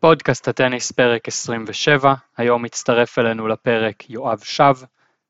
פודקאסט 0.00 0.48
הטניס 0.48 0.92
פרק 0.92 1.28
27, 1.28 2.14
היום 2.36 2.62
מצטרף 2.62 3.18
אלינו 3.18 3.48
לפרק 3.48 4.10
יואב 4.10 4.40
שב. 4.44 4.74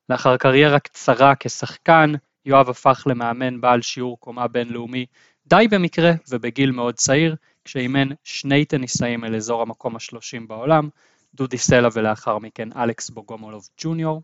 לאחר 0.09 0.37
קריירה 0.37 0.79
קצרה 0.79 1.33
כשחקן, 1.39 2.13
יואב 2.45 2.69
הפך 2.69 3.03
למאמן 3.05 3.61
בעל 3.61 3.81
שיעור 3.81 4.19
קומה 4.19 4.47
בינלאומי 4.47 5.05
די 5.47 5.67
במקרה 5.71 6.11
ובגיל 6.29 6.71
מאוד 6.71 6.95
צעיר, 6.95 7.35
כשאימן 7.65 8.07
שני 8.23 8.65
טניסאים 8.65 9.25
אל 9.25 9.35
אזור 9.35 9.61
המקום 9.61 9.95
השלושים 9.95 10.47
בעולם, 10.47 10.89
דודי 11.35 11.57
סלע 11.57 11.89
ולאחר 11.93 12.39
מכן 12.39 12.69
אלכס 12.75 13.09
בוגומולוב 13.09 13.67
ג'וניור. 13.81 14.21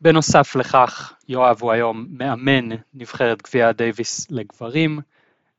בנוסף 0.00 0.56
לכך, 0.56 1.12
יואב 1.28 1.58
הוא 1.60 1.72
היום 1.72 2.06
מאמן 2.10 2.76
נבחרת 2.94 3.42
גביע 3.42 3.68
הדייוויס 3.68 4.30
לגברים, 4.30 5.00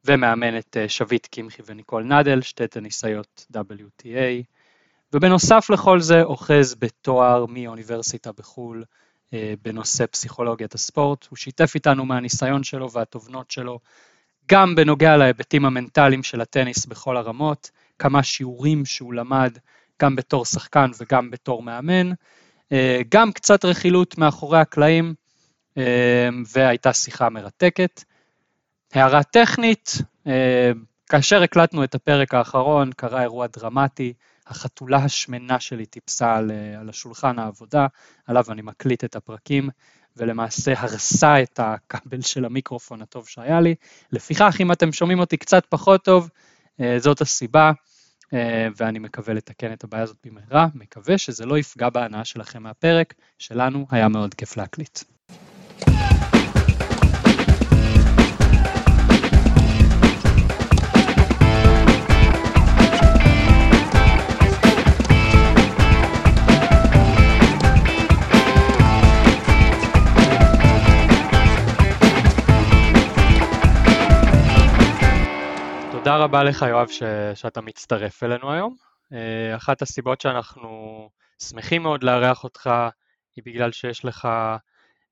ומאמן 0.06 0.58
את 0.58 0.78
אה, 0.78 0.90
שביט 0.90 1.28
קמחי 1.32 1.62
וניקול 1.66 2.04
נדל, 2.04 2.42
שתי 2.42 2.68
טניסאיות 2.68 3.46
WTA, 3.58 4.44
ובנוסף 5.14 5.70
לכל 5.70 6.00
זה 6.00 6.24
אוחז 6.24 6.76
בתואר 6.80 7.46
מאוניברסיטה 7.50 8.32
בחו"ל 8.32 8.84
אה, 9.34 9.54
בנושא 9.62 10.06
פסיכולוגיית 10.06 10.74
הספורט. 10.74 11.28
הוא 11.30 11.38
שיתף 11.38 11.72
איתנו 11.76 12.06
מהניסיון 12.06 12.64
שלו 12.64 12.92
והתובנות 12.92 13.52
שלו, 13.52 13.80
גם 14.52 14.76
בנוגע 14.76 15.18
להיבטים 15.18 15.66
המנטליים 15.66 16.24
של 16.24 16.42
הטניס 16.42 16.86
בכל 16.86 17.18
הרמות, 17.18 17.72
כמה 18.00 18.24
שיעורים 18.24 18.86
שהוא 18.86 19.14
למד 19.14 19.58
גם 20.02 20.16
בתור 20.16 20.46
שחקן 20.46 20.92
וגם 21.00 21.32
בתור 21.32 21.64
מאמן, 21.64 22.12
אה, 22.72 23.02
גם 23.10 23.32
קצת 23.32 23.66
רכילות 23.66 24.18
מאחורי 24.18 24.60
הקלעים, 24.60 25.14
והייתה 26.54 26.94
שיחה 26.94 27.30
מרתקת. 27.30 28.04
הערה 28.94 29.24
טכנית, 29.24 29.98
אה, 30.28 30.72
כאשר 31.10 31.44
הקלטנו 31.44 31.84
את 31.84 31.96
הפרק 31.96 32.34
האחרון 32.34 32.92
קרה 32.92 33.22
אירוע 33.22 33.48
דרמטי, 33.48 34.14
החתולה 34.48 34.98
השמנה 34.98 35.60
שלי 35.60 35.86
טיפסה 35.86 36.36
על, 36.36 36.52
אה, 36.52 36.80
על 36.80 36.90
השולחן 36.90 37.40
העבודה, 37.40 37.88
עליו 38.28 38.44
אני 38.50 38.62
מקליט 38.62 39.04
את 39.04 39.16
הפרקים, 39.16 39.70
ולמעשה 40.18 40.74
הרסה 40.78 41.42
את 41.44 41.60
הכבל 41.64 42.22
של 42.22 42.46
המיקרופון 42.46 43.02
הטוב 43.02 43.28
שהיה 43.28 43.62
לי. 43.62 43.76
לפיכך, 44.12 44.56
אם 44.60 44.72
אתם 44.72 44.92
שומעים 44.92 45.20
אותי 45.20 45.38
קצת 45.38 45.66
פחות 45.70 46.04
טוב, 46.04 46.30
אה, 46.82 47.00
זאת 47.00 47.22
הסיבה, 47.22 47.72
ואני 48.78 49.00
מקווה 49.00 49.34
לתקן 49.34 49.74
את 49.74 49.84
הבעיה 49.84 50.04
הזאת 50.04 50.18
במהרה, 50.26 50.68
מקווה 50.76 51.18
שזה 51.18 51.46
לא 51.46 51.58
יפגע 51.58 51.90
בהנאה 51.90 52.26
שלכם 52.26 52.64
מהפרק, 52.64 53.14
שלנו 53.40 53.86
היה 53.92 54.08
מאוד 54.08 54.34
כיף 54.34 54.58
להקליט. 54.58 55.00
תודה 76.12 76.24
רבה 76.24 76.44
לך 76.44 76.66
יואב 76.70 76.88
ש... 76.88 77.04
שאתה 77.36 77.62
מצטרף 77.62 78.24
אלינו 78.24 78.54
היום. 78.54 78.76
אה, 79.14 79.56
אחת 79.56 79.82
הסיבות 79.82 80.22
שאנחנו 80.22 81.10
שמחים 81.44 81.84
מאוד 81.84 82.04
לארח 82.04 82.44
אותך 82.44 82.70
היא 83.36 83.44
בגלל 83.46 83.72
שיש 83.72 84.06
לך 84.06 84.28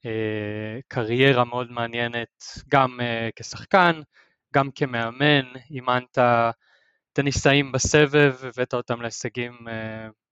אה, 0.06 0.80
קריירה 0.88 1.44
מאוד 1.44 1.72
מעניינת 1.72 2.44
גם 2.69 3.02
אה, 3.02 3.30
כשחקן, 3.36 4.02
גם 4.53 4.69
כמאמן, 4.75 5.45
אימנת 5.72 6.17
טניסאים 7.13 7.72
בסבב, 7.72 8.36
הבאת 8.44 8.73
אותם 8.73 9.02
להישגים 9.02 9.58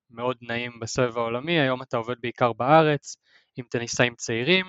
מאוד 0.09 0.37
נעים 0.41 0.79
בסבב 0.79 1.17
העולמי, 1.17 1.59
היום 1.59 1.81
אתה 1.81 1.97
עובד 1.97 2.15
בעיקר 2.21 2.53
בארץ 2.53 3.17
עם 3.57 3.65
טניסאים 3.69 4.15
צעירים, 4.15 4.65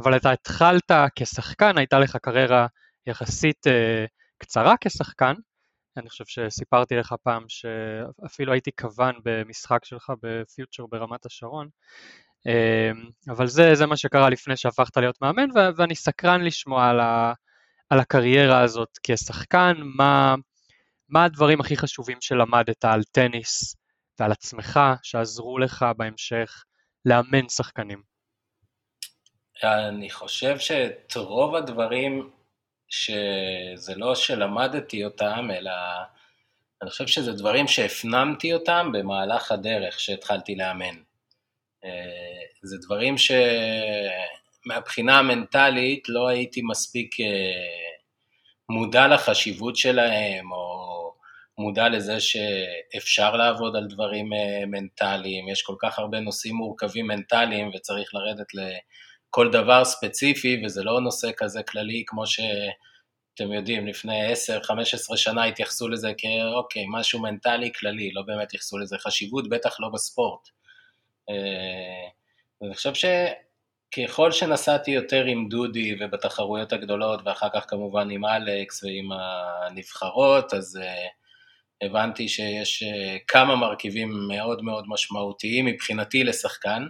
אבל 0.00 0.16
אתה 0.16 0.32
התחלת 0.32 0.90
כשחקן, 1.16 1.78
הייתה 1.78 1.98
לך 1.98 2.16
קריירה 2.16 2.66
יחסית 3.06 3.66
קצרה 4.38 4.74
כשחקן, 4.80 5.34
אני 5.96 6.08
חושב 6.08 6.24
שסיפרתי 6.26 6.96
לך 6.96 7.14
פעם 7.22 7.44
שאפילו 7.48 8.52
הייתי 8.52 8.70
כוון 8.80 9.14
במשחק 9.24 9.84
שלך 9.84 10.12
בפיוטר 10.22 10.86
ברמת 10.86 11.26
השרון, 11.26 11.68
אמ, 12.46 13.10
אבל 13.28 13.46
זה, 13.46 13.74
זה 13.74 13.86
מה 13.86 13.96
שקרה 13.96 14.30
לפני 14.30 14.56
שהפכת 14.56 14.96
להיות 14.96 15.22
מאמן, 15.22 15.48
ואני 15.76 15.94
סקרן 15.94 16.40
לשמוע 16.40 16.88
על, 16.88 17.00
ה, 17.00 17.32
על 17.90 18.00
הקריירה 18.00 18.60
הזאת 18.60 18.98
כשחקן, 19.02 19.72
מה, 19.78 20.34
מה 21.08 21.24
הדברים 21.24 21.60
הכי 21.60 21.76
חשובים 21.76 22.18
שלמדת 22.20 22.84
על 22.84 23.02
טניס 23.12 23.76
ועל 24.20 24.32
עצמך, 24.32 24.80
שעזרו 25.02 25.58
לך 25.58 25.86
בהמשך 25.96 26.64
לאמן 27.04 27.48
שחקנים? 27.48 28.02
אני 29.64 30.10
חושב 30.10 30.58
שאת 30.58 31.16
רוב 31.16 31.54
הדברים 31.54 32.30
שזה 32.88 33.94
לא 33.94 34.14
שלמדתי 34.14 35.04
אותם, 35.04 35.48
אלא 35.58 35.72
אני 36.82 36.90
חושב 36.90 37.06
שזה 37.06 37.32
דברים 37.32 37.68
שהפנמתי 37.68 38.54
אותם 38.54 38.90
במהלך 38.92 39.52
הדרך 39.52 40.00
שהתחלתי 40.00 40.54
לאמן. 40.56 40.96
אה, 41.84 41.90
זה 42.62 42.76
דברים 42.86 43.14
שמבחינה 44.66 45.18
המנטלית 45.18 46.08
לא 46.08 46.28
הייתי 46.28 46.62
מספיק 46.62 47.20
אה, 47.20 47.26
מודע 48.68 49.08
לחשיבות 49.08 49.76
שלהם, 49.76 50.52
או 50.52 51.14
מודע 51.58 51.88
לזה 51.88 52.16
שאפשר 52.20 53.36
לעבוד 53.36 53.76
על 53.76 53.86
דברים 53.86 54.32
אה, 54.32 54.66
מנטליים, 54.66 55.48
יש 55.48 55.62
כל 55.62 55.74
כך 55.78 55.98
הרבה 55.98 56.20
נושאים 56.20 56.54
מורכבים 56.54 57.06
מנטליים 57.06 57.70
וצריך 57.74 58.14
לרדת 58.14 58.54
כל 59.30 59.50
דבר 59.50 59.84
ספציפי, 59.84 60.62
וזה 60.64 60.82
לא 60.82 61.00
נושא 61.00 61.30
כזה 61.36 61.62
כללי 61.62 62.04
כמו 62.06 62.26
שאתם 62.26 63.52
יודעים, 63.52 63.86
לפני 63.86 64.32
10-15 65.12 65.16
שנה 65.16 65.44
התייחסו 65.44 65.88
לזה 65.88 66.12
כאוקיי, 66.18 66.84
משהו 66.90 67.20
מנטלי 67.20 67.72
כללי, 67.72 68.12
לא 68.12 68.22
באמת 68.22 68.52
ייחסו 68.52 68.78
לזה 68.78 68.96
חשיבות, 68.98 69.48
בטח 69.48 69.80
לא 69.80 69.88
בספורט. 69.88 70.48
אה, 71.30 72.08
ואני 72.60 72.74
חושב 72.74 72.92
שככל 72.94 74.32
שנסעתי 74.32 74.90
יותר 74.90 75.24
עם 75.24 75.48
דודי 75.48 75.96
ובתחרויות 76.00 76.72
הגדולות, 76.72 77.20
ואחר 77.24 77.48
כך 77.54 77.64
כמובן 77.68 78.10
עם 78.10 78.24
אלכס 78.24 78.84
ועם 78.84 79.08
הנבחרות, 79.12 80.54
אז 80.54 80.78
uh, 80.82 81.86
הבנתי 81.86 82.28
שיש 82.28 82.82
uh, 82.82 82.86
כמה 83.28 83.56
מרכיבים 83.56 84.28
מאוד 84.28 84.62
מאוד 84.62 84.84
משמעותיים 84.88 85.66
מבחינתי 85.66 86.24
לשחקן. 86.24 86.86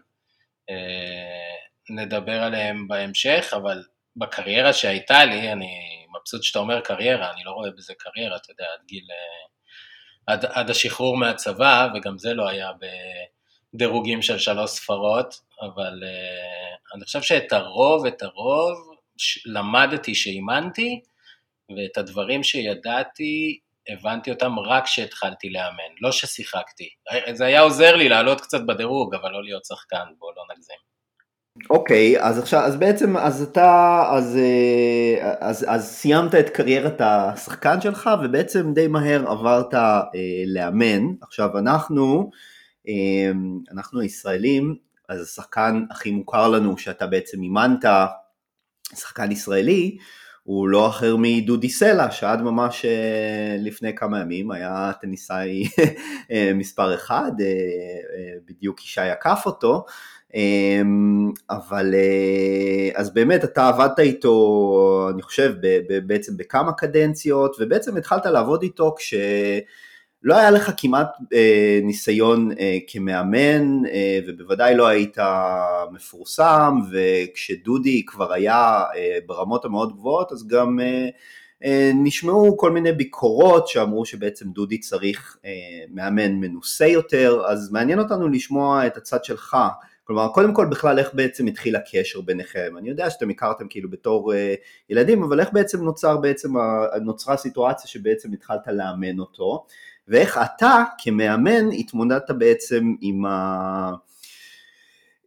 נדבר 1.90 2.42
עליהם 2.42 2.88
בהמשך, 2.88 3.52
אבל 3.56 3.82
בקריירה 4.16 4.72
שהייתה 4.72 5.24
לי, 5.24 5.52
אני 5.52 6.06
מבסוט 6.16 6.42
שאתה 6.42 6.58
אומר 6.58 6.80
קריירה, 6.80 7.32
אני 7.32 7.44
לא 7.44 7.50
רואה 7.50 7.70
בזה 7.70 7.94
קריירה, 7.98 8.36
אתה 8.36 8.50
יודע, 8.50 8.64
עד 8.64 8.86
גיל... 8.86 9.06
עד, 10.26 10.44
עד 10.44 10.70
השחרור 10.70 11.16
מהצבא, 11.16 11.88
וגם 11.94 12.18
זה 12.18 12.34
לא 12.34 12.48
היה 12.48 12.70
בדירוגים 13.74 14.22
של 14.22 14.38
שלוש 14.38 14.70
ספרות, 14.70 15.34
אבל 15.62 16.02
uh, 16.02 16.94
אני 16.96 17.04
חושב 17.04 17.22
שאת 17.22 17.52
הרוב, 17.52 18.06
את 18.06 18.22
הרוב, 18.22 18.76
למדתי 19.46 20.14
שאימנתי, 20.14 21.00
ואת 21.76 21.98
הדברים 21.98 22.42
שידעתי, 22.42 23.58
הבנתי 23.88 24.30
אותם 24.30 24.58
רק 24.58 24.84
כשהתחלתי 24.84 25.50
לאמן, 25.50 25.94
לא 26.00 26.12
ששיחקתי. 26.12 26.88
זה 27.32 27.44
היה 27.44 27.60
עוזר 27.60 27.96
לי 27.96 28.08
לעלות 28.08 28.40
קצת 28.40 28.60
בדירוג, 28.66 29.14
אבל 29.14 29.30
לא 29.30 29.44
להיות 29.44 29.64
שחקן, 29.64 30.04
בוא 30.18 30.32
לא 30.36 30.42
נגזים. 30.54 30.87
אוקיי, 31.70 32.22
אז 32.22 32.38
עכשיו, 32.38 32.60
אז 32.60 32.76
בעצם, 32.76 33.16
אז 33.16 33.42
אתה, 33.42 34.04
אז, 34.10 34.36
אה, 34.36 35.34
אז, 35.40 35.66
אז 35.68 35.84
סיימת 35.84 36.34
את 36.34 36.48
קריירת 36.48 37.00
השחקן 37.00 37.80
שלך 37.80 38.10
ובעצם 38.24 38.72
די 38.74 38.88
מהר 38.88 39.30
עברת 39.30 39.74
אה, 39.74 40.10
לאמן. 40.46 41.02
עכשיו 41.22 41.58
אנחנו, 41.58 42.30
אה, 42.88 43.30
אנחנו 43.72 44.00
הישראלים, 44.00 44.76
אז 45.08 45.22
השחקן 45.22 45.84
הכי 45.90 46.10
מוכר 46.10 46.48
לנו 46.48 46.78
שאתה 46.78 47.06
בעצם 47.06 47.42
אימנת, 47.42 47.84
שחקן 48.94 49.32
ישראלי, 49.32 49.96
הוא 50.42 50.68
לא 50.68 50.88
אחר 50.88 51.16
מדודי 51.18 51.70
סלע, 51.70 52.10
שעד 52.10 52.42
ממש 52.42 52.84
אה, 52.84 53.56
לפני 53.58 53.94
כמה 53.94 54.20
ימים 54.20 54.50
היה 54.50 54.92
טניסאי 55.00 55.64
אה, 56.32 56.52
מספר 56.54 56.94
אחד, 56.94 57.32
בדיוק 58.46 58.84
ישי 58.84 59.00
עקף 59.00 59.42
אותו. 59.46 59.84
אמ, 60.34 61.30
אבל 61.50 61.94
אה, 61.94 63.00
אז 63.00 63.14
באמת 63.14 63.44
אתה 63.44 63.68
עבדת 63.68 63.98
איתו, 63.98 65.10
אני 65.14 65.22
חושב, 65.22 65.54
בעצם 66.06 66.36
בכמה 66.36 66.72
קדנציות, 66.72 67.56
ובעצם 67.60 67.96
התחלת 67.96 68.26
לעבוד 68.26 68.62
איתו 68.62 68.94
כשלא 68.98 70.36
היה 70.36 70.50
לך 70.50 70.70
כמעט 70.76 71.08
אה, 71.32 71.80
ניסיון 71.82 72.50
אה, 72.58 72.78
כמאמן, 72.88 73.82
ובוודאי 74.26 74.76
לא 74.76 74.86
היית 74.86 75.16
מפורסם, 75.92 76.78
וכשדודי 76.90 78.04
כבר 78.06 78.32
היה 78.32 78.82
ברמות 79.26 79.64
המאוד 79.64 79.92
גבוהות, 79.92 80.32
אז 80.32 80.46
גם 80.46 80.78
נשמעו 81.94 82.56
כל 82.56 82.70
מיני 82.70 82.92
ביקורות 82.92 83.68
שאמרו 83.68 84.04
שבעצם 84.04 84.48
דודי 84.48 84.78
צריך 84.78 85.36
מאמן 85.90 86.32
מנוסה 86.32 86.86
יותר, 86.86 87.42
אז 87.48 87.72
מעניין 87.72 87.98
אותנו 87.98 88.28
לשמוע 88.28 88.86
את 88.86 88.96
הצד 88.96 89.24
שלך. 89.24 89.56
כלומר, 90.08 90.28
קודם 90.28 90.54
כל 90.54 90.66
בכלל 90.66 90.98
איך 90.98 91.14
בעצם 91.14 91.46
התחיל 91.46 91.76
הקשר 91.76 92.20
ביניכם? 92.20 92.74
אני 92.78 92.88
יודע 92.88 93.10
שאתם 93.10 93.30
הכרתם 93.30 93.68
כאילו 93.68 93.90
בתור 93.90 94.32
ילדים, 94.90 95.22
אבל 95.22 95.40
איך 95.40 95.48
בעצם 95.52 95.84
נוצר 95.84 96.16
בעצם, 96.16 96.52
נוצרה 97.02 97.34
הסיטואציה 97.34 97.88
שבעצם 97.88 98.32
התחלת 98.32 98.66
לאמן 98.66 99.18
אותו? 99.18 99.66
ואיך 100.08 100.40
אתה 100.44 100.84
כמאמן 100.98 101.72
התמודדת 101.78 102.30
בעצם 102.30 102.94
עם, 103.00 103.26
ה... 103.26 103.92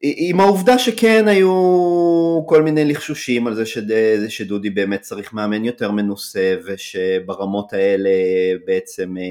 עם 0.04 0.40
העובדה 0.40 0.80
שכן 0.80 1.28
היו 1.28 1.52
כל 2.46 2.62
מיני 2.62 2.86
לחשושים 2.86 3.48
על 3.48 3.56
זה 3.56 3.66
שד... 3.66 4.28
שדודי 4.30 4.70
באמת 4.70 5.02
צריך 5.02 5.34
מאמן 5.34 5.66
יותר 5.66 5.92
מנוסה 5.92 6.56
ושברמות 6.66 7.74
האלה 7.74 8.10
בעצם 8.66 9.18
אה, 9.18 9.24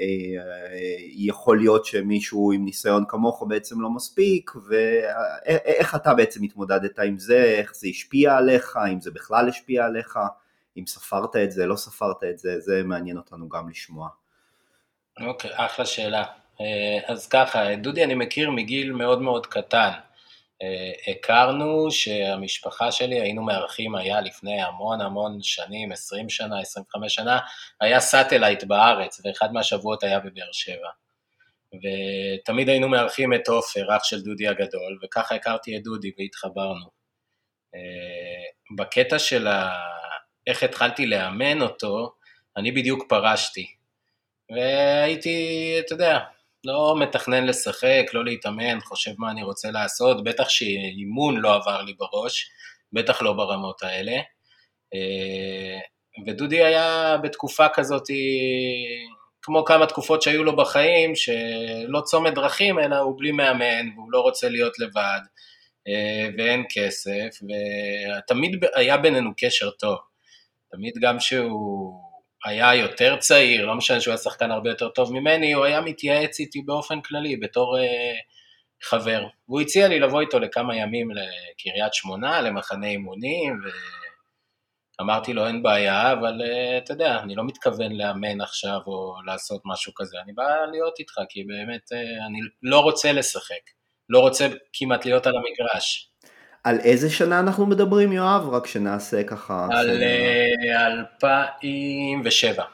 אה, 0.00 0.96
יכול 1.10 1.58
להיות 1.58 1.84
שמישהו 1.84 2.52
עם 2.52 2.64
ניסיון 2.64 3.04
כמוך 3.08 3.44
בעצם 3.48 3.80
לא 3.80 3.90
מספיק 3.90 4.50
ואיך 4.68 5.94
אתה 5.94 6.14
בעצם 6.14 6.42
התמודדת 6.42 6.98
עם 6.98 7.18
זה, 7.18 7.44
איך 7.44 7.74
זה 7.74 7.88
השפיע 7.88 8.36
עליך, 8.36 8.78
אם 8.92 9.00
זה 9.00 9.10
בכלל 9.10 9.48
השפיע 9.48 9.84
עליך, 9.84 10.18
אם 10.76 10.86
ספרת 10.86 11.36
את 11.36 11.52
זה, 11.52 11.66
לא 11.66 11.76
ספרת 11.76 12.24
את 12.30 12.38
זה, 12.38 12.60
זה 12.60 12.82
מעניין 12.84 13.16
אותנו 13.16 13.48
גם 13.48 13.68
לשמוע. 13.68 14.08
אוקיי, 15.20 15.50
okay, 15.50 15.54
אחלה 15.56 15.86
שאלה. 15.86 16.24
אה, 16.60 17.12
אז 17.12 17.28
ככה, 17.28 17.76
דודי 17.76 18.04
אני 18.04 18.14
מכיר 18.14 18.50
מגיל 18.50 18.92
מאוד 18.92 19.22
מאוד 19.22 19.46
קטן. 19.46 19.90
אה, 20.62 21.12
הכרנו 21.12 21.90
שהמשפחה 21.90 22.92
שלי, 22.92 23.20
היינו 23.20 23.42
מארחים, 23.42 23.94
היה 23.94 24.20
לפני 24.20 24.62
המון 24.62 25.00
המון 25.00 25.42
שנים, 25.42 25.92
20 25.92 26.28
שנה, 26.28 26.60
25 26.60 27.14
שנה, 27.14 27.38
היה 27.80 28.00
satellite 28.00 28.64
בארץ, 28.64 29.20
ואחד 29.24 29.52
מהשבועות 29.52 30.02
היה 30.02 30.20
בבאר 30.20 30.52
שבע. 30.52 30.88
ותמיד 31.74 32.68
היינו 32.68 32.88
מארחים 32.88 33.34
את 33.34 33.48
עופר, 33.48 33.96
אח 33.96 34.04
של 34.04 34.22
דודי 34.22 34.48
הגדול, 34.48 34.98
וככה 35.02 35.34
הכרתי 35.34 35.76
את 35.76 35.82
דודי 35.82 36.10
והתחברנו. 36.18 36.86
אה, 37.74 38.76
בקטע 38.76 39.18
של 39.18 39.46
ה... 39.46 39.70
איך 40.46 40.62
התחלתי 40.62 41.06
לאמן 41.06 41.62
אותו, 41.62 42.14
אני 42.56 42.72
בדיוק 42.72 43.04
פרשתי. 43.08 43.66
והייתי, 44.50 45.76
אתה 45.80 45.92
יודע, 45.92 46.18
לא 46.68 46.96
מתכנן 47.00 47.46
לשחק, 47.46 48.04
לא 48.12 48.24
להתאמן, 48.24 48.80
חושב 48.80 49.10
מה 49.18 49.30
אני 49.30 49.42
רוצה 49.42 49.70
לעשות, 49.70 50.24
בטח 50.24 50.48
שאימון 50.48 51.36
לא 51.36 51.54
עבר 51.54 51.82
לי 51.82 51.94
בראש, 51.98 52.50
בטח 52.92 53.22
לא 53.22 53.32
ברמות 53.32 53.82
האלה. 53.82 54.16
אה, 54.94 55.78
ודודי 56.26 56.64
היה 56.64 57.16
בתקופה 57.22 57.68
כזאת, 57.68 58.02
כמו 59.42 59.64
כמה 59.64 59.86
תקופות 59.86 60.22
שהיו 60.22 60.44
לו 60.44 60.56
בחיים, 60.56 61.16
שלא 61.16 62.00
צומת 62.04 62.34
דרכים, 62.34 62.78
אלא 62.78 62.96
הוא 62.96 63.18
בלי 63.18 63.32
מאמן, 63.32 63.88
והוא 63.94 64.12
לא 64.12 64.20
רוצה 64.20 64.48
להיות 64.48 64.78
לבד, 64.78 65.20
אה, 65.88 66.28
ואין 66.38 66.64
כסף, 66.70 67.28
ותמיד 68.18 68.64
היה 68.74 68.96
בינינו 68.96 69.30
קשר 69.36 69.70
טוב. 69.70 69.98
תמיד 70.72 70.94
גם 71.00 71.20
שהוא... 71.20 72.07
היה 72.44 72.74
יותר 72.74 73.16
צעיר, 73.16 73.66
לא 73.66 73.74
משנה 73.74 74.00
שהוא 74.00 74.12
היה 74.12 74.18
שחקן 74.18 74.50
הרבה 74.50 74.70
יותר 74.70 74.88
טוב 74.88 75.12
ממני, 75.12 75.52
הוא 75.52 75.64
היה 75.64 75.80
מתייעץ 75.80 76.40
איתי 76.40 76.62
באופן 76.62 77.00
כללי 77.00 77.36
בתור 77.36 77.78
אה, 77.78 78.14
חבר. 78.82 79.26
והוא 79.48 79.60
הציע 79.60 79.88
לי 79.88 80.00
לבוא 80.00 80.20
איתו 80.20 80.38
לכמה 80.38 80.76
ימים 80.76 81.08
לקריית 81.10 81.94
שמונה, 81.94 82.40
למחנה 82.40 82.86
אימונים, 82.86 83.60
ואמרתי 84.98 85.32
לו 85.32 85.46
אין 85.46 85.62
בעיה, 85.62 86.12
אבל 86.12 86.42
אה, 86.42 86.78
אתה 86.78 86.92
יודע, 86.92 87.18
אני 87.18 87.34
לא 87.34 87.44
מתכוון 87.44 87.92
לאמן 87.92 88.40
עכשיו 88.40 88.78
או 88.86 89.14
לעשות 89.26 89.62
משהו 89.64 89.92
כזה, 89.94 90.16
אני 90.24 90.32
בא 90.32 90.44
להיות 90.72 90.98
איתך, 90.98 91.14
כי 91.28 91.44
באמת 91.44 91.92
אה, 91.92 92.26
אני 92.26 92.38
לא 92.62 92.80
רוצה 92.80 93.12
לשחק, 93.12 93.70
לא 94.08 94.20
רוצה 94.20 94.48
כמעט 94.72 95.04
להיות 95.04 95.26
על 95.26 95.32
המגרש. 95.36 96.10
על 96.64 96.78
איזה 96.80 97.10
שנה 97.10 97.40
אנחנו 97.40 97.66
מדברים, 97.66 98.12
יואב? 98.12 98.48
רק 98.54 98.66
שנעשה 98.66 99.22
ככה... 99.22 99.68
על 99.70 100.02
2007. 101.22 102.62
אה, 102.62 102.68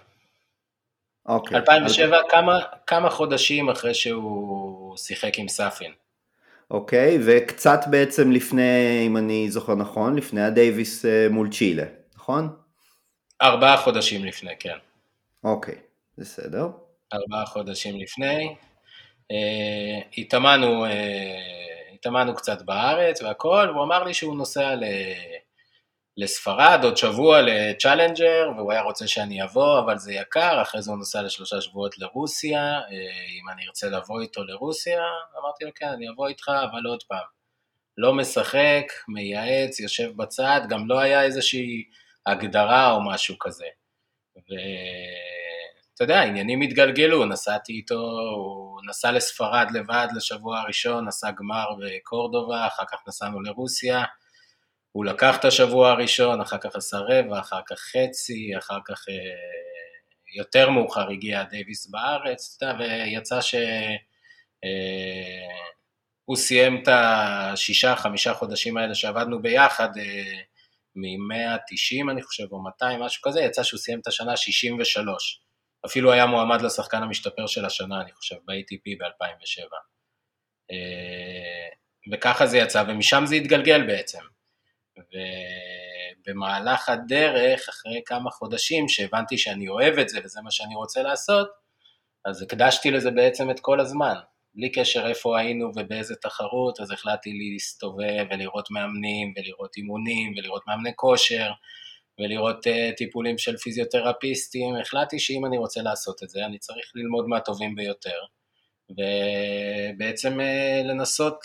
אוקיי. 1.26 1.56
2007, 1.56 2.16
על... 2.16 2.22
כמה, 2.30 2.58
כמה 2.86 3.10
חודשים 3.10 3.68
אחרי 3.68 3.94
שהוא 3.94 4.96
שיחק 4.96 5.38
עם 5.38 5.48
סאפין. 5.48 5.92
אוקיי, 6.70 7.18
וקצת 7.26 7.80
בעצם 7.90 8.32
לפני, 8.32 9.02
אם 9.06 9.16
אני 9.16 9.50
זוכר 9.50 9.74
נכון, 9.74 10.16
לפני 10.16 10.42
הדייוויס 10.42 11.04
אה, 11.04 11.26
מול 11.30 11.50
צ'ילה, 11.50 11.84
נכון? 12.16 12.56
ארבעה 13.42 13.76
חודשים 13.76 14.24
לפני, 14.24 14.52
כן. 14.58 14.76
אוקיי, 15.44 15.74
בסדר. 16.18 16.68
ארבעה 17.12 17.46
חודשים 17.46 18.00
לפני. 18.00 18.54
אה, 19.30 20.00
התאמנו 20.18 20.86
אה, 20.86 21.63
התאמנו 22.06 22.34
קצת 22.34 22.62
בארץ 22.62 23.22
והכל, 23.22 23.68
והוא 23.70 23.84
אמר 23.84 24.04
לי 24.04 24.14
שהוא 24.14 24.36
נוסע 24.36 24.74
ל... 24.74 24.84
לספרד 26.16 26.80
עוד 26.82 26.96
שבוע 26.96 27.40
לצ'אלנג'ר, 27.42 28.50
והוא 28.56 28.72
היה 28.72 28.82
רוצה 28.82 29.06
שאני 29.06 29.42
אבוא, 29.44 29.78
אבל 29.78 29.98
זה 29.98 30.12
יקר, 30.12 30.62
אחרי 30.62 30.82
זה 30.82 30.90
הוא 30.90 30.98
נוסע 30.98 31.22
לשלושה 31.22 31.60
שבועות 31.60 31.98
לרוסיה, 31.98 32.62
אה, 32.62 32.80
אם 33.40 33.48
אני 33.52 33.66
ארצה 33.66 33.88
לבוא 33.88 34.20
איתו 34.20 34.44
לרוסיה, 34.44 35.02
אמרתי 35.42 35.64
לו 35.64 35.70
כן, 35.74 35.86
אני 35.88 36.08
אבוא 36.08 36.28
איתך, 36.28 36.48
אבל 36.48 36.86
עוד 36.86 37.02
פעם, 37.02 37.26
לא 37.98 38.14
משחק, 38.14 38.84
מייעץ, 39.08 39.80
יושב 39.80 40.16
בצד, 40.16 40.60
גם 40.68 40.88
לא 40.88 40.98
היה 40.98 41.22
איזושהי 41.22 41.84
הגדרה 42.26 42.92
או 42.92 43.04
משהו 43.04 43.38
כזה. 43.38 43.66
ו... 44.36 44.54
אתה 45.94 46.04
יודע, 46.04 46.20
העניינים 46.20 46.60
התגלגלו, 46.60 47.24
נסעתי 47.24 47.72
איתו, 47.72 48.00
הוא 48.36 48.80
נסע 48.88 49.12
לספרד 49.12 49.66
לבד 49.74 50.06
לשבוע 50.16 50.60
הראשון, 50.60 51.08
נסע 51.08 51.30
גמר 51.30 51.64
בקורדובה, 51.80 52.66
אחר 52.66 52.82
כך 52.92 52.98
נסענו 53.08 53.40
לרוסיה, 53.40 54.04
הוא 54.92 55.04
לקח 55.04 55.36
את 55.36 55.44
השבוע 55.44 55.90
הראשון, 55.90 56.40
אחר 56.40 56.58
כך 56.58 56.76
עשה 56.76 56.98
רבע, 56.98 57.40
אחר 57.40 57.60
כך 57.70 57.78
חצי, 57.78 58.50
אחר 58.58 58.78
כך 58.84 59.04
אה, 59.08 59.14
יותר 60.36 60.70
מאוחר 60.70 61.10
הגיע 61.10 61.42
דייוויס 61.42 61.86
בארץ, 61.90 62.54
אתה 62.56 62.66
יודע, 62.66 62.84
ויצא 62.84 63.40
שהוא 63.40 63.60
אה, 66.30 66.36
סיים 66.36 66.82
את 66.82 66.88
השישה, 66.88 67.96
חמישה 67.96 68.34
חודשים 68.34 68.76
האלה 68.76 68.94
שעבדנו 68.94 69.42
ביחד, 69.42 69.88
אה, 69.98 70.40
מ-190 70.96 72.10
אני 72.10 72.22
חושב, 72.22 72.44
או 72.52 72.62
200, 72.62 73.00
משהו 73.00 73.22
כזה, 73.22 73.40
יצא 73.40 73.62
שהוא 73.62 73.78
סיים 73.78 74.00
את 74.00 74.06
השנה 74.06 74.36
63. 74.36 75.43
אפילו 75.86 76.12
היה 76.12 76.26
מועמד 76.26 76.62
לשחקן 76.62 77.02
המשתפר 77.02 77.46
של 77.46 77.64
השנה, 77.64 78.00
אני 78.00 78.12
חושב, 78.12 78.36
ב-ATP 78.44 78.98
ב-2007. 79.00 79.74
אה, 80.70 81.68
וככה 82.12 82.46
זה 82.46 82.58
יצא, 82.58 82.84
ומשם 82.88 83.22
זה 83.26 83.34
התגלגל 83.34 83.86
בעצם. 83.86 84.18
ובמהלך 86.26 86.88
הדרך, 86.88 87.68
אחרי 87.68 88.02
כמה 88.06 88.30
חודשים, 88.30 88.88
שהבנתי 88.88 89.38
שאני 89.38 89.68
אוהב 89.68 89.98
את 89.98 90.08
זה 90.08 90.20
וזה 90.24 90.40
מה 90.42 90.50
שאני 90.50 90.74
רוצה 90.74 91.02
לעשות, 91.02 91.48
אז 92.24 92.42
הקדשתי 92.42 92.90
לזה 92.90 93.10
בעצם 93.10 93.50
את 93.50 93.60
כל 93.60 93.80
הזמן. 93.80 94.14
בלי 94.54 94.72
קשר 94.72 95.06
איפה 95.06 95.38
היינו 95.38 95.70
ובאיזה 95.76 96.14
תחרות, 96.16 96.80
אז 96.80 96.90
החלטתי 96.90 97.30
להסתובב 97.32 98.26
ולראות 98.30 98.70
מאמנים 98.70 99.34
ולראות 99.36 99.76
אימונים 99.76 100.32
ולראות 100.36 100.62
מאמני 100.66 100.92
כושר. 100.96 101.50
ולראות 102.20 102.66
uh, 102.66 102.96
טיפולים 102.96 103.38
של 103.38 103.56
פיזיותרפיסטים, 103.56 104.74
החלטתי 104.76 105.18
שאם 105.18 105.46
אני 105.46 105.58
רוצה 105.58 105.82
לעשות 105.82 106.22
את 106.22 106.28
זה, 106.28 106.46
אני 106.46 106.58
צריך 106.58 106.92
ללמוד 106.94 107.28
מהטובים 107.28 107.74
ביותר, 107.74 108.18
ובעצם 108.90 110.40
אה, 110.40 110.86
לנסות 110.88 111.38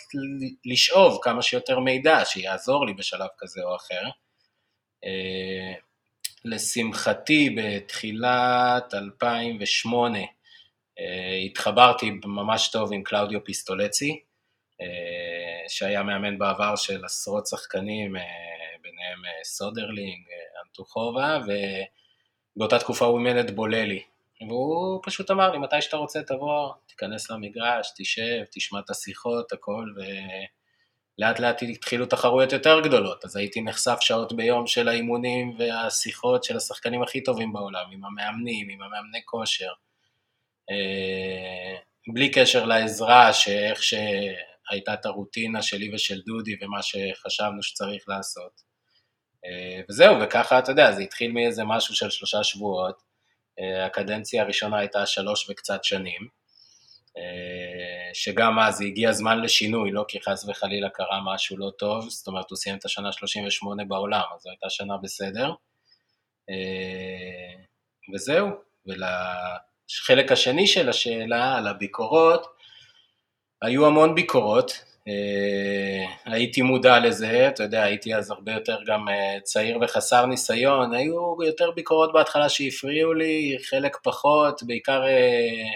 לשאוב 0.65 1.19
כמה 1.21 1.41
שיותר 1.41 1.79
מידע 1.79 2.25
שיעזור 2.25 2.85
לי 2.85 2.93
בשלב 2.93 3.27
כזה 3.37 3.61
או 3.63 3.75
אחר. 3.75 4.01
אה, 5.05 5.79
לשמחתי, 6.45 7.55
בתחילת 7.57 8.93
2008, 8.93 10.19
אה, 10.19 10.23
התחברתי 11.45 12.11
ממש 12.25 12.69
טוב 12.71 12.93
עם 12.93 13.03
קלאודיו 13.03 13.43
פיסטולסי, 13.43 14.19
שהיה 15.67 16.03
מאמן 16.03 16.37
בעבר 16.37 16.75
של 16.75 17.05
עשרות 17.05 17.47
שחקנים, 17.47 18.15
ביניהם 18.81 19.25
אה, 19.25 19.43
סודרלינג, 19.43 20.23
הנטוכובה, 20.69 21.39
ובאותה 22.55 22.79
תקופה 22.79 23.05
הוא 23.05 23.19
אימן 23.19 23.39
את 23.39 23.51
בוללי. 23.51 24.03
והוא 24.47 25.01
פשוט 25.03 25.31
אמר 25.31 25.51
לי, 25.51 25.57
מתי 25.57 25.81
שאתה 25.81 25.97
רוצה 25.97 26.23
תבוא, 26.23 26.73
תיכנס 26.85 27.31
למגרש, 27.31 27.91
תשב, 27.97 28.43
תשמע 28.51 28.79
את 28.79 28.89
השיחות, 28.89 29.51
הכל, 29.51 29.85
ולאט 29.95 31.39
לאט 31.39 31.63
התחילו 31.63 32.05
תחרויות 32.05 32.51
יותר 32.51 32.79
גדולות, 32.81 33.25
אז 33.25 33.35
הייתי 33.35 33.61
נחשף 33.61 33.97
שעות 34.01 34.33
ביום 34.33 34.67
של 34.67 34.87
האימונים 34.87 35.55
והשיחות 35.59 36.43
של 36.43 36.57
השחקנים 36.57 37.03
הכי 37.03 37.23
טובים 37.23 37.53
בעולם, 37.53 37.85
עם 37.91 38.05
המאמנים, 38.05 38.69
עם 38.69 38.81
המאמני 38.81 39.21
כושר. 39.25 39.71
אה, 40.69 41.75
בלי 42.13 42.31
קשר 42.31 42.65
לעזרה, 42.65 43.33
שאיך 43.33 43.83
שהייתה 43.83 44.93
את 44.93 45.05
הרוטינה 45.05 45.61
שלי 45.61 45.95
ושל 45.95 46.21
דודי 46.25 46.55
ומה 46.61 46.79
שחשבנו 46.81 47.63
שצריך 47.63 48.03
לעשות. 48.07 48.68
וזהו, 49.89 50.15
וככה, 50.21 50.59
אתה 50.59 50.71
יודע, 50.71 50.91
זה 50.91 51.01
התחיל 51.01 51.31
מאיזה 51.31 51.63
משהו 51.63 51.95
של 51.95 52.09
שלושה 52.09 52.43
שבועות. 52.43 53.03
הקדנציה 53.85 54.43
הראשונה 54.43 54.77
הייתה 54.79 55.05
שלוש 55.05 55.49
וקצת 55.49 55.83
שנים, 55.83 56.27
שגם 58.13 58.59
אז 58.59 58.81
הגיע 58.81 59.11
זמן 59.11 59.41
לשינוי, 59.41 59.91
לא 59.91 60.05
כי 60.07 60.21
חס 60.21 60.45
וחלילה 60.49 60.89
קרה 60.89 61.19
משהו 61.25 61.57
לא 61.57 61.71
טוב, 61.77 62.09
זאת 62.09 62.27
אומרת, 62.27 62.49
הוא 62.49 62.57
סיים 62.57 62.77
את 62.77 62.85
השנה 62.85 63.11
38 63.11 63.83
בעולם, 63.85 64.23
אז 64.35 64.41
זו 64.41 64.49
הייתה 64.49 64.69
שנה 64.69 64.97
בסדר. 64.97 65.53
וזהו, 68.13 68.47
ולחלק 68.85 70.31
השני 70.31 70.67
של 70.67 70.89
השאלה, 70.89 71.57
על 71.57 71.67
הביקורות, 71.67 72.45
היו 73.61 73.87
המון 73.87 74.15
ביקורות, 74.15 74.71
אה, 74.71 74.88
הייתי 76.25 76.61
מודע 76.61 76.99
לזה, 76.99 77.47
אתה 77.47 77.63
יודע, 77.63 77.83
הייתי 77.83 78.15
אז 78.15 78.31
הרבה 78.31 78.51
יותר 78.51 78.77
גם 78.85 79.09
אה, 79.09 79.37
צעיר 79.43 79.77
וחסר 79.81 80.25
ניסיון, 80.25 80.93
היו 80.93 81.43
יותר 81.43 81.71
ביקורות 81.71 82.13
בהתחלה 82.13 82.49
שהפריעו 82.49 83.13
לי, 83.13 83.57
חלק 83.69 83.97
פחות, 84.03 84.63
בעיקר 84.63 85.07
אה, 85.07 85.69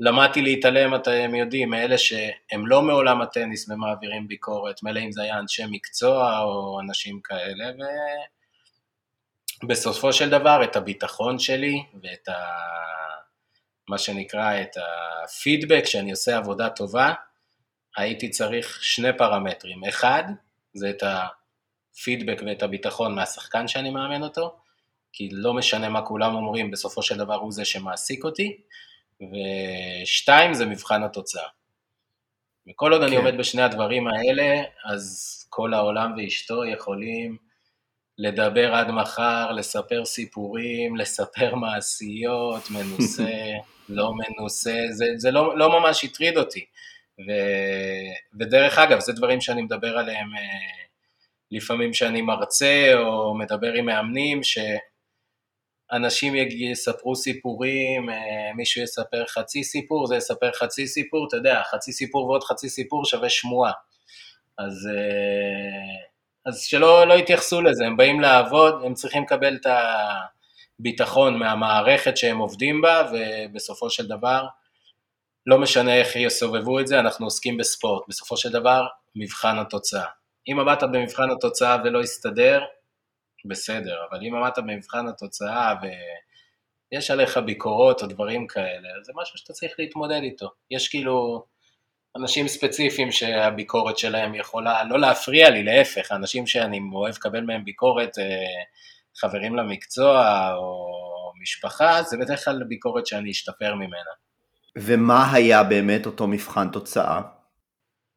למדתי 0.00 0.42
להתעלם, 0.42 0.94
אתם 0.94 1.34
יודעים, 1.34 1.70
מאלה 1.70 1.98
שהם 1.98 2.66
לא 2.66 2.82
מעולם 2.82 3.22
הטניס 3.22 3.68
ומעבירים 3.68 4.28
ביקורת, 4.28 4.82
מילא 4.82 5.00
אם 5.00 5.12
זה 5.12 5.22
היה 5.22 5.38
אנשי 5.38 5.62
מקצוע 5.70 6.38
או 6.38 6.80
אנשים 6.80 7.20
כאלה, 7.24 7.64
ובסופו 9.64 10.12
של 10.12 10.30
דבר 10.30 10.64
את 10.64 10.76
הביטחון 10.76 11.38
שלי 11.38 11.82
ואת 12.02 12.28
ה... 12.28 12.32
מה 13.88 13.98
שנקרא, 13.98 14.60
את 14.60 14.76
הפידבק, 15.24 15.82
שאני 15.86 16.10
עושה 16.10 16.36
עבודה 16.36 16.68
טובה, 16.68 17.12
הייתי 17.96 18.30
צריך 18.30 18.78
שני 18.82 19.18
פרמטרים. 19.18 19.84
אחד, 19.84 20.24
זה 20.74 20.90
את 20.90 21.02
הפידבק 21.02 22.42
ואת 22.46 22.62
הביטחון 22.62 23.14
מהשחקן 23.14 23.68
שאני 23.68 23.90
מאמן 23.90 24.22
אותו, 24.22 24.56
כי 25.12 25.28
לא 25.32 25.54
משנה 25.54 25.88
מה 25.88 26.02
כולם 26.02 26.34
אומרים, 26.34 26.70
בסופו 26.70 27.02
של 27.02 27.18
דבר 27.18 27.34
הוא 27.34 27.52
זה 27.52 27.64
שמעסיק 27.64 28.24
אותי, 28.24 28.56
ושתיים, 29.20 30.54
זה 30.54 30.66
מבחן 30.66 31.02
התוצאה. 31.02 31.48
וכל 32.68 32.92
עוד 32.92 33.00
כן. 33.00 33.06
אני 33.06 33.16
עומד 33.16 33.36
בשני 33.38 33.62
הדברים 33.62 34.06
האלה, 34.08 34.62
אז 34.84 35.46
כל 35.50 35.74
העולם 35.74 36.14
ואשתו 36.16 36.64
יכולים 36.64 37.36
לדבר 38.18 38.74
עד 38.74 38.90
מחר, 38.90 39.52
לספר 39.52 40.04
סיפורים, 40.04 40.96
לספר 40.96 41.54
מעשיות, 41.54 42.70
מנוסה, 42.70 43.32
לא 43.88 44.12
מנוסה, 44.14 44.78
זה, 44.90 45.04
זה 45.16 45.30
לא, 45.30 45.58
לא 45.58 45.80
ממש 45.80 46.04
הטריד 46.04 46.36
אותי. 46.36 46.64
ו, 47.18 47.32
ודרך 48.40 48.78
אגב, 48.78 49.00
זה 49.00 49.12
דברים 49.12 49.40
שאני 49.40 49.62
מדבר 49.62 49.98
עליהם 49.98 50.34
אה, 50.36 50.42
לפעמים 51.50 51.94
שאני 51.94 52.22
מרצה 52.22 52.92
או 52.94 53.34
מדבר 53.38 53.72
עם 53.72 53.86
מאמנים, 53.86 54.40
שאנשים 55.92 56.34
יספרו 56.50 57.16
סיפורים, 57.16 58.10
אה, 58.10 58.52
מישהו 58.56 58.82
יספר 58.82 59.24
חצי 59.26 59.64
סיפור, 59.64 60.06
זה 60.06 60.16
יספר 60.16 60.50
חצי 60.52 60.86
סיפור, 60.86 61.26
אתה 61.28 61.36
יודע, 61.36 61.62
חצי 61.70 61.92
סיפור 61.92 62.24
ועוד 62.24 62.44
חצי 62.44 62.68
סיפור 62.68 63.04
שווה 63.04 63.28
שמועה. 63.28 63.72
אז, 64.58 64.88
אה, 64.96 66.06
אז 66.46 66.62
שלא 66.62 67.06
לא 67.06 67.14
יתייחסו 67.14 67.62
לזה, 67.62 67.86
הם 67.86 67.96
באים 67.96 68.20
לעבוד, 68.20 68.74
הם 68.84 68.94
צריכים 68.94 69.22
לקבל 69.22 69.56
את 69.56 69.66
הביטחון 70.78 71.38
מהמערכת 71.38 72.16
שהם 72.16 72.38
עובדים 72.38 72.80
בה, 72.80 73.10
ובסופו 73.12 73.90
של 73.90 74.08
דבר, 74.08 74.46
לא 75.46 75.58
משנה 75.58 75.94
איך 75.94 76.16
יסובבו 76.16 76.80
את 76.80 76.86
זה, 76.86 77.00
אנחנו 77.00 77.26
עוסקים 77.26 77.56
בספורט. 77.56 78.02
בסופו 78.08 78.36
של 78.36 78.52
דבר, 78.52 78.86
מבחן 79.14 79.58
התוצאה. 79.58 80.06
אם 80.48 80.60
עמדת 80.60 80.82
במבחן 80.82 81.30
התוצאה 81.30 81.76
ולא 81.84 82.00
הסתדר, 82.00 82.60
בסדר, 83.44 83.96
אבל 84.10 84.18
אם 84.26 84.34
עמדת 84.34 84.58
במבחן 84.58 85.08
התוצאה 85.08 85.74
ויש 86.92 87.10
עליך 87.10 87.38
ביקורות 87.38 88.02
או 88.02 88.06
דברים 88.06 88.46
כאלה, 88.46 88.88
זה 89.02 89.12
משהו 89.16 89.38
שאתה 89.38 89.52
צריך 89.52 89.72
להתמודד 89.78 90.20
איתו. 90.22 90.50
יש 90.70 90.88
כאילו 90.88 91.44
אנשים 92.16 92.48
ספציפיים 92.48 93.12
שהביקורת 93.12 93.98
שלהם 93.98 94.34
יכולה 94.34 94.84
לא 94.84 95.00
להפריע 95.00 95.50
לי, 95.50 95.62
להפך, 95.62 96.12
אנשים 96.12 96.46
שאני 96.46 96.80
אוהב 96.94 97.14
לקבל 97.14 97.40
מהם 97.40 97.64
ביקורת, 97.64 98.18
אה, 98.18 98.24
חברים 99.16 99.56
למקצוע 99.56 100.50
או 100.54 101.32
משפחה, 101.42 102.02
זה 102.02 102.16
בדרך 102.16 102.44
כלל 102.44 102.64
ביקורת 102.64 103.06
שאני 103.06 103.30
אשתפר 103.30 103.74
ממנה. 103.74 104.10
ומה 104.78 105.32
היה 105.32 105.62
באמת 105.62 106.06
אותו 106.06 106.26
מבחן 106.26 106.68
תוצאה? 106.70 107.20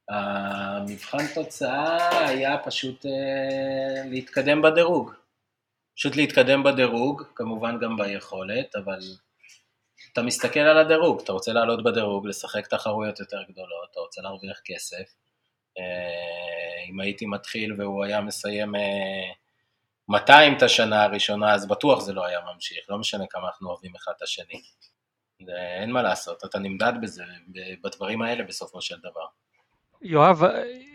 המבחן 0.10 1.28
תוצאה 1.34 2.28
היה 2.28 2.58
פשוט 2.58 3.06
uh, 3.06 3.10
להתקדם 4.10 4.62
בדירוג. 4.62 5.12
פשוט 5.96 6.16
להתקדם 6.16 6.64
בדירוג, 6.64 7.24
כמובן 7.36 7.80
גם 7.80 7.98
ביכולת, 7.98 8.76
אבל 8.76 9.00
אתה 10.14 10.22
מסתכל 10.22 10.60
על 10.60 10.78
הדירוג, 10.78 11.22
אתה 11.24 11.32
רוצה 11.32 11.54
לעלות 11.54 11.84
בדירוג, 11.84 12.28
לשחק 12.28 12.68
תחרויות 12.68 13.20
יותר 13.20 13.44
גדולות, 13.44 13.90
אתה 13.92 14.00
רוצה 14.00 14.22
להרוויח 14.22 14.60
כסף. 14.66 15.14
Uh, 15.80 16.90
אם 16.90 17.00
הייתי 17.00 17.26
מתחיל 17.26 17.82
והוא 17.82 18.04
היה 18.04 18.22
מסיים 18.22 18.76
אה, 18.76 19.32
200 20.10 20.58
את 20.58 20.62
השנה 20.62 21.04
הראשונה, 21.04 21.54
אז 21.54 21.68
בטוח 21.68 22.00
זה 22.00 22.14
לא 22.14 22.26
היה 22.26 22.40
ממשיך, 22.54 22.86
לא 22.90 22.98
משנה 22.98 23.26
כמה 23.30 23.48
אנחנו 23.48 23.70
אוהבים 23.70 23.96
אחד 23.96 24.12
את 24.18 24.22
השני. 24.22 24.62
אין 25.40 25.92
מה 25.92 26.02
לעשות, 26.02 26.46
אתה 26.46 26.60
נמדד 26.60 26.94
בזה, 27.02 27.24
בדברים 27.84 28.22
האלה 28.22 28.44
בסופו 28.44 28.82
של 28.82 28.96
דבר. 29.00 29.26
יואב, 30.02 30.44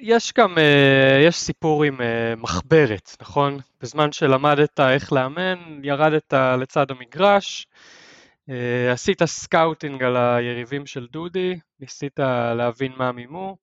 יש 0.01 0.33
גם, 0.39 0.59
אה, 0.59 1.23
יש 1.27 1.37
סיפור 1.37 1.85
עם 1.85 2.01
אה, 2.01 2.35
מחברת, 2.37 3.17
נכון? 3.21 3.59
בזמן 3.81 4.13
שלמדת 4.13 4.81
איך 4.81 5.13
לאמן, 5.13 5.81
ירדת 5.83 6.33
לצד 6.33 6.91
המגרש, 6.91 7.67
אה, 8.51 8.93
עשית 8.93 9.25
scouting 9.25 10.03
על 10.03 10.17
היריבים 10.17 10.87
של 10.87 11.07
דודי, 11.07 11.59
ניסית 11.81 12.19
להבין 12.57 12.93
מה 12.97 13.13
מימו, 13.13 13.57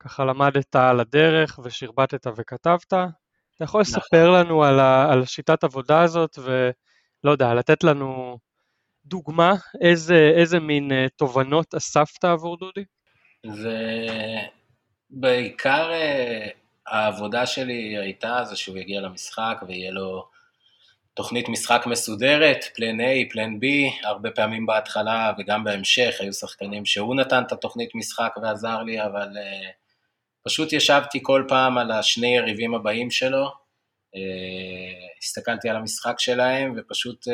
ככה 0.00 0.24
למדת 0.24 0.76
על 0.76 1.00
הדרך 1.00 1.58
ושרבטת 1.64 2.26
וכתבת. 2.36 2.86
אתה 2.86 3.64
יכול 3.64 3.80
נכון. 3.80 4.00
לספר 4.00 4.30
לנו 4.30 4.64
על, 4.64 4.80
על 4.80 5.24
שיטת 5.24 5.64
עבודה 5.64 6.02
הזאת 6.02 6.38
ולא 6.38 7.32
יודע, 7.32 7.54
לתת 7.54 7.84
לנו 7.84 8.38
דוגמה, 9.06 9.54
איזה, 9.80 10.32
איזה 10.36 10.60
מין 10.60 10.90
uh, 10.90 11.08
תובנות 11.16 11.74
אספת 11.74 12.24
עבור 12.24 12.56
דודי? 12.56 12.84
זה 13.46 13.78
בעיקר 15.10 15.90
uh, 15.90 16.50
העבודה 16.86 17.46
שלי 17.46 17.98
הייתה 17.98 18.44
זה 18.44 18.56
שהוא 18.56 18.78
יגיע 18.78 19.00
למשחק 19.00 19.60
ויהיה 19.68 19.90
לו 19.90 20.28
תוכנית 21.14 21.48
משחק 21.48 21.84
מסודרת, 21.86 22.64
פלן 22.74 23.00
A, 23.00 23.32
פלן 23.32 23.54
B, 23.54 23.64
הרבה 24.06 24.30
פעמים 24.30 24.66
בהתחלה 24.66 25.32
וגם 25.38 25.64
בהמשך 25.64 26.16
היו 26.20 26.32
שחקנים 26.32 26.84
שהוא 26.84 27.16
נתן 27.16 27.42
את 27.46 27.52
התוכנית 27.52 27.94
משחק 27.94 28.34
ועזר 28.42 28.82
לי, 28.82 29.02
אבל 29.02 29.28
uh, 29.28 29.72
פשוט 30.46 30.72
ישבתי 30.72 31.18
כל 31.22 31.44
פעם 31.48 31.78
על 31.78 31.90
השני 31.90 32.36
יריבים 32.36 32.74
הבאים 32.74 33.10
שלו, 33.10 33.64
הסתכלתי 35.22 35.68
על 35.68 35.76
המשחק 35.76 36.14
שלהם 36.18 36.74
ופשוט 36.76 37.28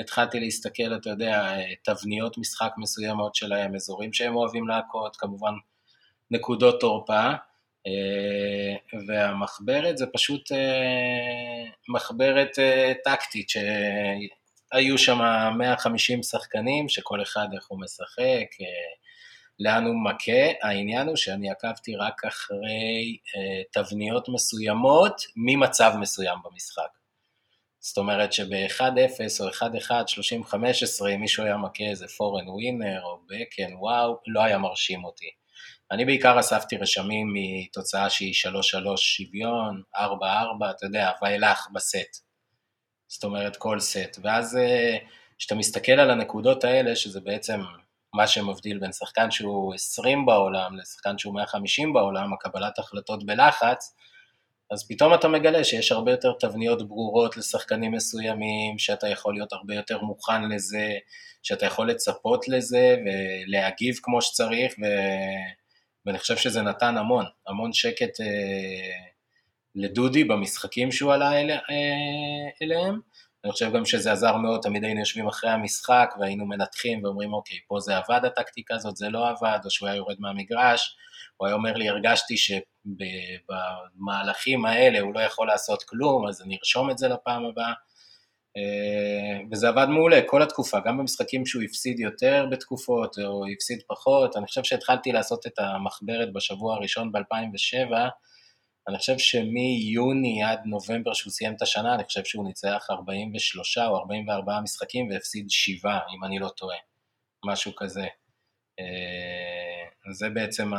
התחלתי 0.00 0.40
להסתכל, 0.40 0.96
אתה 0.96 1.10
יודע, 1.10 1.56
תבניות 1.84 2.38
משחק 2.38 2.72
מסוימות 2.76 3.34
שלהם, 3.34 3.74
אזורים 3.74 4.12
שהם 4.12 4.36
אוהבים 4.36 4.68
להכות, 4.68 5.16
כמובן 5.16 5.52
נקודות 6.30 6.80
תורפה, 6.80 7.32
אה, 7.86 9.00
והמחברת 9.06 9.98
זה 9.98 10.06
פשוט 10.12 10.52
אה, 10.52 11.64
מחברת 11.88 12.58
אה, 12.58 12.92
טקטית, 13.04 13.48
שהיו 13.50 14.98
שם 14.98 15.18
150 15.58 16.22
שחקנים, 16.22 16.88
שכל 16.88 17.22
אחד 17.22 17.46
איך 17.54 17.66
הוא 17.68 17.80
משחק, 17.80 18.46
לאן 19.60 19.84
הוא 19.84 20.04
מכה, 20.04 20.52
העניין 20.62 21.08
הוא 21.08 21.16
שאני 21.16 21.50
עקבתי 21.50 21.96
רק 21.96 22.24
אחרי 22.24 23.18
תבניות 23.72 24.28
מסוימות 24.28 25.22
ממצב 25.36 25.92
מסוים 26.00 26.38
במשחק. 26.44 27.03
זאת 27.86 27.98
אומרת 27.98 28.32
שב-1-0 28.32 28.82
או 29.40 29.48
1-1, 29.48 29.90
30-15, 31.02 31.08
אם 31.14 31.20
מישהו 31.20 31.44
היה 31.44 31.56
מכה 31.56 31.84
איזה 31.84 32.06
פורן 32.08 32.48
ווינר 32.48 33.02
או 33.02 33.18
בקן, 33.26 33.74
וואו, 33.74 34.20
לא 34.26 34.42
היה 34.42 34.58
מרשים 34.58 35.04
אותי. 35.04 35.30
אני 35.90 36.04
בעיקר 36.04 36.40
אספתי 36.40 36.76
רשמים 36.76 37.34
מתוצאה 37.34 38.10
שהיא 38.10 38.34
3-3 38.34 38.96
שוויון, 38.96 39.82
4-4, 39.96 40.00
אתה 40.70 40.86
יודע, 40.86 41.10
ואילך 41.22 41.68
בסט. 41.72 42.24
זאת 43.08 43.24
אומרת, 43.24 43.56
כל 43.56 43.80
סט. 43.80 44.18
ואז 44.22 44.56
אה, 44.56 44.96
כשאתה 45.38 45.54
מסתכל 45.54 45.92
על 45.92 46.10
הנקודות 46.10 46.64
האלה, 46.64 46.96
שזה 46.96 47.20
בעצם 47.20 47.60
מה 48.14 48.26
שמבדיל 48.26 48.78
בין 48.78 48.92
שחקן 48.92 49.30
שהוא 49.30 49.74
20 49.74 50.26
בעולם 50.26 50.76
לשחקן 50.78 51.18
שהוא 51.18 51.34
150 51.34 51.92
בעולם, 51.92 52.32
הקבלת 52.32 52.78
החלטות 52.78 53.26
בלחץ, 53.26 53.94
אז 54.74 54.86
פתאום 54.88 55.14
אתה 55.14 55.28
מגלה 55.28 55.64
שיש 55.64 55.92
הרבה 55.92 56.10
יותר 56.10 56.32
תבניות 56.40 56.88
ברורות 56.88 57.36
לשחקנים 57.36 57.92
מסוימים, 57.92 58.78
שאתה 58.78 59.08
יכול 59.08 59.34
להיות 59.34 59.52
הרבה 59.52 59.74
יותר 59.74 60.00
מוכן 60.00 60.48
לזה, 60.48 60.92
שאתה 61.42 61.66
יכול 61.66 61.90
לצפות 61.90 62.48
לזה 62.48 62.96
ולהגיב 63.04 63.94
כמו 64.02 64.22
שצריך, 64.22 64.74
ו... 64.82 64.84
ואני 66.06 66.18
חושב 66.18 66.36
שזה 66.36 66.62
נתן 66.62 66.96
המון, 66.96 67.24
המון 67.46 67.72
שקט 67.72 68.20
אה, 68.20 69.06
לדודי 69.74 70.24
במשחקים 70.24 70.92
שהוא 70.92 71.12
עלה 71.12 71.40
אל, 71.40 71.50
אליהם. 72.62 73.00
אני 73.44 73.52
חושב 73.52 73.72
גם 73.72 73.84
שזה 73.84 74.12
עזר 74.12 74.36
מאוד, 74.36 74.60
תמיד 74.60 74.84
היינו 74.84 75.00
יושבים 75.00 75.28
אחרי 75.28 75.50
המשחק 75.50 76.14
והיינו 76.20 76.46
מנתחים 76.46 77.04
ואומרים, 77.04 77.32
אוקיי, 77.32 77.58
פה 77.68 77.80
זה 77.80 77.96
עבד 77.96 78.20
הטקטיקה 78.24 78.74
הזאת, 78.74 78.96
זה 78.96 79.08
לא 79.08 79.28
עבד, 79.28 79.58
או 79.64 79.70
שהוא 79.70 79.88
היה 79.88 79.96
יורד 79.96 80.16
מהמגרש, 80.18 80.96
הוא 81.36 81.46
היה 81.46 81.56
אומר 81.56 81.72
לי, 81.72 81.88
הרגשתי 81.88 82.34
שבמהלכים 83.96 84.64
האלה 84.64 85.00
הוא 85.00 85.14
לא 85.14 85.20
יכול 85.20 85.46
לעשות 85.46 85.82
כלום, 85.82 86.28
אז 86.28 86.42
אני 86.42 86.56
ארשום 86.56 86.90
את 86.90 86.98
זה 86.98 87.08
לפעם 87.08 87.44
הבאה. 87.44 87.72
אה, 88.56 89.40
וזה 89.52 89.68
עבד 89.68 89.86
מעולה 89.88 90.20
כל 90.26 90.42
התקופה, 90.42 90.78
גם 90.86 90.98
במשחקים 90.98 91.46
שהוא 91.46 91.62
הפסיד 91.62 92.00
יותר 92.00 92.46
בתקופות 92.50 93.16
או 93.18 93.44
הפסיד 93.52 93.78
פחות, 93.88 94.36
אני 94.36 94.46
חושב 94.46 94.64
שהתחלתי 94.64 95.12
לעשות 95.12 95.46
את 95.46 95.58
המחברת 95.58 96.32
בשבוע 96.32 96.74
הראשון 96.74 97.12
ב-2007, 97.12 97.92
אני 98.88 98.98
חושב 98.98 99.18
שמיוני 99.18 100.42
עד 100.44 100.60
נובמבר 100.64 101.14
שהוא 101.14 101.30
סיים 101.30 101.54
את 101.54 101.62
השנה, 101.62 101.94
אני 101.94 102.04
חושב 102.04 102.24
שהוא 102.24 102.44
ניצח 102.44 102.86
43 102.90 103.78
או 103.78 103.96
44 103.96 104.60
משחקים 104.60 105.10
והפסיד 105.10 105.46
7, 105.50 105.98
אם 106.16 106.24
אני 106.24 106.38
לא 106.38 106.48
טועה, 106.48 106.76
משהו 107.44 107.72
כזה. 107.76 108.06
אה, 108.80 110.12
זה 110.12 110.30
בעצם 110.30 110.70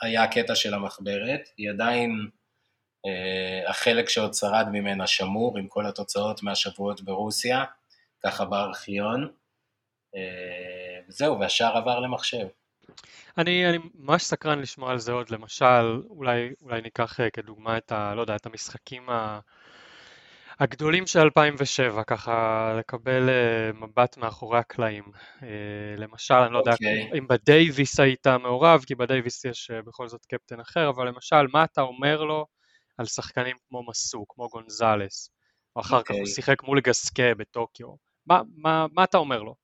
היה 0.00 0.22
הקטע 0.22 0.54
של 0.54 0.74
המחברת, 0.74 1.48
היא 1.56 1.70
עדיין, 1.70 2.28
אה, 3.06 3.70
החלק 3.70 4.08
שעוד 4.08 4.34
שרד 4.34 4.66
ממנה 4.72 5.06
שמור 5.06 5.58
עם 5.58 5.68
כל 5.68 5.86
התוצאות 5.86 6.42
מהשבועות 6.42 7.00
ברוסיה, 7.02 7.64
ככה 8.24 8.44
בארכיון, 8.44 9.32
אה, 10.16 11.00
וזהו, 11.08 11.40
והשאר 11.40 11.76
עבר 11.76 12.00
למחשב. 12.00 12.46
אני, 13.38 13.70
אני 13.70 13.78
ממש 13.94 14.22
סקרן 14.22 14.58
לשמוע 14.58 14.90
על 14.90 14.98
זה 14.98 15.12
עוד, 15.12 15.30
למשל, 15.30 16.02
אולי, 16.10 16.50
אולי 16.62 16.80
ניקח 16.80 17.20
אה, 17.20 17.30
כדוגמה 17.30 17.76
את, 17.76 17.92
ה, 17.92 18.14
לא 18.14 18.20
יודע, 18.20 18.36
את 18.36 18.46
המשחקים 18.46 19.10
ה, 19.10 19.40
הגדולים 20.60 21.06
של 21.06 21.20
2007, 21.20 22.04
ככה 22.04 22.74
לקבל 22.78 23.28
אה, 23.28 23.72
מבט 23.72 24.16
מאחורי 24.16 24.58
הקלעים. 24.58 25.04
אה, 25.42 25.48
למשל, 25.96 26.34
אני 26.34 26.52
לא 26.52 26.58
okay. 26.58 26.60
יודע 26.60 26.72
אוקיי. 26.72 27.18
אם 27.18 27.28
בדייוויס 27.28 28.00
היית 28.00 28.26
מעורב, 28.26 28.84
כי 28.86 28.94
בדייוויס 28.94 29.44
יש 29.44 29.70
בכל 29.86 30.08
זאת 30.08 30.26
קפטן 30.26 30.60
אחר, 30.60 30.88
אבל 30.88 31.08
למשל, 31.08 31.46
מה 31.52 31.64
אתה 31.64 31.80
אומר 31.80 32.24
לו 32.24 32.46
על 32.98 33.06
שחקנים 33.06 33.56
כמו 33.68 33.86
מסו, 33.88 34.24
כמו 34.28 34.48
גונזלס, 34.48 35.30
או 35.76 35.80
אחר 35.80 36.00
okay. 36.00 36.02
כך 36.02 36.10
הוא 36.10 36.18
אוקיי. 36.18 36.34
שיחק 36.34 36.62
מול 36.62 36.80
גסקה 36.80 37.34
בטוקיו, 37.34 37.88
מה, 38.26 38.40
מה, 38.56 38.86
מה 38.92 39.04
אתה 39.04 39.18
אומר 39.18 39.42
לו? 39.42 39.63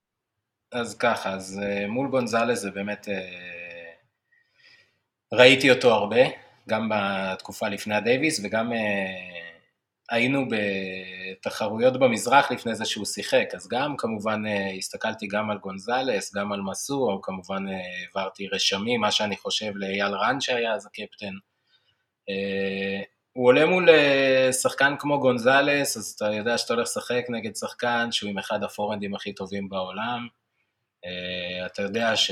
אז 0.71 0.97
ככה, 0.97 1.33
אז 1.33 1.61
מול 1.87 2.09
גונזלס 2.09 2.59
זה 2.59 2.71
באמת 2.71 3.07
ראיתי 5.33 5.71
אותו 5.71 5.93
הרבה, 5.93 6.21
גם 6.69 6.89
בתקופה 6.91 7.69
לפני 7.69 7.95
הדייוויס 7.95 8.41
וגם 8.43 8.71
uh, 8.71 8.75
היינו 10.09 10.45
בתחרויות 10.49 11.99
במזרח 11.99 12.51
לפני 12.51 12.75
זה 12.75 12.85
שהוא 12.85 13.05
שיחק, 13.05 13.45
אז 13.55 13.67
גם 13.67 13.97
כמובן 13.97 14.43
הסתכלתי 14.77 15.27
גם 15.27 15.49
על 15.49 15.57
גונזלס, 15.57 16.35
גם 16.35 16.51
על 16.51 16.61
מסור, 16.61 17.19
כמובן 17.23 17.67
uh, 17.67 17.71
העברתי 17.71 18.47
רשמים, 18.47 19.01
מה 19.01 19.11
שאני 19.11 19.37
חושב 19.37 19.71
לאייל 19.75 20.13
רן 20.13 20.41
שהיה 20.41 20.73
אז 20.73 20.85
הקפטן. 20.85 21.33
הוא 23.33 23.47
עולה 23.47 23.65
מול 23.65 23.89
שחקן 24.51 24.95
כמו 24.99 25.19
גונזלס, 25.19 25.97
אז 25.97 26.13
אתה 26.15 26.25
יודע 26.25 26.57
שאתה 26.57 26.73
הולך 26.73 26.87
לשחק 26.87 27.23
נגד 27.29 27.55
שחקן 27.55 28.11
שהוא 28.11 28.29
עם 28.29 28.37
אחד 28.37 28.63
הפורנדים 28.63 29.15
הכי 29.15 29.33
טובים 29.33 29.69
בעולם. 29.69 30.27
אה, 31.05 31.65
אתה 31.65 31.81
יודע 31.81 32.15
ש... 32.15 32.31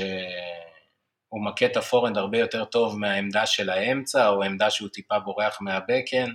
הוא 1.30 1.44
מכה 1.44 1.66
את 1.66 1.76
הפורהנד 1.76 2.16
הרבה 2.16 2.38
יותר 2.38 2.64
טוב 2.64 2.98
מהעמדה 2.98 3.46
של 3.46 3.70
האמצע, 3.70 4.28
או 4.28 4.42
העמדה 4.42 4.70
שהוא 4.70 4.88
טיפה 4.88 5.18
בורח 5.18 5.58
מהבקהנד. 5.60 6.32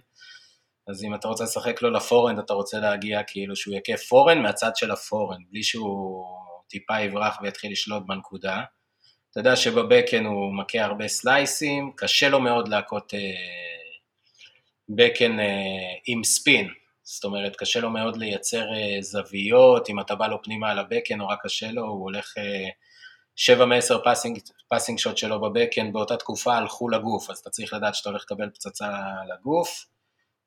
אז 0.87 1.03
אם 1.03 1.15
אתה 1.15 1.27
רוצה 1.27 1.43
לשחק 1.43 1.81
לו 1.81 1.89
לפורהנד, 1.91 2.39
אתה 2.39 2.53
רוצה 2.53 2.79
להגיע 2.79 3.23
כאילו 3.23 3.55
שהוא 3.55 3.75
יכה 3.75 3.97
פורהנד 4.09 4.41
מהצד 4.41 4.75
של 4.75 4.91
הפורהנד, 4.91 5.45
בלי 5.51 5.63
שהוא 5.63 6.25
טיפה 6.69 7.01
יברח 7.01 7.37
ויתחיל 7.41 7.71
לשלוט 7.71 8.03
בנקודה. 8.07 8.63
אתה 9.31 9.39
יודע 9.39 9.55
שבבקהנד 9.55 10.25
הוא 10.25 10.53
מכה 10.55 10.81
הרבה 10.81 11.07
סלייסים, 11.07 11.91
קשה 11.95 12.29
לו 12.29 12.39
מאוד 12.39 12.67
להכות 12.67 13.13
אה, 13.13 13.19
בקהנד 14.89 15.39
אה, 15.39 15.45
עם 16.07 16.23
ספין. 16.23 16.69
זאת 17.05 17.23
אומרת, 17.23 17.55
קשה 17.55 17.79
לו 17.79 17.89
מאוד 17.89 18.17
לייצר 18.17 18.73
אה, 18.73 19.01
זוויות, 19.01 19.89
אם 19.89 19.99
אתה 19.99 20.15
בא 20.15 20.27
לו 20.27 20.43
פנימה 20.43 20.71
על 20.71 20.79
הבקהנד, 20.79 21.17
נורא 21.17 21.35
קשה 21.43 21.71
לו, 21.71 21.81
הוא 21.81 22.03
הולך... 22.03 22.37
אה, 22.37 22.69
שבע 23.35 23.65
מעשר 23.65 24.03
passing, 24.03 24.39
passing 24.67 24.99
shot 24.99 25.17
שלו 25.17 25.41
ב 25.41 25.47
backhand 25.47 25.93
באותה 25.93 26.17
תקופה 26.17 26.55
הלכו 26.55 26.89
לגוף, 26.89 27.29
אז 27.29 27.37
אתה 27.37 27.49
צריך 27.49 27.73
לדעת 27.73 27.95
שאתה 27.95 28.09
הולך 28.09 28.21
לקבל 28.21 28.49
פצצה 28.49 28.89
לגוף. 29.33 29.85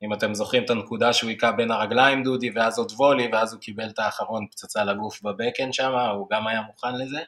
אם 0.02 0.12
אתם 0.12 0.34
זוכרים 0.34 0.64
את 0.64 0.70
הנקודה 0.70 1.12
שהוא 1.12 1.30
היכה 1.30 1.52
בין 1.52 1.70
הרגליים 1.70 2.22
דודי, 2.22 2.50
ואז 2.54 2.78
עוד 2.78 2.92
volley, 2.92 3.28
ואז 3.32 3.52
הוא 3.52 3.60
קיבל 3.60 3.88
את 3.88 3.98
האחרון 3.98 4.46
פצצה 4.50 4.84
לגוף 4.84 5.22
ב 5.22 5.28
backhand 5.28 5.72
שם, 5.72 5.92
הוא 5.94 6.28
גם 6.30 6.46
היה 6.46 6.62
מוכן 6.62 6.94
לזה. 6.94 7.18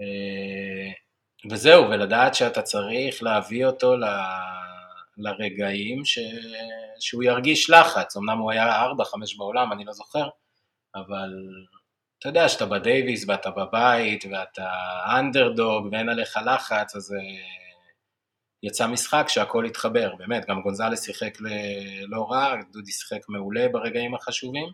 אה, 0.00 0.92
וזהו, 1.50 1.90
ולדעת 1.90 2.34
שאתה 2.34 2.62
צריך 2.62 3.22
להביא 3.22 3.66
אותו. 3.66 3.96
לרגעים 5.20 6.04
ש... 6.04 6.18
שהוא 7.00 7.22
ירגיש 7.22 7.70
לחץ, 7.70 8.16
אמנם 8.16 8.38
הוא 8.38 8.50
היה 8.50 8.86
4-5 8.86 8.92
בעולם, 9.38 9.72
אני 9.72 9.84
לא 9.84 9.92
זוכר, 9.92 10.28
אבל 10.94 11.30
אתה 12.18 12.28
יודע 12.28 12.48
שאתה 12.48 12.66
בדייוויס 12.66 13.24
ואתה 13.28 13.50
בבית 13.50 14.24
ואתה 14.30 14.70
אנדרדוג 15.18 15.88
ואין 15.92 16.08
עליך 16.08 16.38
לחץ, 16.46 16.96
אז 16.96 17.12
אה, 17.12 17.18
יצא 18.62 18.86
משחק 18.86 19.24
שהכל 19.28 19.64
התחבר, 19.64 20.14
באמת, 20.18 20.46
גם 20.48 20.62
גונזלס 20.62 21.04
שיחק 21.04 21.38
לא 22.08 22.26
רע, 22.30 22.54
דודי 22.72 22.92
שיחק 22.92 23.20
מעולה 23.28 23.68
ברגעים 23.72 24.14
החשובים, 24.14 24.68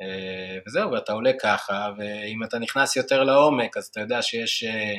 אה, 0.00 0.58
וזהו, 0.66 0.92
ואתה 0.92 1.12
עולה 1.12 1.32
ככה, 1.42 1.90
ואם 1.98 2.44
אתה 2.44 2.58
נכנס 2.58 2.96
יותר 2.96 3.24
לעומק, 3.24 3.76
אז 3.76 3.86
אתה 3.86 4.00
יודע 4.00 4.22
שיש 4.22 4.64
אה, 4.64 4.94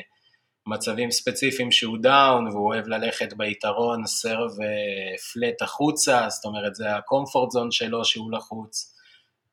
מצבים 0.66 1.10
ספציפיים 1.10 1.72
שהוא 1.72 1.98
down, 2.02 2.48
והוא 2.48 2.66
אוהב 2.68 2.86
ללכת 2.86 3.32
ביתרון 3.32 4.06
serve 4.06 4.50
flat 5.32 5.62
החוצה, 5.62 6.26
זאת 6.28 6.44
אומרת, 6.44 6.74
זה 6.74 6.96
ה 6.96 7.03
comfort 7.03 7.50
zone 7.50 7.70
שלו 7.70 8.04
שהוא 8.04 8.32
לחוץ. 8.32 8.96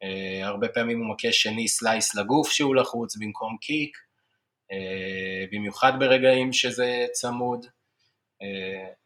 Uh, 0.03 0.45
הרבה 0.45 0.67
פעמים 0.67 0.99
הוא 0.99 1.13
מכה 1.13 1.31
שני 1.31 1.67
סלייס 1.67 2.15
לגוף 2.15 2.51
שהוא 2.51 2.75
לחוץ 2.75 3.17
במקום 3.17 3.57
קיק, 3.61 3.97
uh, 3.97 4.75
במיוחד 5.51 5.93
ברגעים 5.99 6.53
שזה 6.53 7.05
צמוד, 7.11 7.65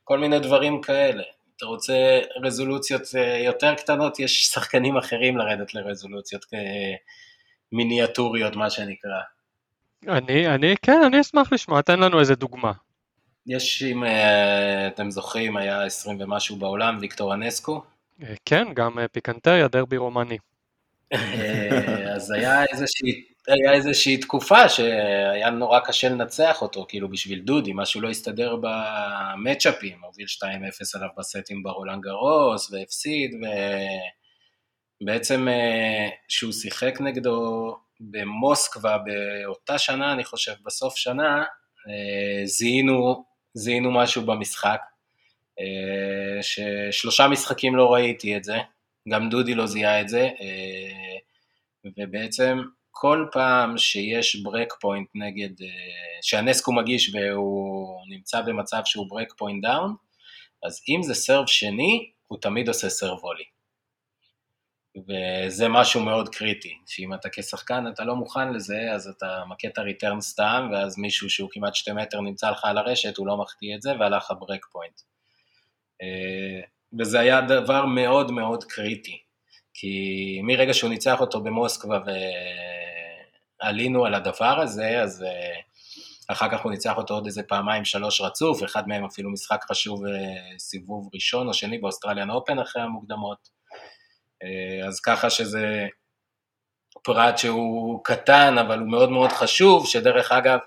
כל 0.04 0.20
מיני 0.20 0.40
דברים 0.40 0.82
כאלה. 0.82 1.24
אתה 1.58 1.66
רוצה 1.66 2.20
רזולוציות 2.44 3.02
יותר 3.46 3.76
קטנות, 3.76 4.20
יש 4.20 4.46
שחקנים 4.46 4.98
אחרים 4.98 5.38
לרדת 5.38 5.74
לרזולוציות 5.74 6.46
מיניאטוריות, 7.72 8.56
מה 8.56 8.70
שנקרא. 8.70 9.20
אני, 10.08 10.48
אני, 10.48 10.76
כן, 10.82 11.02
אני 11.06 11.22
אשמח 11.22 11.54
לשמוע, 11.54 11.82
תן 11.82 12.00
לנו 12.00 12.20
איזה 12.20 12.36
דוגמה. 12.36 12.72
יש, 13.48 13.84
אם 13.84 14.04
אתם 14.88 15.12
זוכרים, 15.12 15.58
היה 15.58 15.84
20 15.84 16.22
ומשהו 16.22 16.56
בעולם, 16.56 16.98
ויקטור 17.02 17.34
אנסקו. 17.34 17.84
כן, 18.46 18.68
גם 18.74 18.98
פיקנטריה, 19.12 19.68
דרבי 19.68 19.98
רומני. 19.98 20.38
אה, 21.14 22.14
אז 22.16 22.32
היה 22.32 22.64
איזושהי, 22.66 23.24
היה 23.48 23.74
איזושהי 23.74 24.18
תקופה 24.18 24.70
שהיה 24.70 25.50
נורא 25.50 25.80
קשה 25.80 26.10
לנצח 26.10 26.62
אותו, 26.62 26.86
כאילו 26.90 27.10
בשביל 27.10 27.40
דודי, 27.40 27.72
משהו 27.76 28.02
לא 28.02 28.10
הסתדר 28.10 28.56
במצ'אפים, 28.62 29.98
הוביל 30.04 30.28
2-0 30.28 30.46
עליו 30.96 31.10
בסטים 31.18 31.64
ברולנד 31.64 32.02
גרוס, 32.02 32.72
והפסיד, 32.72 33.32
ובעצם 35.02 35.48
כשהוא 36.28 36.52
אה, 36.52 36.54
שיחק 36.54 37.02
נגדו 37.02 37.76
במוסקבה 38.00 38.98
באותה 38.98 39.78
שנה, 39.78 40.14
אני 40.14 40.24
חושב, 40.24 40.54
בסוף 40.66 40.96
שנה, 40.96 41.44
אה, 41.90 42.46
זיהינו, 42.46 43.26
זיהינו 43.54 43.92
משהו 43.92 44.22
במשחק, 44.22 44.80
ששלושה 46.42 47.28
משחקים 47.28 47.76
לא 47.76 47.94
ראיתי 47.94 48.38
את 48.38 48.44
זה, 48.44 48.58
גם 49.10 49.30
דודי 49.30 49.56
לא 49.56 49.66
זיהה 49.66 50.02
את 50.02 50.10
זה, 50.10 50.20
אה, 50.20 51.18
ובעצם 51.98 52.58
כל 52.92 53.28
פעם 53.32 53.78
שיש 53.78 54.36
break 54.36 54.74
point 54.82 55.08
נגד, 55.16 55.62
אה, 55.62 55.68
שהנסקו 56.22 56.74
מגיש 56.74 57.16
והוא 57.16 58.02
נמצא 58.10 58.42
במצב 58.42 58.82
שהוא 58.86 59.10
break 59.10 59.34
point 59.38 59.64
down, 59.64 59.96
אז 60.64 60.82
אם 60.90 61.04
זה 61.04 61.14
serve 61.14 61.48
שני, 61.48 62.12
הוא 62.28 62.40
תמיד 62.42 62.68
עושה 62.68 62.90
serve 62.90 63.24
volley. 63.24 63.53
וזה 64.98 65.68
משהו 65.70 66.02
מאוד 66.02 66.30
קריטי, 66.30 66.78
שאם 66.88 67.14
אתה 67.14 67.30
כשחקן 67.30 67.84
אתה 67.94 68.04
לא 68.04 68.16
מוכן 68.16 68.54
לזה, 68.54 68.92
אז 68.94 69.08
אתה 69.08 69.44
מכה 69.48 69.68
את 69.68 69.78
ה 69.78 69.84
return 69.84 70.22
סתם, 70.22 70.70
ואז 70.72 70.98
מישהו 70.98 71.30
שהוא 71.30 71.50
כמעט 71.52 71.76
שתי 71.76 71.92
מטר 71.92 72.22
נמצא 72.22 72.50
לך 72.50 72.66
על 72.66 72.78
הרשת, 72.78 73.18
הוא 73.18 73.28
לא 73.28 73.38
מחטיא 73.38 73.76
את 73.76 73.82
זה, 73.82 73.92
והלך 74.00 74.32
ה 74.32 74.37
break 74.37 74.66
point. 74.72 75.02
אה, 76.02 76.62
וזה 77.00 77.20
היה 77.20 77.42
דבר 77.42 77.86
מאוד 77.86 78.32
מאוד 78.32 78.64
קריטי, 78.64 79.24
כי 79.74 80.42
מרגע 80.44 80.74
שהוא 80.74 80.90
ניצח 80.90 81.22
אותו 81.22 81.44
במוסקבה 81.44 82.00
ועלינו 83.62 84.06
על 84.06 84.14
הדבר 84.14 84.60
הזה, 84.60 85.02
אז 85.02 85.26
uh, 85.28 85.64
אחר 86.28 86.52
כך 86.52 86.64
הוא 86.64 86.72
ניצח 86.72 86.98
אותו 86.98 87.14
עוד 87.14 87.26
איזה 87.26 87.44
פעמיים 87.44 87.86
שלוש 87.86 88.22
רצוף, 88.22 88.64
אחד 88.64 88.88
מהם 88.88 89.06
אפילו 89.06 89.32
משחק 89.32 89.64
חשוב 89.70 90.02
סיבוב 90.58 91.10
ראשון 91.14 91.48
או 91.48 91.54
שני 91.54 91.78
באוסטרליאן 91.78 92.30
אופן 92.30 92.60
אחרי 92.60 92.82
המוקדמות. 92.82 93.63
אז 94.88 95.00
ככה 95.00 95.30
שזה 95.30 95.88
פרט 97.04 97.38
שהוא 97.38 98.04
קטן, 98.04 98.58
אבל 98.58 98.80
הוא 98.80 98.92
מאוד 98.92 99.10
מאוד 99.12 99.32
חשוב, 99.32 99.88
שדרך 99.88 100.32
אגב, 100.32 100.60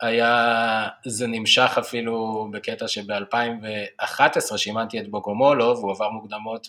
היה, 0.00 0.88
זה 1.06 1.26
נמשך 1.26 1.70
אפילו 1.78 2.48
בקטע 2.52 2.88
שב-2011 2.88 4.56
שאימנתי 4.56 5.00
את 5.00 5.10
בוגומולוב, 5.10 5.78
הוא 5.78 5.92
עבר 5.92 6.10
מוקדמות 6.10 6.68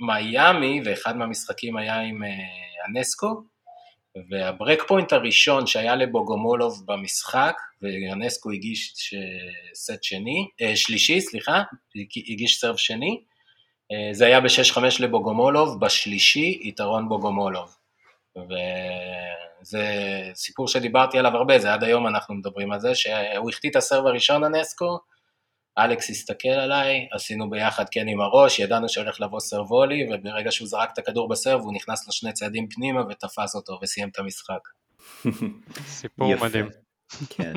במיאמי, 0.00 0.80
ואחד 0.84 1.16
מהמשחקים 1.16 1.76
היה 1.76 2.00
עם 2.00 2.24
אה, 2.24 2.28
אנסקו, 2.88 3.42
והברק 4.30 4.82
פוינט 4.88 5.12
הראשון 5.12 5.66
שהיה 5.66 5.96
לבוגומולוב 5.96 6.86
במשחק, 6.86 7.56
ואנסקו 7.82 8.50
הגיש 8.50 9.14
סט 9.74 10.02
שני, 10.02 10.48
אה, 10.62 10.76
שלישי, 10.76 11.20
סליחה, 11.20 11.62
הגיש 12.30 12.60
סרב 12.60 12.76
שני, 12.76 13.20
אה, 13.20 13.35
זה 14.12 14.26
היה 14.26 14.40
ב-6-5 14.40 14.80
לבוגומולוב, 15.00 15.80
בשלישי 15.80 16.60
יתרון 16.62 17.08
בוגומולוב. 17.08 17.76
וזה 18.36 19.84
סיפור 20.34 20.68
שדיברתי 20.68 21.18
עליו 21.18 21.36
הרבה, 21.36 21.58
זה 21.58 21.72
עד 21.72 21.84
היום 21.84 22.06
אנחנו 22.06 22.34
מדברים 22.34 22.72
על 22.72 22.80
זה, 22.80 22.94
שהוא 22.94 23.50
החטיא 23.50 23.70
את 23.70 23.76
הסרב 23.76 24.06
הראשון 24.06 24.44
הנסקו, 24.44 24.98
אלכס 25.78 26.10
הסתכל 26.10 26.48
עליי, 26.48 27.08
עשינו 27.12 27.50
ביחד 27.50 27.84
כן 27.90 28.08
עם 28.08 28.20
הראש, 28.20 28.58
ידענו 28.58 28.88
שהולך 28.88 29.20
לבוא 29.20 29.40
סרבולי, 29.40 30.06
וברגע 30.10 30.50
שהוא 30.50 30.68
זרק 30.68 30.90
את 30.92 30.98
הכדור 30.98 31.28
בסרב, 31.28 31.60
הוא 31.60 31.74
נכנס 31.74 32.08
לשני 32.08 32.32
צעדים 32.32 32.68
פנימה 32.68 33.00
ותפס 33.00 33.54
אותו 33.54 33.78
וסיים 33.82 34.08
את 34.08 34.18
המשחק. 34.18 34.60
סיפור 35.98 36.36
מדהים. 36.36 36.68
כן. 37.30 37.52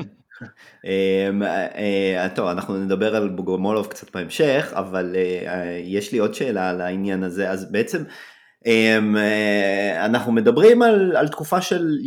אמ, 0.84 1.42
אה, 1.42 2.28
טוב, 2.34 2.46
אנחנו 2.46 2.76
נדבר 2.76 3.16
על 3.16 3.28
בוגומולוב 3.28 3.86
קצת 3.86 4.16
בהמשך, 4.16 4.72
אבל 4.74 5.16
אה, 5.16 5.80
יש 5.84 6.12
לי 6.12 6.18
עוד 6.18 6.34
שאלה 6.34 6.70
על 6.70 6.80
העניין 6.80 7.22
הזה, 7.22 7.50
אז 7.50 7.72
בעצם 7.72 8.02
אמ, 8.66 9.16
אה, 9.16 10.04
אנחנו 10.04 10.32
מדברים 10.32 10.82
על, 10.82 11.16
על 11.16 11.28
תקופה 11.28 11.60
של 11.60 11.98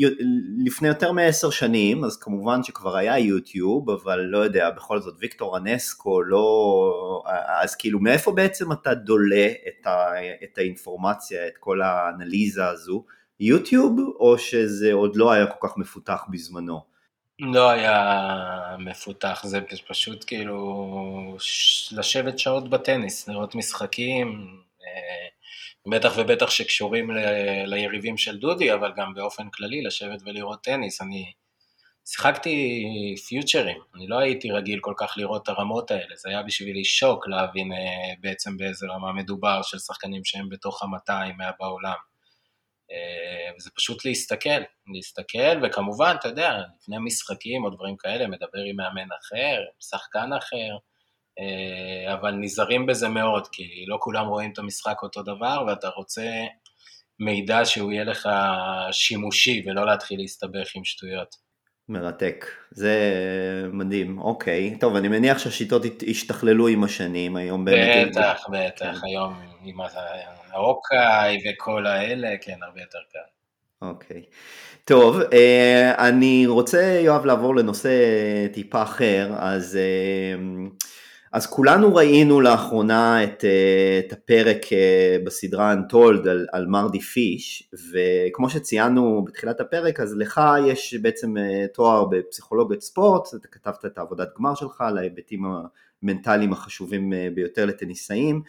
לפני 0.65 0.88
יותר 0.88 1.12
מעשר 1.12 1.50
שנים, 1.50 2.04
אז 2.04 2.17
כמובן 2.17 2.63
שכבר 2.63 2.96
היה 2.98 3.19
יוטיוב, 3.19 3.89
אבל 3.89 4.19
לא 4.19 4.38
יודע, 4.38 4.69
בכל 4.69 5.00
זאת 5.00 5.15
ויקטור 5.19 5.58
אנסקו, 5.58 6.22
לא... 6.24 7.24
אז 7.62 7.76
כאילו 7.76 8.00
מאיפה 8.00 8.32
בעצם 8.32 8.72
אתה 8.72 8.93
דולה 8.93 9.48
את, 9.67 9.88
ה, 9.88 10.06
את 10.43 10.58
האינפורמציה, 10.58 11.48
את 11.48 11.58
כל 11.60 11.82
האנליזה 11.82 12.67
הזו? 12.67 13.06
יוטיוב, 13.39 14.00
או 14.19 14.38
שזה 14.38 14.93
עוד 14.93 15.15
לא 15.15 15.32
היה 15.32 15.46
כל 15.46 15.67
כך 15.67 15.78
מפותח 15.78 16.26
בזמנו? 16.30 16.92
לא 17.39 17.69
היה 17.69 18.76
מפותח, 18.80 19.41
זה 19.46 19.60
פשוט 19.88 20.24
כאילו 20.28 21.38
לשבת 21.91 22.39
שעות 22.39 22.69
בטניס, 22.69 23.28
לראות 23.28 23.56
משחקים, 23.56 24.58
אה, 24.82 25.28
בטח 25.91 26.13
ובטח 26.17 26.50
שקשורים 26.50 27.12
ל- 27.12 27.65
ליריבים 27.65 28.17
של 28.17 28.38
דודי, 28.38 28.74
אבל 28.74 28.93
גם 28.96 29.13
באופן 29.13 29.50
כללי 29.50 29.82
לשבת 29.82 30.19
ולראות 30.26 30.63
טניס. 30.63 31.02
אני 31.02 31.34
שיחקתי 32.06 32.86
פיוטרים, 33.28 33.78
אני 33.96 34.08
לא 34.08 34.19
הייתי 34.19 34.52
רגיל 34.52 34.80
כל 34.82 34.93
כך 34.98 35.13
לראות 35.17 35.43
את 35.43 35.50
הרמות 35.50 35.91
האלה, 35.91 36.15
זה 36.15 36.30
היה 36.30 36.43
בשבילי 36.43 36.84
שוק 36.86 37.28
להבין 37.28 37.74
אה, 37.74 38.13
בעצם 38.19 38.58
באיזה 38.58 38.88
רמה 38.88 39.13
מדובר 39.13 39.62
של 39.62 39.80
שחקנים 39.80 40.26
שהם 40.26 40.50
בתוך 40.50 40.84
ה-200 40.84 41.43
בעולם. 41.60 42.12
אה, 42.91 43.56
וזה 43.58 43.69
פשוט 43.76 44.06
להסתכל, 44.06 44.62
להסתכל, 44.96 45.65
וכמובן, 45.65 46.15
אתה 46.19 46.28
יודע, 46.28 46.62
לפני 46.80 46.98
משחקים 47.06 47.63
או 47.63 47.69
דברים 47.69 47.98
כאלה, 47.98 48.28
מדבר 48.28 48.63
עם 48.69 48.76
מאמן 48.76 49.08
אחר, 49.22 49.62
שחקן 49.80 50.34
אחר, 50.38 50.78
אה, 51.39 52.13
אבל 52.13 52.32
נזהרים 52.32 52.86
בזה 52.86 53.10
מאוד, 53.10 53.48
כי 53.48 53.86
לא 53.88 53.98
כולם 54.02 54.28
רואים 54.28 54.52
את 54.54 54.60
המשחק 54.60 54.98
אותו 55.04 55.24
דבר, 55.24 55.63
ואתה 55.67 55.89
רוצה 55.89 56.30
מידע 57.19 57.65
שהוא 57.65 57.91
יהיה 57.91 58.04
לך 58.04 58.30
שימושי, 58.91 59.63
ולא 59.65 59.86
להתחיל 59.86 60.19
להסתבך 60.19 60.76
עם 60.76 60.84
שטויות. 60.84 61.36
מרתק, 61.89 62.46
זה 62.72 62.93
מדהים, 63.74 64.19
אוקיי. 64.19 64.78
טוב, 64.80 64.96
אני 64.96 65.08
מניח 65.08 65.38
שהשיטות 65.38 65.82
השתכללו 66.08 66.67
עם 66.67 66.84
השנים, 66.84 67.36
היום 67.36 67.65
באמת... 67.65 68.08
בטח, 68.08 68.46
בטח, 68.52 69.04
היום 69.04 69.34
עם 69.63 69.78
האוקיי 70.52 71.38
וכל 71.46 71.86
האלה, 71.86 72.36
כן, 72.41 72.58
הרבה 72.62 72.82
יותר 72.82 73.00
קל. 73.13 73.88
אוקיי. 73.88 74.24
טוב, 74.86 75.19
אה, 75.34 76.08
אני 76.08 76.48
רוצה, 76.48 77.00
יואב, 77.04 77.26
לעבור 77.26 77.56
לנושא 77.56 77.89
טיפה 78.54 78.84
אחר, 78.84 79.32
אז... 79.38 79.80
אז 81.34 81.46
כולנו 81.48 81.96
ראינו 81.96 82.41
לאחרונה 82.41 83.24
את, 83.24 83.46
אה, 83.46 84.00
את 84.00 84.13
הפרק 84.13 84.74
אה, 84.74 85.17
בסדרה 85.26 85.74
Untold 85.74 86.30
על, 86.30 86.48
על 86.52 86.65
מרדי 86.67 87.00
פיש, 87.00 87.69
וכמו 87.74 88.50
שציינו 88.50 89.26
בתחילת 89.28 89.60
הפרק, 89.60 90.00
אז 90.00 90.15
לך 90.17 90.41
יש 90.67 90.93
בעצם 90.93 91.38
אה, 91.38 91.65
תואר 91.74 92.06
בפסיכולוגיית 92.06 92.82
ספורט, 92.82 93.28
אתה 93.36 93.48
כתבת 93.48 93.86
את 93.86 93.98
העבודת 93.98 94.28
גמר 94.39 94.56
שלך 94.56 94.82
על 94.82 94.98
ההיבטים 94.98 95.43
המנטליים 96.04 96.54
החשובים 96.54 97.13
ביותר 97.36 97.65
לטניסאים, 97.65 98.41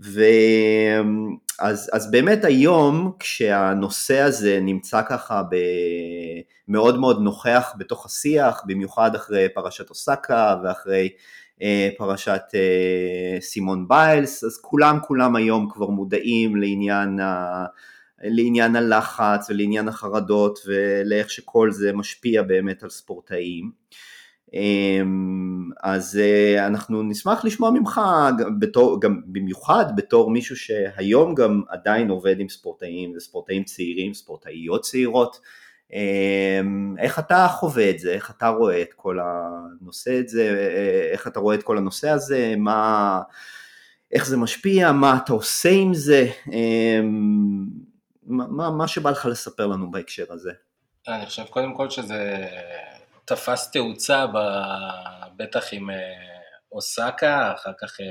ואז 0.00 1.90
אז 1.92 2.10
באמת 2.10 2.44
היום 2.44 3.12
כשהנושא 3.18 4.20
הזה 4.20 4.58
נמצא 4.62 5.02
ככה 5.08 5.42
מאוד 6.68 6.98
מאוד 6.98 7.20
נוכח 7.20 7.72
בתוך 7.78 8.06
השיח, 8.06 8.62
במיוחד 8.66 9.14
אחרי 9.14 9.48
פרשת 9.54 9.90
אוסקה 9.90 10.56
ואחרי 10.64 11.08
פרשת 11.98 12.42
אה, 12.54 13.40
סימון 13.40 13.88
ביילס, 13.88 14.44
אז 14.44 14.58
כולם 14.62 14.98
כולם 15.06 15.36
היום 15.36 15.68
כבר 15.70 15.86
מודעים 15.86 16.56
לעניין, 16.56 17.20
ה, 17.20 17.64
לעניין 18.22 18.76
הלחץ 18.76 19.50
ולעניין 19.50 19.88
החרדות 19.88 20.58
ולאיך 20.66 21.30
שכל 21.30 21.72
זה 21.72 21.92
משפיע 21.92 22.42
באמת 22.42 22.82
על 22.82 22.90
ספורטאים. 22.90 23.84
אמ, 24.54 25.70
אז 25.82 26.18
אה, 26.22 26.66
אנחנו 26.66 27.02
נשמח 27.02 27.44
לשמוע 27.44 27.70
ממך, 27.70 28.00
בתור, 28.58 29.00
גם 29.00 29.20
במיוחד 29.26 29.84
בתור 29.96 30.30
מישהו 30.30 30.56
שהיום 30.56 31.34
גם 31.34 31.62
עדיין 31.68 32.10
עובד 32.10 32.40
עם 32.40 32.48
ספורטאים 32.48 33.12
וספורטאים 33.16 33.64
צעירים, 33.64 34.14
ספורטאיות 34.14 34.80
צעירות, 34.80 35.40
איך 36.98 37.18
אתה 37.18 37.46
חווה 37.50 37.90
את 37.90 37.98
זה, 37.98 38.12
איך 38.12 38.30
אתה 38.30 38.48
רואה 38.48 38.82
את 38.82 38.92
כל 38.96 39.18
הנושא 39.22 40.20
הזה, 40.24 40.68
איך 41.12 41.26
אתה 41.26 41.40
רואה 41.40 41.54
את 41.54 41.62
כל 41.62 41.78
הנושא 41.78 42.08
הזה, 42.08 42.54
מה, 42.58 43.20
איך 44.12 44.26
זה 44.26 44.36
משפיע, 44.36 44.92
מה 44.92 45.18
אתה 45.24 45.32
עושה 45.32 45.70
עם 45.70 45.94
זה, 45.94 46.26
אמ, 46.52 47.66
מה, 48.26 48.70
מה 48.70 48.88
שבא 48.88 49.10
לך 49.10 49.26
לספר 49.26 49.66
לנו 49.66 49.90
בהקשר 49.90 50.24
הזה. 50.30 50.52
אני 51.08 51.26
חושב 51.26 51.44
קודם 51.44 51.74
כל 51.74 51.90
שזה 51.90 52.46
תפס 53.24 53.70
תאוצה, 53.70 54.26
בטח 55.36 55.64
עם 55.72 55.90
אה, 55.90 55.96
אוסקה, 56.72 57.52
אחר 57.54 57.72
כך 57.80 58.00
אה, 58.00 58.06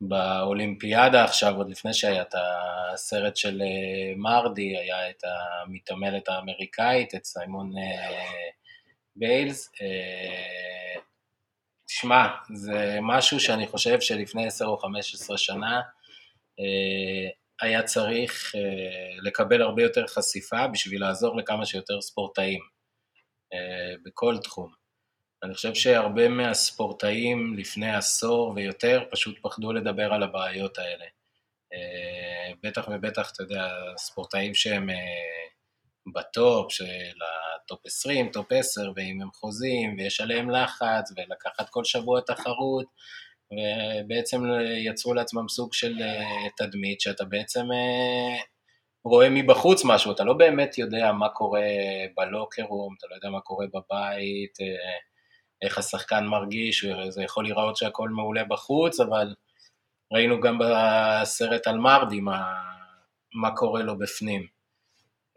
באולימפיאדה 0.00 1.24
עכשיו, 1.24 1.56
עוד 1.56 1.70
לפני 1.70 1.94
שהיה 1.94 2.22
את 2.22 2.34
הסרט 2.34 3.36
של 3.36 3.62
אה, 3.62 4.16
מרדי, 4.16 4.78
היה 4.78 5.10
את 5.10 5.22
המתעמלת 5.24 6.28
האמריקאית, 6.28 7.14
את 7.14 7.24
סיימון 7.24 7.72
אה, 7.78 8.40
ביילס. 9.16 9.72
אה, 9.82 11.00
תשמע, 11.86 12.26
זה 12.54 12.98
משהו 13.02 13.40
שאני 13.40 13.66
חושב 13.66 14.00
שלפני 14.00 14.46
10 14.46 14.66
או 14.66 14.78
15 14.78 15.38
שנה 15.38 15.80
היה 17.60 17.82
צריך 17.82 18.52
לקבל 19.22 19.62
הרבה 19.62 19.82
יותר 19.82 20.06
חשיפה 20.06 20.66
בשביל 20.66 21.00
לעזור 21.00 21.36
לכמה 21.36 21.66
שיותר 21.66 22.00
ספורטאים 22.00 22.60
בכל 24.04 24.38
תחום. 24.38 24.79
אני 25.42 25.54
חושב 25.54 25.74
שהרבה 25.74 26.28
מהספורטאים 26.28 27.54
לפני 27.58 27.96
עשור 27.96 28.52
ויותר 28.56 29.04
פשוט 29.10 29.38
פחדו 29.42 29.72
לדבר 29.72 30.12
על 30.12 30.22
הבעיות 30.22 30.78
האלה. 30.78 31.04
אה, 31.72 32.52
בטח 32.62 32.88
ובטח, 32.88 33.32
אתה 33.32 33.42
יודע, 33.42 33.68
ספורטאים 33.96 34.54
שהם 34.54 34.90
אה, 34.90 34.94
ב 36.14 36.26
top, 36.26 36.72
של 36.72 36.84
ה 37.64 37.69
top 37.69 37.86
20, 37.86 38.28
top 38.28 38.52
10, 38.52 38.92
ועם 38.96 39.28
חוזים, 39.34 39.96
ויש 39.98 40.20
עליהם 40.20 40.50
לחץ, 40.50 41.12
ולקחת 41.16 41.68
כל 41.70 41.84
שבוע 41.84 42.20
תחרות, 42.20 42.86
ובעצם 43.52 44.42
יצרו 44.84 45.14
לעצמם 45.14 45.48
סוג 45.48 45.74
של 45.74 45.94
אה, 46.02 46.48
תדמית, 46.56 47.00
שאתה 47.00 47.24
בעצם 47.24 47.66
רואה 49.04 49.30
מבחוץ 49.30 49.82
משהו, 49.84 50.12
אתה 50.12 50.24
לא 50.24 50.32
באמת 50.32 50.78
יודע 50.78 51.12
מה 51.12 51.28
קורה 51.28 51.66
ב 52.16 52.22
locker 52.22 52.62
room, 52.62 52.94
אתה 52.98 53.06
לא 53.10 53.14
יודע 53.14 53.30
מה 53.30 53.40
קורה 53.40 53.66
בבית, 53.66 54.58
איך 55.62 55.78
השחקן 55.78 56.24
מרגיש, 56.24 56.84
זה 57.08 57.22
יכול 57.22 57.44
להיראות 57.44 57.76
שהכל 57.76 58.08
מעולה 58.08 58.44
בחוץ, 58.44 59.00
אבל 59.00 59.34
ראינו 60.12 60.40
גם 60.40 60.58
בסרט 60.58 61.66
על 61.66 61.78
מרדי 61.78 62.20
מה, 62.20 62.54
מה 63.34 63.56
קורה 63.56 63.82
לו 63.82 63.98
בפנים. 63.98 64.46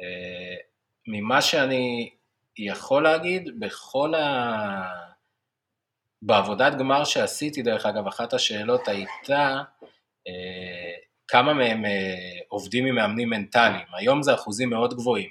אה, 0.01 0.55
ממה 1.07 1.41
שאני 1.41 2.09
יכול 2.57 3.03
להגיד, 3.03 3.59
בכל 3.59 4.15
ה... 4.15 5.03
בעבודת 6.21 6.75
גמר 6.75 7.03
שעשיתי, 7.03 7.61
דרך 7.61 7.85
אגב, 7.85 8.07
אחת 8.07 8.33
השאלות 8.33 8.87
הייתה, 8.87 9.61
אה, 10.27 10.93
כמה 11.27 11.53
מהם 11.53 11.85
אה, 11.85 12.39
עובדים 12.47 12.85
עם 12.85 12.95
מאמנים 12.95 13.29
מנטליים. 13.29 13.85
היום 13.93 14.23
זה 14.23 14.33
אחוזים 14.33 14.69
מאוד 14.69 14.93
גבוהים, 14.93 15.29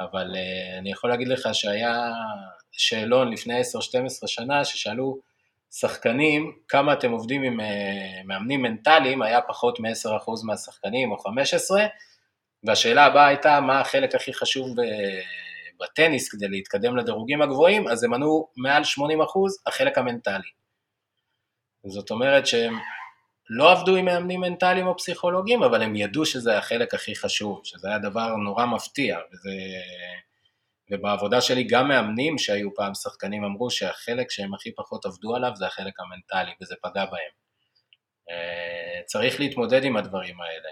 אבל 0.00 0.36
אני 0.78 0.90
יכול 0.90 1.10
להגיד 1.10 1.28
לך 1.28 1.48
שהיה 1.52 2.12
שאלון 2.78 3.32
לפני 3.32 3.60
10-12 3.60 3.62
שנה, 4.26 4.64
ששאלו 4.64 5.18
שחקנים, 5.70 6.52
כמה 6.68 6.92
אתם 6.92 7.10
עובדים 7.10 7.42
עם 7.42 7.60
מאמנים 8.24 8.62
מנטליים, 8.62 9.22
היה 9.22 9.40
פחות 9.42 9.80
מ-10% 9.80 10.30
מהשחקנים 10.44 11.12
או 11.12 11.18
15, 11.18 11.86
והשאלה 12.64 13.04
הבאה 13.04 13.26
הייתה, 13.26 13.60
מה 13.60 13.80
החלק 13.80 14.14
הכי 14.14 14.34
חשוב 14.34 14.68
בטניס 15.80 16.28
כדי 16.28 16.48
להתקדם 16.48 16.96
לדירוגים 16.96 17.42
הגבוהים, 17.42 17.88
אז 17.88 18.04
הם 18.04 18.14
ענו 18.14 18.48
מעל 18.56 18.84
80 18.84 19.22
אחוז, 19.22 19.62
החלק 19.66 19.98
המנטלי. 19.98 20.48
זאת 21.86 22.10
אומרת 22.10 22.46
שהם 22.46 22.78
לא 23.50 23.72
עבדו 23.72 23.96
עם 23.96 24.04
מאמנים 24.04 24.40
מנטליים 24.40 24.86
או 24.86 24.96
פסיכולוגים, 24.96 25.62
אבל 25.62 25.82
הם 25.82 25.96
ידעו 25.96 26.26
שזה 26.26 26.58
החלק 26.58 26.94
הכי 26.94 27.16
חשוב, 27.16 27.60
שזה 27.64 27.88
היה 27.88 27.98
דבר 27.98 28.36
נורא 28.36 28.66
מפתיע, 28.66 29.18
וזה... 29.32 29.50
ובעבודה 30.90 31.40
שלי 31.40 31.64
גם 31.64 31.88
מאמנים 31.88 32.38
שהיו 32.38 32.74
פעם 32.74 32.94
שחקנים 32.94 33.44
אמרו 33.44 33.70
שהחלק 33.70 34.30
שהם 34.30 34.54
הכי 34.54 34.74
פחות 34.74 35.06
עבדו 35.06 35.36
עליו 35.36 35.50
זה 35.54 35.66
החלק 35.66 35.94
המנטלי, 36.00 36.52
וזה 36.62 36.74
פגע 36.82 37.04
בהם. 37.04 37.32
אה, 38.30 39.02
צריך 39.06 39.40
להתמודד 39.40 39.84
עם 39.84 39.96
הדברים 39.96 40.40
האלה. 40.40 40.68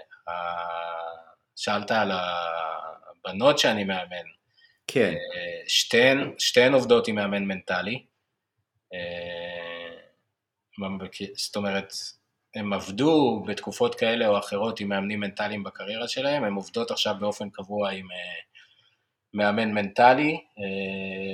שאלת 1.57 1.91
על 1.91 2.11
הבנות 2.11 3.59
שאני 3.59 3.83
מאמן, 3.83 4.25
כן. 4.87 5.13
אה, 5.13 5.63
שתיהן, 5.67 6.33
שתיהן 6.39 6.73
עובדות 6.73 7.07
עם 7.07 7.15
מאמן 7.15 7.43
מנטלי. 7.43 8.05
אה, 8.93 9.87
זאת 11.35 11.55
אומרת, 11.55 11.93
הם 12.55 12.73
עבדו 12.73 13.43
בתקופות 13.47 13.95
כאלה 13.95 14.27
או 14.27 14.39
אחרות 14.39 14.79
עם 14.79 14.89
מאמנים 14.89 15.19
מנטליים 15.19 15.63
בקריירה 15.63 16.07
שלהם, 16.07 16.43
הן 16.43 16.53
עובדות 16.53 16.91
עכשיו 16.91 17.15
באופן 17.19 17.49
קבוע 17.49 17.89
עם 17.89 18.11
אה, 18.11 18.17
מאמן 19.37 19.71
מנטלי 19.71 20.37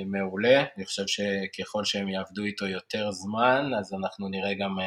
מעולה. 0.06 0.64
אני 0.76 0.84
חושב 0.84 1.04
שככל 1.06 1.84
שהם 1.84 2.08
יעבדו 2.08 2.44
איתו 2.44 2.66
יותר 2.66 3.10
זמן, 3.10 3.70
אז 3.78 3.94
אנחנו 3.94 4.28
נראה 4.28 4.54
גם, 4.54 4.78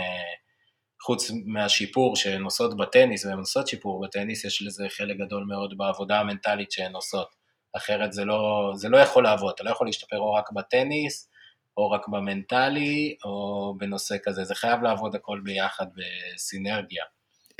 חוץ 1.01 1.31
מהשיפור 1.45 2.15
שהן 2.15 2.43
עושות 2.43 2.77
בטניס, 2.77 3.25
והן 3.25 3.39
עושות 3.39 3.67
שיפור 3.67 4.01
בטניס, 4.01 4.45
יש 4.45 4.61
לזה 4.61 4.85
חלק 4.89 5.17
גדול 5.17 5.43
מאוד 5.43 5.77
בעבודה 5.77 6.19
המנטלית 6.19 6.71
שהן 6.71 6.95
עושות. 6.95 7.35
אחרת 7.77 8.13
זה 8.13 8.25
לא, 8.25 8.71
זה 8.75 8.89
לא 8.89 8.97
יכול 8.97 9.23
לעבוד, 9.23 9.53
אתה 9.55 9.63
לא 9.63 9.69
יכול 9.69 9.87
להשתפר 9.87 10.17
או 10.17 10.33
רק 10.33 10.51
בטניס, 10.51 11.29
או 11.77 11.91
רק 11.91 12.07
במנטלי, 12.07 13.15
או 13.25 13.73
בנושא 13.77 14.15
כזה, 14.23 14.43
זה 14.43 14.55
חייב 14.55 14.81
לעבוד 14.81 15.15
הכל 15.15 15.41
ביחד 15.43 15.85
בסינרגיה. 15.95 17.03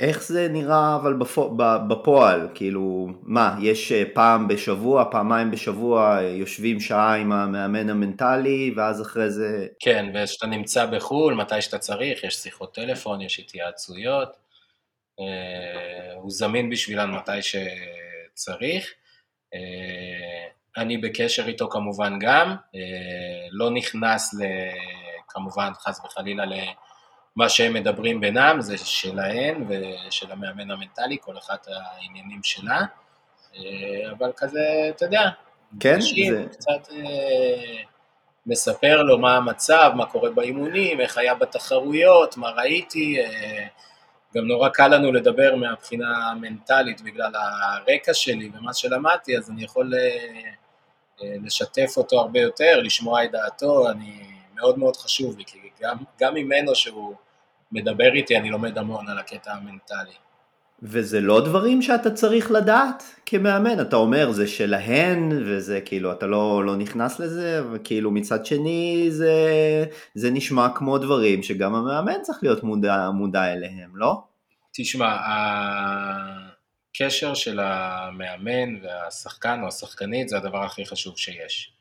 איך 0.00 0.22
זה 0.22 0.48
נראה 0.48 0.96
אבל 0.96 1.14
בפועל, 1.88 2.48
כאילו, 2.54 3.08
מה, 3.22 3.56
יש 3.62 3.92
אה, 3.92 4.02
פעם 4.14 4.48
בשבוע, 4.48 5.04
פעמיים 5.10 5.50
בשבוע, 5.50 6.18
יושבים 6.22 6.80
שעה 6.80 7.14
עם 7.14 7.32
המאמן 7.32 7.90
המנטלי, 7.90 8.74
ואז 8.76 9.02
אחרי 9.02 9.30
זה... 9.30 9.66
כן, 9.80 10.06
וכשאתה 10.14 10.46
נמצא 10.46 10.86
בחו"ל, 10.86 11.34
מתי 11.34 11.62
שאתה 11.62 11.78
צריך, 11.78 12.24
יש 12.24 12.34
שיחות 12.34 12.74
טלפון, 12.74 13.20
יש 13.20 13.38
התייעצויות, 13.38 14.36
אה, 15.20 16.14
הוא 16.14 16.30
זמין 16.30 16.70
בשבילן 16.70 17.10
מתי 17.10 17.42
שצריך. 17.42 18.92
אה, 19.54 20.48
אני 20.82 20.98
בקשר 20.98 21.46
איתו 21.46 21.68
כמובן 21.68 22.18
גם, 22.20 22.56
אה, 22.74 23.46
לא 23.50 23.70
נכנס 23.70 24.34
ל... 24.34 24.42
כמובן 25.28 25.70
חס 25.74 26.00
וחלילה 26.04 26.44
למה 27.38 27.48
שהם 27.48 27.74
מדברים 27.74 28.20
בינם, 28.20 28.56
זה 28.60 28.78
שלהן 28.78 29.66
ושל 29.68 30.32
המאמן 30.32 30.70
המנטלי, 30.70 31.16
כל 31.20 31.38
אחת 31.38 31.66
העניינים 31.68 32.42
שלה, 32.42 32.80
אה, 33.56 34.10
אבל 34.18 34.32
כזה, 34.36 34.60
אתה 34.88 35.04
יודע, 35.04 35.28
כן, 35.80 36.00
זה... 36.00 36.44
קצת 36.52 36.92
מספר 38.46 39.02
לו 39.02 39.18
מה 39.18 39.36
המצב, 39.36 39.92
מה 39.96 40.06
קורה 40.06 40.30
באימונים, 40.30 41.00
איך 41.00 41.18
היה 41.18 41.34
בתחרויות, 41.34 42.36
מה 42.36 42.50
ראיתי, 42.50 43.16
גם 44.36 44.46
נורא 44.46 44.68
קל 44.68 44.88
לנו 44.88 45.12
לדבר 45.12 45.54
מהבחינה 45.56 46.30
המנטלית 46.30 47.00
בגלל 47.00 47.32
הרקע 47.34 48.14
שלי 48.14 48.50
ומה 48.54 48.74
שלמדתי, 48.74 49.38
אז 49.38 49.50
אני 49.50 49.64
יכול 49.64 49.94
אה, 49.94 50.00
אה, 51.22 51.34
לשתף 51.44 51.94
אותו 51.96 52.20
הרבה 52.20 52.40
יותר, 52.40 52.80
לשמוע 52.82 53.24
את 53.24 53.30
דעתו, 53.30 53.90
אני, 53.90 54.22
מאוד 54.54 54.78
מאוד 54.78 54.96
חשוב 54.96 55.38
לי, 55.38 55.44
כי 55.44 55.58
גם, 55.80 55.96
גם 56.20 56.34
ממנו 56.34 56.74
שהוא 56.74 57.14
מדבר 57.72 58.14
איתי, 58.14 58.36
אני 58.36 58.50
לומד 58.50 58.78
המון 58.78 59.08
על 59.08 59.18
הקטע 59.18 59.52
המנטלי. 59.52 60.14
וזה 60.82 61.20
לא 61.20 61.44
דברים 61.44 61.82
שאתה 61.82 62.10
צריך 62.10 62.50
לדעת 62.50 63.02
כמאמן, 63.26 63.80
אתה 63.80 63.96
אומר 63.96 64.30
זה 64.32 64.46
שלהן 64.46 65.32
וזה 65.46 65.80
כאילו 65.80 66.12
אתה 66.12 66.26
לא, 66.26 66.64
לא 66.64 66.76
נכנס 66.76 67.20
לזה 67.20 67.62
וכאילו 67.72 68.10
מצד 68.10 68.46
שני 68.46 69.06
זה, 69.10 69.34
זה 70.14 70.30
נשמע 70.30 70.68
כמו 70.74 70.98
דברים 70.98 71.42
שגם 71.42 71.74
המאמן 71.74 72.22
צריך 72.22 72.38
להיות 72.42 72.64
מודע, 72.64 73.10
מודע 73.10 73.52
אליהם, 73.52 73.96
לא? 73.96 74.22
תשמע, 74.74 75.16
הקשר 76.94 77.34
של 77.34 77.60
המאמן 77.62 78.82
והשחקן 78.82 79.60
או 79.62 79.68
השחקנית 79.68 80.28
זה 80.28 80.36
הדבר 80.36 80.64
הכי 80.64 80.86
חשוב 80.86 81.18
שיש. 81.18 81.72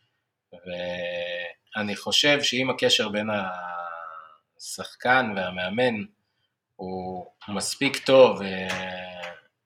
ואני 0.54 1.96
חושב 1.96 2.42
שאם 2.42 2.70
הקשר 2.70 3.10
בין 3.10 3.30
השחקן 4.58 5.34
והמאמן 5.36 6.04
הוא 6.76 7.26
מספיק 7.48 8.06
טוב, 8.06 8.42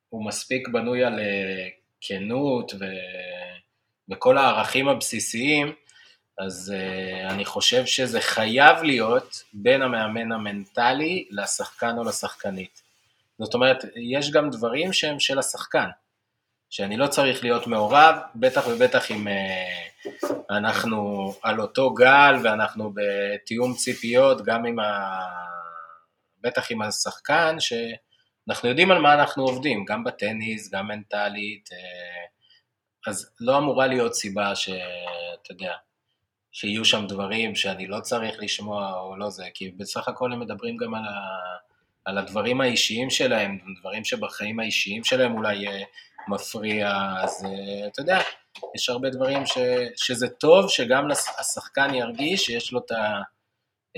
הוא 0.10 0.25
מספיק 0.25 0.67
בנוי 0.67 1.04
על 1.04 1.19
אה, 1.19 1.67
כנות 2.01 2.71
ו... 2.80 2.86
וכל 4.12 4.38
הערכים 4.38 4.88
הבסיסיים, 4.88 5.73
אז 6.38 6.73
uh, 6.75 7.32
אני 7.32 7.45
חושב 7.45 7.86
שזה 7.86 8.21
חייב 8.21 8.84
להיות 8.84 9.43
בין 9.54 9.82
המאמן 9.82 10.32
המנטלי 10.32 11.27
לשחקן 11.32 11.97
או 11.97 12.04
לשחקנית. 12.04 12.82
זאת 13.39 13.54
אומרת, 13.54 13.86
יש 13.95 14.32
גם 14.32 14.49
דברים 14.49 14.93
שהם 14.93 15.19
של 15.19 15.39
השחקן, 15.39 15.88
שאני 16.69 16.97
לא 16.97 17.08
צריך 17.08 17.43
להיות 17.43 17.67
מעורב, 17.67 18.15
בטח 18.36 18.67
ובטח 18.67 19.12
uh, 19.12 19.13
אנחנו 20.50 21.32
על 21.44 21.62
אותו 21.62 21.94
גל 21.94 22.36
ואנחנו 22.44 22.94
בתיאום 22.96 23.74
ציפיות, 23.74 24.42
גם 24.46 24.66
עם 24.66 24.80
ה... 24.80 25.20
בטח 26.44 26.72
עם 26.72 26.82
השחקן, 26.82 27.56
שאנחנו 27.60 28.70
יודעים 28.70 28.92
על 28.92 29.00
מה 29.00 29.14
אנחנו 29.14 29.44
עובדים, 29.44 29.86
גם 29.86 30.04
בטניס, 30.04 30.72
גם 30.74 30.88
מנטלית, 30.88 31.70
אה, 31.72 32.26
אז 33.08 33.32
לא 33.40 33.58
אמורה 33.58 33.88
להיות 33.88 34.16
סיבה 34.16 34.56
שאתה 34.56 35.52
יודע, 35.52 35.74
שיהיו 36.52 36.86
שם 36.86 37.08
דברים 37.08 37.56
שאני 37.56 37.88
לא 37.88 38.00
צריך 38.00 38.36
לשמוע 38.40 39.00
או 39.00 39.18
לא 39.18 39.30
זה, 39.30 39.46
כי 39.54 39.72
בסך 39.72 40.08
הכל 40.08 40.34
הם 40.34 40.40
מדברים 40.40 40.78
גם 40.78 40.96
על, 40.96 41.04
ה, 41.04 41.16
על 42.06 42.18
הדברים 42.18 42.62
האישיים 42.62 43.10
שלהם, 43.10 43.58
דברים 43.80 44.06
שבחיים 44.06 44.60
האישיים 44.60 45.04
שלהם 45.04 45.36
אולי 45.38 45.66
מפריע, 46.28 46.92
אז 47.24 47.46
אה, 47.46 47.88
אתה 47.88 48.02
יודע, 48.02 48.20
יש 48.76 48.90
הרבה 48.90 49.10
דברים 49.10 49.46
ש, 49.46 49.58
שזה 49.96 50.30
טוב 50.30 50.70
שגם 50.70 51.08
השחקן 51.40 51.94
ירגיש 51.94 52.46
שיש 52.46 52.72
לו 52.72 52.80
את 52.80 52.92
ה... 52.92 53.22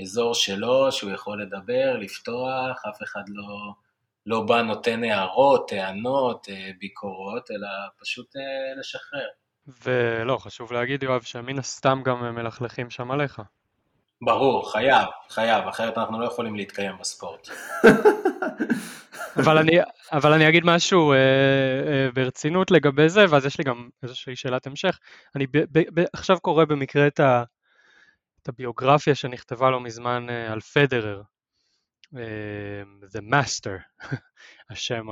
אזור 0.02 0.34
שלו, 0.34 0.92
שהוא 0.92 1.10
יכול 1.10 1.42
לדבר, 1.42 1.96
לפתוח, 2.00 2.82
אף 2.90 3.02
אחד 3.02 3.22
לא, 3.28 3.72
לא 4.26 4.40
בא 4.40 4.62
נותן 4.62 5.04
הערות, 5.04 5.68
טענות, 5.68 6.46
אה, 6.48 6.70
ביקורות, 6.78 7.50
אלא 7.50 7.68
פשוט 8.00 8.36
אה, 8.36 8.80
לשחרר. 8.80 9.28
ולא, 9.84 10.36
חשוב 10.38 10.72
להגיד, 10.72 11.02
יואב, 11.02 11.22
שמן 11.22 11.58
הסתם 11.58 12.02
גם 12.04 12.34
מלכלכים 12.34 12.90
שם 12.90 13.10
עליך. 13.10 13.42
ברור, 14.22 14.72
חייב, 14.72 15.08
חייב, 15.28 15.68
אחרת 15.68 15.98
אנחנו 15.98 16.20
לא 16.20 16.26
יכולים 16.26 16.56
להתקיים 16.56 16.96
בספורט. 17.00 17.48
אבל, 19.36 19.58
אני, 19.58 19.72
אבל 20.12 20.32
אני 20.32 20.48
אגיד 20.48 20.64
משהו 20.64 21.12
אה, 21.12 21.16
אה, 21.16 22.08
ברצינות 22.14 22.70
לגבי 22.70 23.08
זה, 23.08 23.24
ואז 23.30 23.46
יש 23.46 23.58
לי 23.58 23.64
גם 23.64 23.88
איזושהי 24.02 24.36
שאלת 24.36 24.66
המשך. 24.66 24.98
אני 25.36 25.46
ב, 25.46 25.58
ב, 25.58 26.00
ב, 26.00 26.04
עכשיו 26.12 26.40
קורא 26.40 26.64
במקרה 26.64 27.06
את, 27.06 27.20
ה, 27.20 27.44
את 28.42 28.48
הביוגרפיה 28.48 29.14
שנכתבה 29.14 29.70
לא 29.70 29.80
מזמן 29.80 30.26
אה, 30.30 30.52
על 30.52 30.60
פדרר, 30.60 31.22
אה, 32.16 32.82
The 33.12 33.20
Master, 33.32 33.78
השם 34.70 35.06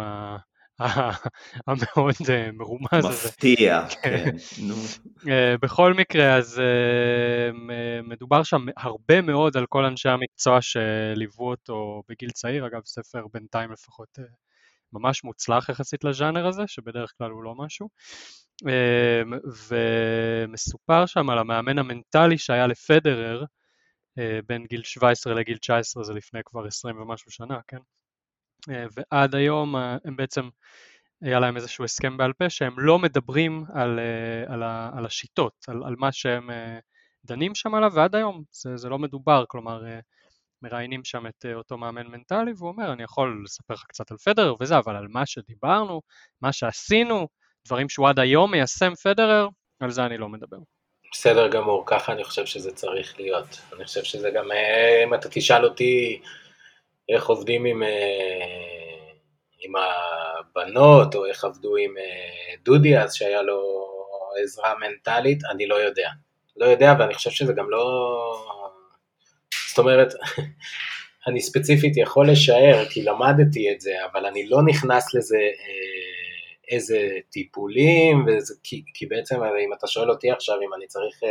המאוד 0.79 2.15
אה, 2.31 2.51
מרומז 2.53 3.05
הזה. 3.05 3.29
מפתיע, 3.29 3.87
כן. 4.03 4.31
בכל 5.63 5.95
מקרה, 5.95 6.37
אז 6.37 6.63
מדובר 8.03 8.43
שם 8.43 8.67
הרבה 8.77 9.21
מאוד 9.21 9.57
על 9.57 9.67
כל 9.67 9.85
אנשי 9.85 10.09
המקצוע 10.09 10.59
שליוו 10.61 11.51
אותו 11.51 12.03
בגיל 12.09 12.31
צעיר, 12.31 12.67
אגב, 12.67 12.81
ספר 12.85 13.27
בינתיים 13.33 13.73
לפחות 13.73 14.19
ממש 14.93 15.25
מוצלח 15.25 15.69
יחסית 15.69 16.05
לז'אנר 16.05 16.47
הזה, 16.47 16.63
שבדרך 16.67 17.13
כלל 17.19 17.31
הוא 17.31 17.43
לא 17.43 17.55
משהו. 17.55 17.89
ומסופר 19.69 21.07
שם 21.07 21.31
על 21.31 21.39
המאמן 21.39 21.79
המנטלי 21.79 22.39
שהיה 22.39 22.67
לפדרר, 22.67 23.45
בין 24.47 24.67
גיל 24.67 24.83
17 24.83 25.35
לגיל 25.35 25.57
19, 25.57 26.05
זה 26.05 26.13
לפני 26.13 26.41
כבר 26.45 26.67
20 26.67 27.01
ומשהו 27.01 27.31
שנה, 27.31 27.59
כן? 27.69 27.79
ועד 28.68 29.35
היום 29.35 29.77
הם 29.77 30.16
בעצם, 30.16 30.48
היה 31.22 31.40
להם 31.40 31.57
איזשהו 31.57 31.85
הסכם 31.85 32.16
בעל 32.16 32.33
פה 32.33 32.51
שהם 32.51 32.75
לא 32.79 32.98
מדברים 32.98 33.64
על, 33.75 34.01
על, 34.46 34.62
על 34.98 35.07
השיטות, 35.07 35.53
על, 35.68 35.77
על 35.87 35.94
מה 35.98 36.12
שהם 36.12 36.51
דנים 37.25 37.55
שם 37.55 37.75
עליו, 37.75 37.92
ועד 37.94 38.14
היום 38.14 38.42
זה, 38.51 38.77
זה 38.77 38.88
לא 38.88 38.98
מדובר, 38.98 39.44
כלומר 39.48 39.83
מראיינים 40.62 41.05
שם 41.05 41.27
את 41.27 41.46
אותו 41.55 41.79
מאמן 41.79 42.07
מנטלי 42.07 42.53
והוא 42.57 42.68
אומר 42.68 42.92
אני 42.92 43.03
יכול 43.03 43.42
לספר 43.44 43.75
לך 43.75 43.85
קצת 43.88 44.11
על 44.11 44.16
פדרר 44.16 44.55
וזה, 44.61 44.79
אבל 44.79 44.96
על 44.96 45.07
מה 45.09 45.27
שדיברנו, 45.27 46.01
מה 46.42 46.53
שעשינו, 46.53 47.29
דברים 47.66 47.88
שהוא 47.88 48.09
עד 48.09 48.18
היום 48.18 48.51
מיישם 48.51 48.92
פדרר, 48.94 49.48
על 49.81 49.90
זה 49.90 50.07
אני 50.07 50.18
לא 50.18 50.29
מדבר. 50.29 50.57
בסדר 51.12 51.48
גמור, 51.48 51.85
ככה 51.87 52.12
אני 52.12 52.25
חושב 52.25 52.46
שזה 52.46 52.72
צריך 52.72 53.20
להיות. 53.20 53.61
אני 53.77 53.85
חושב 53.85 54.05
שזה 54.05 54.31
גם, 54.31 54.53
אה, 54.53 55.05
אם 55.05 55.14
אתה 55.14 55.29
תשאל 55.31 55.64
אותי 55.64 56.20
איך 57.12 57.27
עובדים 57.27 57.64
עם, 57.64 57.83
אה, 57.83 59.09
עם 59.61 59.72
הבנות, 59.77 61.14
או 61.14 61.27
איך 61.27 61.44
עבדו 61.44 61.77
עם 61.77 61.98
אה, 61.98 62.55
דודי 62.64 62.98
אז 62.98 63.14
שהיה 63.14 63.42
לו 63.42 63.88
עזרה 64.42 64.75
מנטלית, 64.81 65.38
אני 65.51 65.66
לא 65.66 65.75
יודע. 65.75 66.09
לא 66.57 66.66
יודע, 66.66 66.94
ואני 66.98 67.14
חושב 67.14 67.31
שזה 67.31 67.53
גם 67.53 67.70
לא... 67.70 67.85
זאת 69.68 69.79
אומרת, 69.79 70.09
אני 71.27 71.40
ספציפית 71.40 71.96
יכול 71.96 72.31
לשער, 72.31 72.85
כי 72.90 73.03
למדתי 73.03 73.72
את 73.72 73.81
זה, 73.81 73.92
אבל 74.12 74.27
אני 74.27 74.48
לא 74.48 74.59
נכנס 74.66 75.14
לזה 75.14 75.38
איזה 76.72 77.09
טיפולים, 77.31 78.27
וזה, 78.27 78.55
כי, 78.62 78.83
כי 78.94 79.07
בעצם 79.07 79.37
אם 79.42 79.72
אתה 79.79 79.87
שואל 79.87 80.11
אותי 80.11 80.31
עכשיו 80.31 80.57
אם 80.57 80.75
אני 80.75 80.87
צריך 80.87 81.22
אה, 81.25 81.29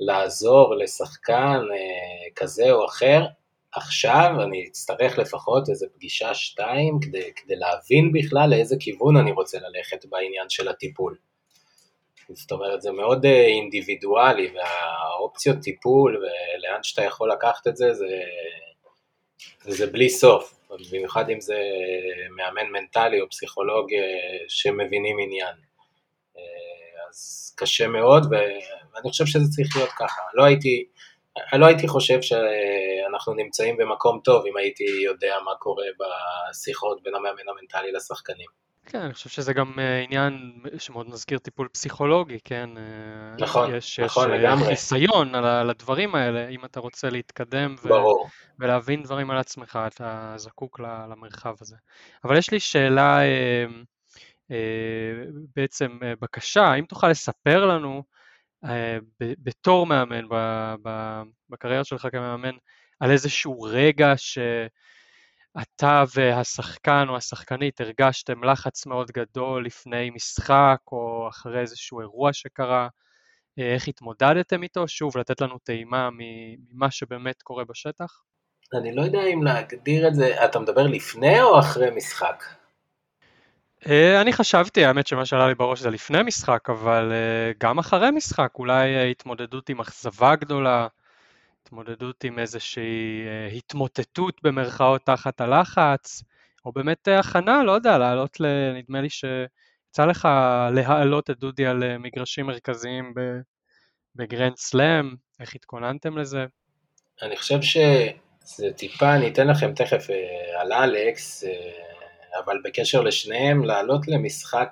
לעזור 0.00 0.74
לשחקן 0.74 1.60
אה, 1.72 2.30
כזה 2.36 2.72
או 2.72 2.86
אחר, 2.86 3.26
עכשיו 3.78 4.30
אני 4.42 4.66
אצטרך 4.68 5.18
לפחות 5.18 5.68
איזה 5.68 5.86
פגישה 5.94 6.34
שתיים 6.34 6.98
כדי, 7.02 7.32
כדי 7.36 7.56
להבין 7.56 8.12
בכלל 8.12 8.50
לאיזה 8.50 8.76
כיוון 8.80 9.16
אני 9.16 9.32
רוצה 9.32 9.58
ללכת 9.58 10.04
בעניין 10.04 10.48
של 10.48 10.68
הטיפול. 10.68 11.16
זאת 12.32 12.52
אומרת, 12.52 12.82
זה 12.82 12.92
מאוד 12.92 13.26
אה, 13.26 13.46
אינדיבידואלי, 13.46 14.52
והאופציות 14.54 15.56
טיפול 15.62 16.16
ולאן 16.16 16.82
שאתה 16.82 17.02
יכול 17.02 17.32
לקחת 17.32 17.66
את 17.66 17.76
זה, 17.76 17.94
זה, 17.94 18.06
זה 19.60 19.86
בלי 19.86 20.08
סוף. 20.10 20.54
במיוחד 20.92 21.30
אם 21.30 21.40
זה 21.40 21.62
מאמן 22.36 22.70
מנטלי 22.72 23.20
או 23.20 23.28
פסיכולוג 23.30 23.94
אה, 23.94 24.38
שמבינים 24.48 25.16
עניין. 25.22 25.54
אה, 26.36 26.42
אז 27.08 27.54
קשה 27.56 27.88
מאוד, 27.88 28.26
ואני 28.30 29.10
חושב 29.10 29.26
שזה 29.26 29.50
צריך 29.56 29.76
להיות 29.76 29.90
ככה. 29.98 30.22
לא 30.34 30.44
הייתי, 30.44 30.84
לא 31.52 31.66
הייתי 31.66 31.88
חושב 31.88 32.22
שאנחנו 32.22 33.34
נמצאים 33.34 33.76
במקום 33.76 34.20
טוב 34.24 34.46
אם 34.46 34.56
הייתי 34.56 34.84
יודע 35.04 35.34
מה 35.44 35.54
קורה 35.58 35.86
בשיחות 35.98 37.02
בין 37.02 37.14
המאמן 37.14 37.48
המנטלי 37.48 37.92
לשחקנים. 37.92 38.46
כן, 38.90 38.98
אני 38.98 39.14
חושב 39.14 39.30
שזה 39.30 39.52
גם 39.52 39.72
אה, 39.78 40.00
עניין 40.00 40.52
שמאוד 40.78 41.08
מזכיר 41.08 41.38
טיפול 41.38 41.68
פסיכולוגי, 41.68 42.38
כן? 42.44 42.70
אה, 42.76 42.82
נכון, 43.38 43.74
יש, 43.74 44.00
נכון 44.00 44.34
יש 44.34 44.40
לגמרי. 44.40 44.62
יש 44.62 44.68
חיסיון 44.68 45.34
על, 45.34 45.44
על 45.44 45.70
הדברים 45.70 46.14
האלה, 46.14 46.48
אם 46.48 46.64
אתה 46.64 46.80
רוצה 46.80 47.10
להתקדם 47.10 47.74
ו, 47.84 47.88
ולהבין 48.58 49.02
דברים 49.02 49.30
על 49.30 49.38
עצמך, 49.38 49.78
אתה 49.86 50.34
זקוק 50.36 50.80
למרחב 51.10 51.54
הזה. 51.60 51.76
אבל 52.24 52.38
יש 52.38 52.50
לי 52.50 52.60
שאלה, 52.60 53.20
אה, 53.20 53.66
בעצם 55.56 55.98
בקשה, 56.20 56.62
האם 56.62 56.84
תוכל 56.84 57.08
לספר 57.08 57.64
לנו, 57.64 58.02
בתור 59.20 59.86
מאמן, 59.86 60.24
בקריירה 61.50 61.84
שלך 61.84 62.08
כמאמן, 62.12 62.56
על 63.00 63.10
איזשהו 63.10 63.62
רגע 63.62 64.12
ש... 64.16 64.38
אתה 65.62 66.04
והשחקן 66.14 67.06
או 67.08 67.16
השחקנית 67.16 67.80
הרגשתם 67.80 68.44
לחץ 68.44 68.86
מאוד 68.86 69.10
גדול 69.10 69.66
לפני 69.66 70.10
משחק 70.10 70.78
או 70.92 71.28
אחרי 71.28 71.60
איזשהו 71.60 72.00
אירוע 72.00 72.32
שקרה, 72.32 72.88
אה, 73.58 73.74
איך 73.74 73.88
התמודדתם 73.88 74.62
איתו? 74.62 74.88
שוב, 74.88 75.18
לתת 75.18 75.40
לנו 75.40 75.58
טעימה 75.58 76.08
ממה 76.12 76.90
שבאמת 76.90 77.42
קורה 77.42 77.64
בשטח? 77.64 78.22
אני 78.74 78.94
לא 78.94 79.02
יודע 79.02 79.22
אם 79.34 79.42
להגדיר 79.42 80.08
את 80.08 80.14
זה, 80.14 80.44
אתה 80.44 80.58
מדבר 80.58 80.86
לפני 80.86 81.40
או 81.40 81.58
אחרי 81.58 81.90
משחק? 81.96 82.44
אה, 83.86 84.20
אני 84.20 84.32
חשבתי, 84.32 84.84
האמת 84.84 85.06
שמה 85.06 85.26
שעלה 85.26 85.48
לי 85.48 85.54
בראש 85.54 85.80
זה 85.80 85.90
לפני 85.90 86.22
משחק, 86.22 86.70
אבל 86.70 87.12
אה, 87.12 87.52
גם 87.60 87.78
אחרי 87.78 88.10
משחק, 88.10 88.50
אולי 88.58 89.10
התמודדות 89.10 89.68
עם 89.68 89.80
אכזבה 89.80 90.36
גדולה, 90.36 90.86
התמודדות 91.68 92.24
עם 92.24 92.38
איזושהי 92.38 93.26
אה, 93.26 93.46
התמוטטות 93.56 94.42
במרכאות 94.42 95.06
תחת 95.06 95.40
הלחץ, 95.40 96.22
או 96.64 96.72
באמת 96.72 97.08
אה, 97.08 97.18
הכנה, 97.18 97.62
לא 97.64 97.72
יודע, 97.72 97.98
לעלות, 97.98 98.40
ל... 98.40 98.46
נדמה 98.74 99.00
לי 99.00 99.08
שיצא 99.10 100.04
לך 100.04 100.28
להעלות 100.74 101.30
את 101.30 101.38
דודי 101.38 101.66
על 101.66 101.82
אה, 101.82 101.98
מגרשים 101.98 102.46
מרכזיים 102.46 103.14
בגרנד 104.14 104.56
סלאם, 104.56 105.14
איך 105.40 105.54
התכוננתם 105.54 106.18
לזה? 106.18 106.46
אני 107.22 107.36
חושב 107.36 107.62
שזה 107.62 108.72
טיפה, 108.76 109.14
אני 109.14 109.28
אתן 109.28 109.48
לכם 109.48 109.74
תכף 109.74 110.06
על 110.60 110.72
אלכס, 110.72 111.44
אבל 112.44 112.58
בקשר 112.64 113.00
לשניהם, 113.00 113.64
לעלות 113.64 114.08
למשחק 114.08 114.70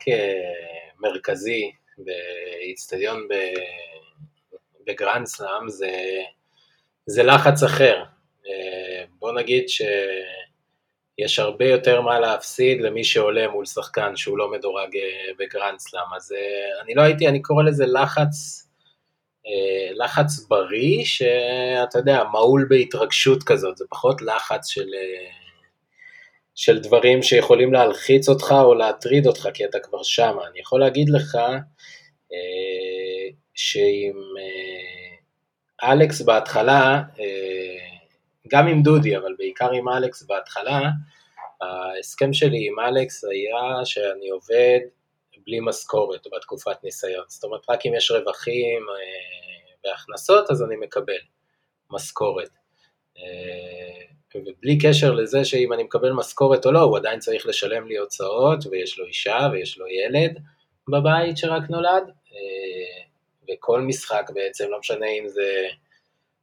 מרכזי 0.98 1.70
באיצטדיון 1.98 3.28
בגרנד 4.86 5.26
סלאם 5.26 5.68
זה... 5.68 5.90
זה 7.06 7.22
לחץ 7.22 7.62
אחר. 7.62 8.04
אה, 8.46 9.04
בוא 9.18 9.32
נגיד 9.32 9.64
שיש 9.68 11.38
הרבה 11.38 11.64
יותר 11.64 12.00
מה 12.00 12.20
להפסיד 12.20 12.80
למי 12.80 13.04
שעולה 13.04 13.48
מול 13.48 13.66
שחקן 13.66 14.16
שהוא 14.16 14.38
לא 14.38 14.50
מדורג 14.50 14.96
אה, 14.96 15.32
בגרנד 15.38 15.78
סלאם, 15.78 16.14
אז 16.16 16.32
אה, 16.32 16.82
אני 16.82 16.94
לא 16.94 17.02
הייתי, 17.02 17.28
אני 17.28 17.42
קורא 17.42 17.62
לזה 17.62 17.86
לחץ, 17.86 18.62
לחץ 19.92 20.46
בריא, 20.48 21.04
שאתה 21.04 21.98
יודע, 21.98 22.24
מהול 22.24 22.66
בהתרגשות 22.70 23.42
כזאת, 23.42 23.76
זה 23.76 23.84
פחות 23.90 24.22
לחץ 24.22 24.68
של, 24.68 24.88
של 26.56 26.78
דברים 26.78 27.22
שיכולים 27.22 27.72
להלחיץ 27.72 28.28
אותך 28.28 28.54
או 28.62 28.74
להטריד 28.74 29.26
אותך, 29.26 29.48
כי 29.54 29.64
אתה 29.64 29.78
כבר 29.78 30.02
שמה. 30.02 30.46
אני 30.50 30.60
יכול 30.60 30.80
להגיד 30.80 31.08
לך 31.08 31.38
שאם... 33.54 34.12
אלכס 35.82 36.20
בהתחלה, 36.20 37.02
אה, 37.20 37.96
גם 38.48 38.66
עם 38.66 38.82
דודי, 38.82 39.16
אבל 39.16 39.34
בעיקר 39.38 39.70
עם 39.72 39.88
אלכס 39.88 40.22
בהתחלה, 40.22 40.80
ההסכם 41.60 42.32
שלי 42.32 42.68
עם 42.68 42.80
אלכס 42.80 43.24
היה 43.24 43.84
שאני 43.84 44.28
עובד 44.28 44.80
בלי 45.46 45.58
משכורת 45.60 46.26
בתקופת 46.36 46.84
ניסיון. 46.84 47.24
זאת 47.28 47.44
אומרת, 47.44 47.70
רק 47.70 47.86
אם 47.86 47.94
יש 47.94 48.10
רווחים 48.10 48.86
אה, 48.88 49.90
והכנסות, 49.90 50.50
אז 50.50 50.62
אני 50.62 50.76
מקבל 50.76 51.18
משכורת. 51.90 52.48
אה, 54.36 54.40
ובלי 54.46 54.78
קשר 54.78 55.12
לזה 55.14 55.44
שאם 55.44 55.72
אני 55.72 55.82
מקבל 55.82 56.12
משכורת 56.12 56.66
או 56.66 56.72
לא, 56.72 56.80
הוא 56.80 56.96
עדיין 56.96 57.18
צריך 57.18 57.46
לשלם 57.46 57.86
לי 57.86 57.96
הוצאות, 57.96 58.58
ויש 58.70 58.98
לו 58.98 59.06
אישה 59.06 59.48
ויש 59.52 59.78
לו 59.78 59.86
ילד 59.86 60.38
בבית 60.88 61.36
שרק 61.36 61.70
נולד, 61.70 62.10
וכל 63.52 63.80
משחק 63.80 64.30
בעצם, 64.34 64.70
לא 64.70 64.78
משנה 64.78 65.06
אם 65.06 65.28
זה 65.28 65.68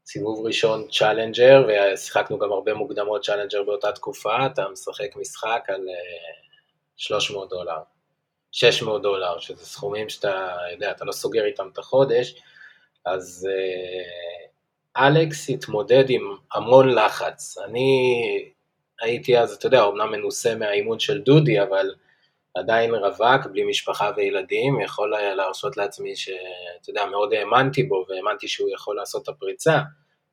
סיבוב 0.06 0.46
ראשון 0.46 0.88
צ'אלנג'ר, 0.92 1.68
ושיחקנו 1.68 2.40
גם 2.40 2.52
הרבה 2.52 2.74
מוקדמות 2.74 3.26
צ'אלנג'ר 3.26 3.64
באותה 3.64 3.92
תקופה, 3.92 4.46
אתה 4.46 4.70
משחק 4.70 5.16
משחק 5.16 5.64
על 5.68 5.88
300 6.98 7.44
אה, 7.44 7.58
דולר, 7.58 7.80
600 8.52 9.02
דולר, 9.02 9.40
שזה 9.40 9.66
סכומים 9.66 10.10
שאתה 10.10 10.56
יודע, 10.72 10.92
אתה 10.92 11.06
לא 11.06 11.12
סוגר 11.12 11.46
איתם 11.46 11.70
את 11.74 11.78
החודש, 11.78 12.36
אז 13.06 13.48
אה, 13.52 14.43
אלכס 14.98 15.50
התמודד 15.50 16.04
עם 16.10 16.36
המון 16.54 16.90
לחץ. 16.90 17.58
אני 17.58 18.12
הייתי 19.02 19.38
אז, 19.38 19.54
אתה 19.54 19.68
יודע, 19.68 19.86
אמנם 19.86 20.12
מנוסה 20.12 20.56
מהאימון 20.56 21.00
של 21.00 21.22
דודי, 21.22 21.62
אבל 21.62 21.94
עדיין 22.56 22.96
רווק, 22.96 23.46
בלי 23.52 23.64
משפחה 23.64 24.12
וילדים, 24.16 24.82
יכול 24.82 25.16
היה 25.16 25.36
להרשות 25.36 25.78
לעצמי 25.78 26.16
שאתה 26.16 26.90
יודע, 26.90 27.06
מאוד 27.06 27.34
האמנתי 27.34 27.84
בו 27.84 28.06
והאמנתי 28.10 28.48
שהוא 28.48 28.70
יכול 28.74 28.96
לעשות 28.96 29.24
את 29.24 29.28
הפריצה, 29.28 29.80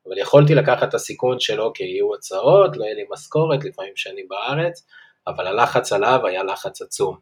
אבל 0.07 0.17
יכולתי 0.17 0.55
לקחת 0.55 0.89
את 0.89 0.93
הסיכון 0.93 1.39
של 1.39 1.61
אוקיי, 1.61 1.87
יהיו 1.87 2.05
הוצאות, 2.05 2.77
לא 2.77 2.83
יהיה 2.83 2.95
לי 2.95 3.05
משכורת, 3.11 3.63
לפעמים 3.63 3.93
שאני 3.95 4.23
בארץ, 4.23 4.85
אבל 5.27 5.47
הלחץ 5.47 5.93
עליו 5.93 6.19
היה 6.27 6.43
לחץ 6.43 6.81
עצום. 6.81 7.17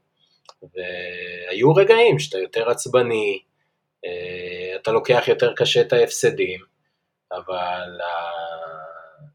והיו 0.62 1.74
רגעים 1.74 2.20
שאתה 2.20 2.38
יותר 2.38 2.70
עצבני, 2.70 3.40
אה, 4.06 4.76
אתה 4.76 4.92
לוקח 4.92 5.24
יותר 5.28 5.54
קשה 5.54 5.82
את 5.82 5.94
ההפסדים, 5.94 6.69
אבל 7.32 8.00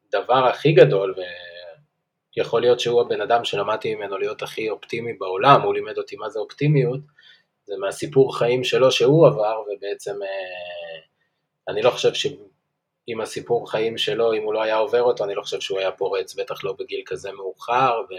הדבר 0.08 0.46
הכי 0.46 0.72
גדול, 0.72 1.14
יכול 2.36 2.60
להיות 2.60 2.80
שהוא 2.80 3.00
הבן 3.00 3.20
אדם 3.20 3.44
שלמדתי 3.44 3.94
ממנו 3.94 4.18
להיות 4.18 4.42
הכי 4.42 4.70
אופטימי 4.70 5.12
בעולם, 5.12 5.62
הוא 5.62 5.74
לימד 5.74 5.98
אותי 5.98 6.16
מה 6.16 6.28
זה 6.28 6.38
אופטימיות, 6.38 7.00
זה 7.64 7.74
מהסיפור 7.76 8.38
חיים 8.38 8.64
שלו 8.64 8.92
שהוא 8.92 9.26
עבר, 9.26 9.60
ובעצם 9.60 10.16
אני 11.68 11.82
לא 11.82 11.90
חושב 11.90 12.14
שעם 12.14 13.20
הסיפור 13.22 13.70
חיים 13.70 13.98
שלו, 13.98 14.34
אם 14.34 14.42
הוא 14.42 14.54
לא 14.54 14.62
היה 14.62 14.76
עובר 14.76 15.02
אותו, 15.02 15.24
אני 15.24 15.34
לא 15.34 15.42
חושב 15.42 15.60
שהוא 15.60 15.78
היה 15.78 15.92
פורץ, 15.92 16.34
בטח 16.34 16.64
לא 16.64 16.74
בגיל 16.78 17.02
כזה 17.06 17.32
מאוחר, 17.32 18.00
ו... 18.10 18.14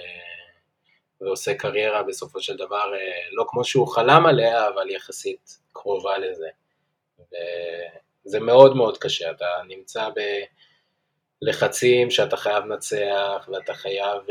ועושה 1.22 1.54
קריירה 1.54 2.04
בסופו 2.04 2.42
של 2.42 2.58
דבר, 2.58 2.92
לא 3.32 3.46
כמו 3.48 3.64
שהוא 3.64 3.88
חלם 3.88 4.26
עליה, 4.26 4.68
אבל 4.68 4.90
יחסית 4.90 5.60
קרובה 5.74 6.18
לזה. 6.18 6.48
וזה 8.26 8.40
מאוד 8.40 8.76
מאוד 8.76 8.98
קשה, 8.98 9.32
אתה 9.32 9.46
נמצא 9.68 10.10
בלחצים 11.42 12.12
שאתה 12.12 12.38
חייב 12.38 12.66
לנצח, 12.66 13.50
ואתה 13.52 13.74
חייב, 13.74 14.22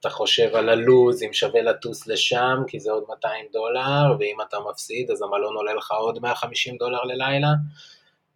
אתה 0.00 0.10
חושב 0.10 0.56
על 0.56 0.68
הלו"ז, 0.68 1.22
אם 1.22 1.32
שווה 1.32 1.62
לטוס 1.62 2.06
לשם, 2.06 2.56
כי 2.66 2.80
זה 2.80 2.90
עוד 2.90 3.04
200 3.08 3.46
דולר, 3.52 4.16
ואם 4.18 4.36
אתה 4.48 4.56
מפסיד, 4.70 5.10
אז 5.10 5.22
המלון 5.22 5.56
עולה 5.56 5.74
לך 5.74 5.92
עוד 5.92 6.18
150 6.22 6.76
דולר 6.76 7.02
ללילה, 7.02 7.48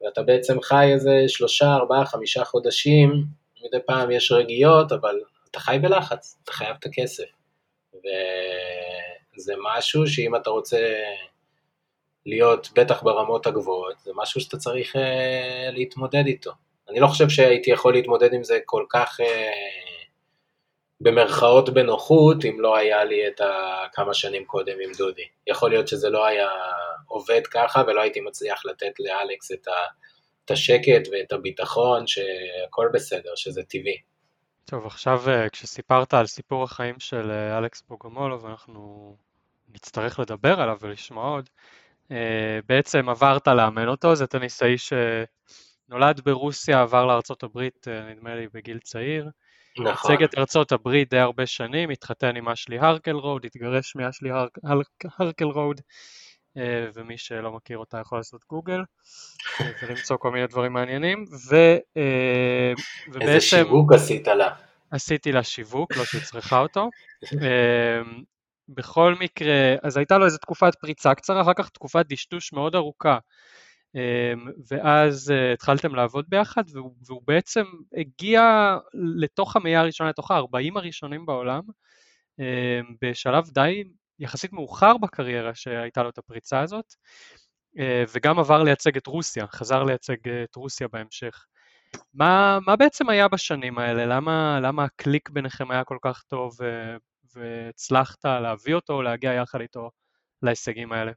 ואתה 0.00 0.22
בעצם 0.22 0.60
חי 0.60 0.92
איזה 0.92 1.24
שלושה, 1.28 1.74
ארבעה, 1.74 2.06
חמישה 2.06 2.44
חודשים, 2.44 3.24
מדי 3.64 3.82
פעם 3.86 4.10
יש 4.10 4.32
רגיעות, 4.32 4.92
אבל 4.92 5.20
אתה 5.50 5.60
חי 5.60 5.78
בלחץ, 5.82 6.38
אתה 6.44 6.52
חייב 6.52 6.76
את 6.80 6.86
הכסף. 6.86 7.24
וזה 9.36 9.54
משהו 9.62 10.06
שאם 10.06 10.36
אתה 10.36 10.50
רוצה 10.50 10.78
להיות 12.26 12.68
בטח 12.74 13.02
ברמות 13.02 13.46
הגבוהות, 13.46 13.98
זה 14.04 14.10
משהו 14.14 14.40
שאתה 14.40 14.56
צריך 14.56 14.96
uh, 14.96 14.98
להתמודד 15.72 16.26
איתו. 16.26 16.50
אני 16.88 17.00
לא 17.00 17.06
חושב 17.06 17.28
שהייתי 17.28 17.70
יכול 17.70 17.92
להתמודד 17.92 18.32
עם 18.32 18.44
זה 18.44 18.58
כל 18.64 18.84
כך 18.90 19.20
uh, 19.20 19.24
במרכאות 21.00 21.74
בנוחות, 21.74 22.44
אם 22.44 22.60
לא 22.60 22.76
היה 22.76 23.04
לי 23.04 23.28
את 23.28 23.40
הכמה 23.40 24.14
שנים 24.14 24.44
קודם 24.44 24.76
עם 24.84 24.90
דודי. 24.98 25.22
יכול 25.46 25.70
להיות 25.70 25.88
שזה 25.88 26.10
לא 26.10 26.26
היה 26.26 26.48
עובד 27.06 27.46
ככה 27.46 27.82
ולא 27.86 28.00
הייתי 28.00 28.20
מצליח 28.20 28.66
לתת 28.66 28.92
לאלכס 29.00 29.52
את, 29.52 29.68
ה, 29.68 29.72
את 30.44 30.50
השקט 30.50 31.08
ואת 31.12 31.32
הביטחון 31.32 32.06
שהכל 32.06 32.88
בסדר, 32.92 33.30
שזה 33.36 33.62
טבעי. 33.62 34.00
טוב, 34.64 34.86
עכשיו 34.86 35.22
אה, 35.28 35.48
כשסיפרת 35.48 36.14
על 36.14 36.26
סיפור 36.26 36.64
החיים 36.64 36.94
של 36.98 37.30
אלכס 37.30 37.82
בוגומולוב, 37.88 38.46
אנחנו 38.46 39.16
נצטרך 39.74 40.18
לדבר 40.18 40.60
עליו 40.60 40.76
ולשמוע 40.80 41.28
עוד. 41.28 41.48
אה, 42.12 42.58
בעצם 42.68 43.08
עברת 43.08 43.48
לאמן 43.48 43.88
אותו, 43.88 44.14
זה 44.14 44.26
טניסאי 44.26 44.74
שנולד 44.78 46.20
ברוסיה, 46.24 46.82
עבר 46.82 47.06
לארה"ב 47.06 47.58
אה, 47.58 48.12
נדמה 48.14 48.34
לי 48.34 48.46
בגיל 48.54 48.78
צעיר. 48.78 49.28
נכון. 49.78 50.10
ייצג 50.20 50.62
את 50.62 50.72
הברית 50.72 51.10
די 51.10 51.18
הרבה 51.18 51.46
שנים, 51.46 51.90
התחתן 51.90 52.36
עם 52.36 52.48
אשלי 52.48 52.78
הרקל 52.78 53.12
רוד, 53.12 53.44
התגרש 53.44 53.96
מאשלי 53.96 54.30
הרקל 55.18 55.44
רוד, 55.44 55.80
אה, 56.56 56.86
ומי 56.94 57.18
שלא 57.18 57.52
מכיר 57.52 57.78
אותה 57.78 57.98
יכול 58.00 58.18
לעשות 58.18 58.44
גוגל 58.50 58.80
ולמצוא 59.82 60.16
כל 60.16 60.30
מיני 60.30 60.46
דברים 60.46 60.72
מעניינים. 60.72 61.24
ו, 61.50 61.56
ובעצם... 63.08 63.28
איזה 63.28 63.40
שיווק 63.40 63.92
עשית 63.92 64.28
לה. 64.28 64.54
עשיתי 64.90 65.32
לה 65.32 65.42
שיווק, 65.42 65.96
לא 65.96 66.04
שהיא 66.04 66.22
צריכה 66.22 66.58
אותו. 66.58 66.88
בכל 68.74 69.14
מקרה, 69.20 69.74
אז 69.82 69.96
הייתה 69.96 70.18
לו 70.18 70.24
איזו 70.24 70.38
תקופת 70.38 70.74
פריצה 70.74 71.14
קצרה, 71.14 71.42
אחר 71.42 71.54
כך 71.56 71.68
תקופת 71.68 72.06
דשדוש 72.08 72.52
מאוד 72.52 72.74
ארוכה, 72.74 73.18
אמ, 73.94 74.50
ואז 74.70 75.30
אה, 75.30 75.52
התחלתם 75.52 75.94
לעבוד 75.94 76.24
ביחד, 76.28 76.62
והוא, 76.72 76.94
והוא 77.06 77.22
בעצם 77.26 77.64
הגיע 77.96 78.42
לתוך 78.94 79.56
המאה 79.56 79.80
הראשונה, 79.80 80.10
לתוך 80.10 80.30
ה-40 80.30 80.76
הראשונים 80.76 81.26
בעולם, 81.26 81.62
אמ, 82.38 82.44
בשלב 83.02 83.50
די 83.50 83.84
יחסית 84.18 84.52
מאוחר 84.52 84.96
בקריירה 84.98 85.54
שהייתה 85.54 86.02
לו 86.02 86.08
את 86.08 86.18
הפריצה 86.18 86.60
הזאת, 86.60 86.94
אה, 87.78 88.04
וגם 88.14 88.38
עבר 88.38 88.62
לייצג 88.62 88.96
את 88.96 89.06
רוסיה, 89.06 89.46
חזר 89.46 89.82
לייצג 89.84 90.28
את 90.44 90.54
רוסיה 90.56 90.88
בהמשך. 90.88 91.46
מה, 92.14 92.58
מה 92.66 92.76
בעצם 92.76 93.08
היה 93.08 93.28
בשנים 93.28 93.78
האלה? 93.78 94.06
למה, 94.06 94.60
למה 94.62 94.84
הקליק 94.84 95.30
ביניכם 95.30 95.70
היה 95.70 95.84
כל 95.84 95.98
כך 96.02 96.22
טוב 96.22 96.62
אה, 96.62 96.96
והצלחת 97.34 98.24
להביא 98.24 98.74
אותו 98.74 98.92
או 98.92 99.02
להגיע 99.02 99.32
יחד 99.32 99.60
איתו 99.60 99.90
להישגים 100.42 100.92
האלה? 100.92 101.12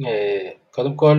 אה, 0.00 0.50
קודם 0.70 0.96
כל, 0.96 1.16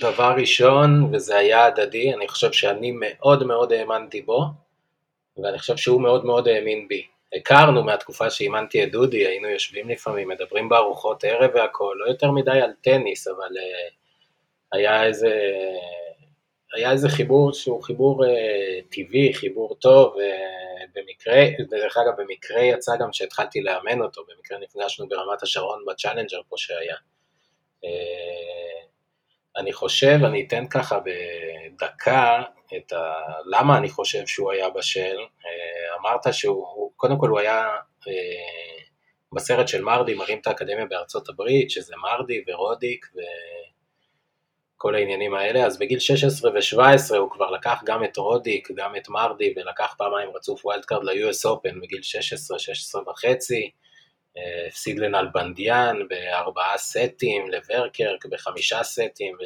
דבר 0.00 0.34
ראשון, 0.36 1.14
וזה 1.14 1.36
היה 1.36 1.64
הדדי, 1.64 2.14
אני 2.14 2.28
חושב 2.28 2.52
שאני 2.52 2.92
מאוד 3.00 3.46
מאוד 3.46 3.72
האמנתי 3.72 4.22
בו, 4.22 4.44
ואני 5.36 5.58
חושב 5.58 5.76
שהוא 5.76 6.02
מאוד 6.02 6.24
מאוד 6.24 6.48
האמין 6.48 6.88
בי. 6.88 7.06
הכרנו 7.36 7.84
מהתקופה 7.84 8.30
שאימנתי 8.30 8.84
את 8.84 8.92
דודי, 8.92 9.26
היינו 9.26 9.48
יושבים 9.48 9.88
לפעמים, 9.88 10.28
מדברים 10.28 10.68
בארוחות 10.68 11.24
ערב 11.24 11.50
והכול, 11.54 11.96
לא 12.04 12.10
יותר 12.10 12.30
מדי 12.30 12.60
על 12.60 12.72
טניס, 12.80 13.28
אבל 13.28 13.36
uh, 13.36 13.94
היה 14.72 15.04
איזה, 15.04 15.40
היה 16.74 16.92
איזה 16.92 17.08
חיבור 17.08 17.52
שהוא 17.52 17.82
חיבור 17.82 18.24
uh, 18.24 18.28
טבעי, 18.90 19.34
חיבור 19.34 19.76
טוב, 19.80 20.14
אה, 20.14 20.18
במקרה, 20.94 21.44
דרך 21.70 21.96
אגב, 21.96 22.20
במקרה 22.20 22.62
יצא 22.62 22.92
גם 23.00 23.12
שהתחלתי 23.12 23.60
לאמן 23.60 24.00
אותו, 24.00 24.22
במקרה 24.28 24.58
נפגשנו 24.58 25.08
ברמת 25.08 25.42
השרון 25.42 25.84
בצ'אלנג'ר 25.88 26.40
פה 26.48 26.56
שהיה. 26.58 26.96
אה, 27.84 28.86
אני 29.56 29.72
חושב, 29.72 30.18
אני 30.24 30.44
אתן 30.46 30.66
ככה 30.68 30.98
בדקה 31.00 32.42
את 32.76 32.92
ה... 32.92 33.12
למה 33.46 33.78
אני 33.78 33.88
חושב 33.88 34.26
שהוא 34.26 34.52
היה 34.52 34.70
בשל. 34.70 35.16
אה, 35.18 35.96
אמרת 36.00 36.34
שהוא, 36.34 36.92
קודם 36.96 37.18
כל 37.18 37.28
הוא 37.28 37.38
היה 37.38 37.68
אה, 38.08 38.84
בסרט 39.32 39.68
של 39.68 39.82
מרדי, 39.82 40.14
מרים 40.14 40.38
את 40.38 40.46
האקדמיה 40.46 40.86
בארצות 40.86 41.28
הברית, 41.28 41.70
שזה 41.70 41.94
מרדי 41.96 42.44
ורודיק 42.46 43.06
ו... 43.16 43.20
כל 44.84 44.94
העניינים 44.94 45.34
האלה, 45.34 45.66
אז 45.66 45.78
בגיל 45.78 45.98
16 45.98 46.50
ו-17 46.50 47.16
הוא 47.16 47.30
כבר 47.30 47.50
לקח 47.50 47.82
גם 47.84 48.04
את 48.04 48.16
רודיק, 48.16 48.68
גם 48.74 48.96
את 48.96 49.08
מרדי, 49.08 49.54
ולקח 49.56 49.94
פעמיים 49.98 50.30
רצוף 50.34 50.64
wild 50.64 50.84
card 50.84 51.04
ל-US 51.04 51.46
Open 51.46 51.80
בגיל 51.82 52.02
16, 52.02 52.58
16 52.58 53.02
וחצי, 53.10 53.70
אה, 54.36 54.66
הפסיד 54.68 54.98
לנלבנדיאן 54.98 55.96
בארבעה 56.08 56.78
סטים, 56.78 57.50
לוורקרק 57.50 58.26
בחמישה 58.26 58.82
סטים, 58.82 59.34
ו... 59.34 59.44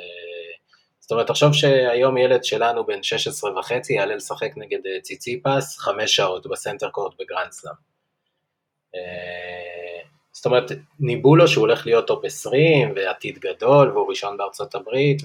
זאת 1.01 1.11
אומרת, 1.13 1.27
תחשוב 1.27 1.53
שהיום 1.53 2.19
ילד 2.19 2.45
שלנו 2.45 2.87
בן 2.87 3.03
16 3.03 3.59
וחצי 3.59 3.95
יעלה 3.95 4.15
לשחק 4.15 4.51
נגד 4.57 4.87
אה, 4.87 5.01
ציציפס 5.01 5.79
חמש 5.79 6.17
שעות 6.17 6.47
ב 6.47 6.53
center 6.53 6.91
court 6.91 7.13
בגרנדסלאם. 7.19 7.75
זאת 10.39 10.47
אומרת, 10.47 10.71
ניבאו 11.01 11.37
לו 11.37 11.49
שהוא 11.49 11.63
הולך 11.63 11.87
להיות 11.87 12.07
top 12.07 12.25
20 12.25 12.93
ועתיד 12.97 13.39
גדול 13.39 13.91
והוא 13.91 14.09
ראשון 14.09 14.37
בארצות 14.37 14.75
הברית 14.75 15.23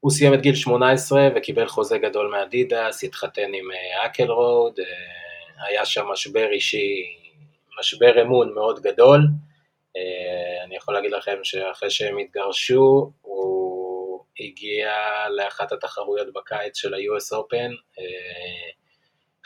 והוא 0.00 0.10
סיים 0.10 0.34
את 0.34 0.40
גיל 0.40 0.54
18 0.54 1.28
וקיבל 1.36 1.66
חוזה 1.66 1.98
גדול 1.98 2.30
מאדידס, 2.30 3.04
התחתן 3.04 3.54
עם 3.54 3.72
אה, 3.72 4.06
הארקלרוד, 4.06 4.78
אה, 4.78 5.66
היה 5.66 5.84
שם 5.84 6.06
משבר 6.12 6.48
אישי, 6.52 7.16
משבר 7.80 8.22
אמון 8.22 8.54
מאוד 8.54 8.80
גדול. 8.80 9.20
אה, 9.96 10.64
אני 10.64 10.76
יכול 10.76 10.94
להגיד 10.94 11.12
לכם 11.12 11.36
שאחרי 11.42 11.90
שהם 11.90 12.18
התגרשו, 12.18 13.10
הוא 13.22 14.24
הגיע 14.40 14.92
לאחת 15.30 15.72
התחרויות 15.72 16.32
בקיץ 16.32 16.76
של 16.76 16.94
ה-US 16.94 17.36
Open, 17.36 18.00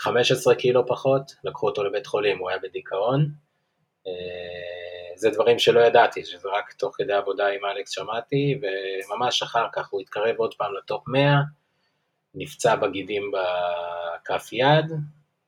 15 0.01 0.55
קילו 0.55 0.87
פחות, 0.87 1.35
לקחו 1.45 1.67
אותו 1.67 1.85
לבית 1.85 2.07
חולים, 2.07 2.39
הוא 2.39 2.51
היה 2.51 2.59
בדיכאון. 2.63 3.31
אה, 4.07 5.17
זה 5.17 5.31
דברים 5.31 5.59
שלא 5.59 5.81
ידעתי, 5.81 6.25
שזה 6.25 6.49
רק 6.49 6.73
תוך 6.73 6.95
כדי 6.97 7.13
עבודה 7.13 7.47
עם 7.49 7.65
אלכס 7.65 7.91
שמעתי, 7.91 8.61
וממש 8.63 9.43
אחר 9.43 9.67
כך 9.73 9.89
הוא 9.91 10.01
התקרב 10.01 10.37
עוד 10.37 10.55
פעם 10.55 10.75
ל 10.75 10.83
top 10.83 11.09
100, 11.09 11.41
נפצע 12.35 12.77
בגידים 12.77 13.31
בכף 13.33 14.49
יד, 14.53 14.85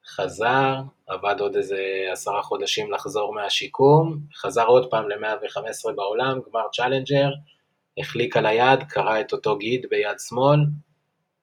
חזר, 0.07 0.74
עבד 1.07 1.40
עוד 1.40 1.57
איזה 1.57 1.82
עשרה 2.12 2.42
חודשים 2.42 2.92
לחזור 2.92 3.34
מהשיקום, 3.34 4.18
חזר 4.34 4.66
עוד 4.66 4.90
פעם 4.90 5.09
ל-115 5.09 5.92
בעולם, 5.96 6.40
גמר 6.50 6.68
צ'אלנג'ר, 6.72 7.30
החליק 7.98 8.36
על 8.36 8.46
היד, 8.46 8.82
קרע 8.82 9.20
את 9.20 9.32
אותו 9.32 9.59
גיד 9.59 9.86
ביד 9.90 10.18
שמאל, 10.28 10.61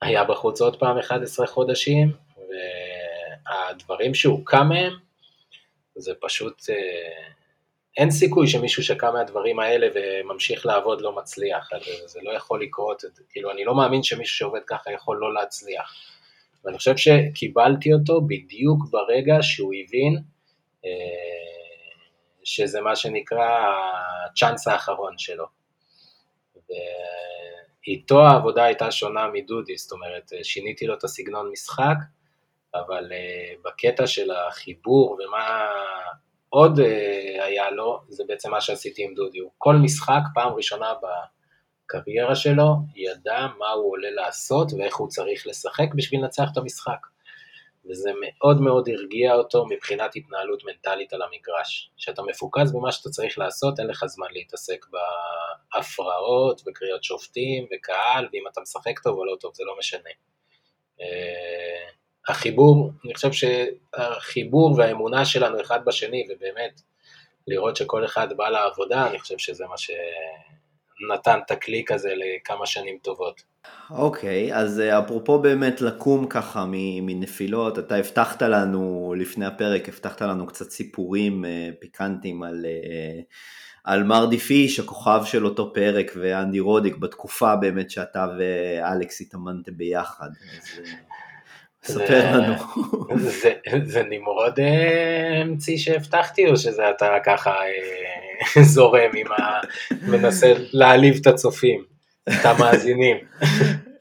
היה 0.02 0.24
בחוץ 0.24 0.62
עוד 0.62 0.80
פעם 0.80 0.98
11 0.98 1.48
חודשים, 1.48 2.29
והדברים 2.50 4.14
שהוא 4.14 4.46
קם 4.46 4.70
מהם, 4.70 4.94
זה 5.96 6.14
פשוט, 6.22 6.70
אה, 6.70 7.32
אין 7.98 8.12
סיכוי 8.12 8.48
שמישהו 8.48 8.84
שקם 8.84 9.14
מהדברים 9.14 9.60
האלה 9.60 9.88
וממשיך 9.96 10.66
לעבוד 10.66 11.02
לא 11.02 11.16
מצליח, 11.16 11.70
זה 12.06 12.20
לא 12.24 12.32
יכול 12.32 12.64
לקרות, 12.64 13.04
כאילו 13.30 13.52
אני 13.52 13.66
לא 13.66 13.76
מאמין 13.76 14.04
שמישהו 14.04 14.38
שעובד 14.38 14.62
ככה 14.68 14.92
יכול 14.92 15.18
לא 15.18 15.34
להצליח. 15.34 15.94
ואני 16.66 16.78
חושב 16.78 16.98
שקיבלתי 16.98 17.94
אותו 17.94 18.22
בדיוק 18.22 18.80
ברגע 18.92 19.38
שהוא 19.42 19.74
הבין 19.74 20.18
אה, 20.86 20.90
שזה 22.44 22.82
מה 22.82 22.96
שנקרא 22.96 23.76
הצ'אנס 24.26 24.68
האחרון 24.68 25.18
שלו. 25.18 25.46
ואיתו 27.86 28.26
העבודה 28.26 28.64
הייתה 28.64 28.92
שונה 28.92 29.28
מדודי, 29.28 29.78
זאת 29.78 29.92
אומרת, 29.92 30.32
שיניתי 30.44 30.88
לו 30.88 30.94
את 30.94 31.04
הסגנון 31.04 31.52
משחק, 31.52 31.96
אבל 32.76 33.12
uh, 33.12 33.62
בקטע 33.66 34.08
של 34.08 34.32
החיבור 34.32 35.18
ומה 35.20 35.68
עוד 36.50 36.80
היה 37.40 37.72
לו, 37.72 38.00
זה 38.10 38.24
בעצם 38.28 38.52
מה 38.52 38.62
שעשיתי 38.62 39.04
עם 39.04 39.14
דודי, 39.14 39.40
הוא 39.40 39.52
כל 39.58 39.76
משחק, 39.76 40.22
פעם 40.34 40.54
ראשונה 40.54 40.94
בקריירה 41.86 42.36
שלו, 42.36 42.76
ידע 42.96 43.48
מה 43.58 43.70
הוא 43.70 43.92
עולה 43.92 44.12
לעשות 44.12 44.72
ואיך 44.74 44.96
הוא 44.96 45.08
צריך 45.08 45.48
לשחק 45.48 45.94
בשביל 45.96 46.22
לנצח 46.22 46.44
את 46.52 46.58
המשחק. 46.58 47.00
וזה 47.90 48.12
מאוד 48.22 48.62
מאוד 48.62 48.90
הרגיע 48.90 49.34
אותו 49.34 49.66
מבחינת 49.66 50.16
התנהלות 50.16 50.64
מנטלית 50.66 51.14
על 51.14 51.22
המגרש. 51.22 51.92
כשאתה 51.98 52.22
מפוקס 52.22 52.72
במה 52.72 52.92
שאתה 52.92 53.10
צריך 53.10 53.40
לעשות, 53.40 53.80
אין 53.80 53.88
לך 53.88 54.06
זמן 54.06 54.28
להתעסק 54.32 54.86
בהפרעות, 55.74 56.62
בקריאות 56.66 57.04
שופטים, 57.04 57.68
וקהל, 57.74 58.28
ואם 58.34 58.44
אתה 58.52 58.62
משחק 58.62 59.00
טוב 59.00 59.18
או 59.18 59.26
לא 59.26 59.36
טוב, 59.40 59.52
זה 59.56 59.64
לא 59.64 59.76
משנה. 59.80 60.10
החיבור, 62.30 62.92
אני 63.06 63.14
חושב 63.14 63.32
שהחיבור 63.32 64.76
והאמונה 64.78 65.26
שלנו 65.26 65.62
אחד 65.62 65.80
בשני, 65.86 66.28
ובאמת, 66.30 66.82
לראות 67.48 67.76
שכל 67.76 68.06
אחד 68.06 68.28
בא 68.38 68.50
לעבודה, 68.50 69.08
אני 69.08 69.20
חושב 69.20 69.38
שזה 69.38 69.64
מה 69.70 69.76
שנתן 69.78 71.40
את 71.46 71.52
הקליק 71.52 71.92
הזה 71.92 72.14
לכמה 72.16 72.66
שנים 72.66 72.98
טובות. 73.02 73.44
אוקיי, 73.90 74.52
okay, 74.52 74.56
אז 74.56 74.80
אה, 74.80 75.00
אפרופו 75.00 75.40
באמת 75.40 75.82
לקום 75.82 76.28
ככה 76.28 76.66
מנפילות, 77.02 77.80
אתה 77.80 77.96
הבטחת 77.96 78.42
לנו 78.42 79.14
לפני 79.18 79.46
הפרק, 79.46 79.90
הבטחת 79.90 80.22
לנו 80.22 80.48
קצת 80.48 80.70
סיפורים 80.70 81.46
אה, 81.46 81.70
פיקנטיים 81.80 82.44
על, 82.44 82.66
אה, 82.66 83.20
על 83.84 84.04
מרדי 84.04 84.38
פיש, 84.38 84.80
הכוכב 84.80 85.22
של 85.26 85.46
אותו 85.46 85.74
פרק, 85.74 86.12
ואנדי 86.16 86.60
רודיק, 86.60 86.98
בתקופה 86.98 87.56
באמת 87.56 87.92
שאתה 87.92 88.28
ואלכס 88.40 89.22
התאמנתם 89.22 89.78
ביחד. 89.78 90.30
אז 90.62 90.80
ספר 91.84 92.32
לנו. 92.32 92.54
זה, 93.16 93.54
זה 93.86 94.04
נמרוד 94.04 94.60
אמצעי 95.42 95.78
שהבטחתי, 95.78 96.48
או 96.48 96.58
שזה 96.58 96.90
אתה 96.90 97.18
ככה 97.26 97.56
זורם 98.74 99.12
עם 99.16 99.32
ה... 99.32 99.60
מנסה 100.02 100.54
להעליב 100.74 101.18
את 101.22 101.28
הצופים? 101.28 101.84
את 102.30 102.46
המאזינים. 102.46 103.18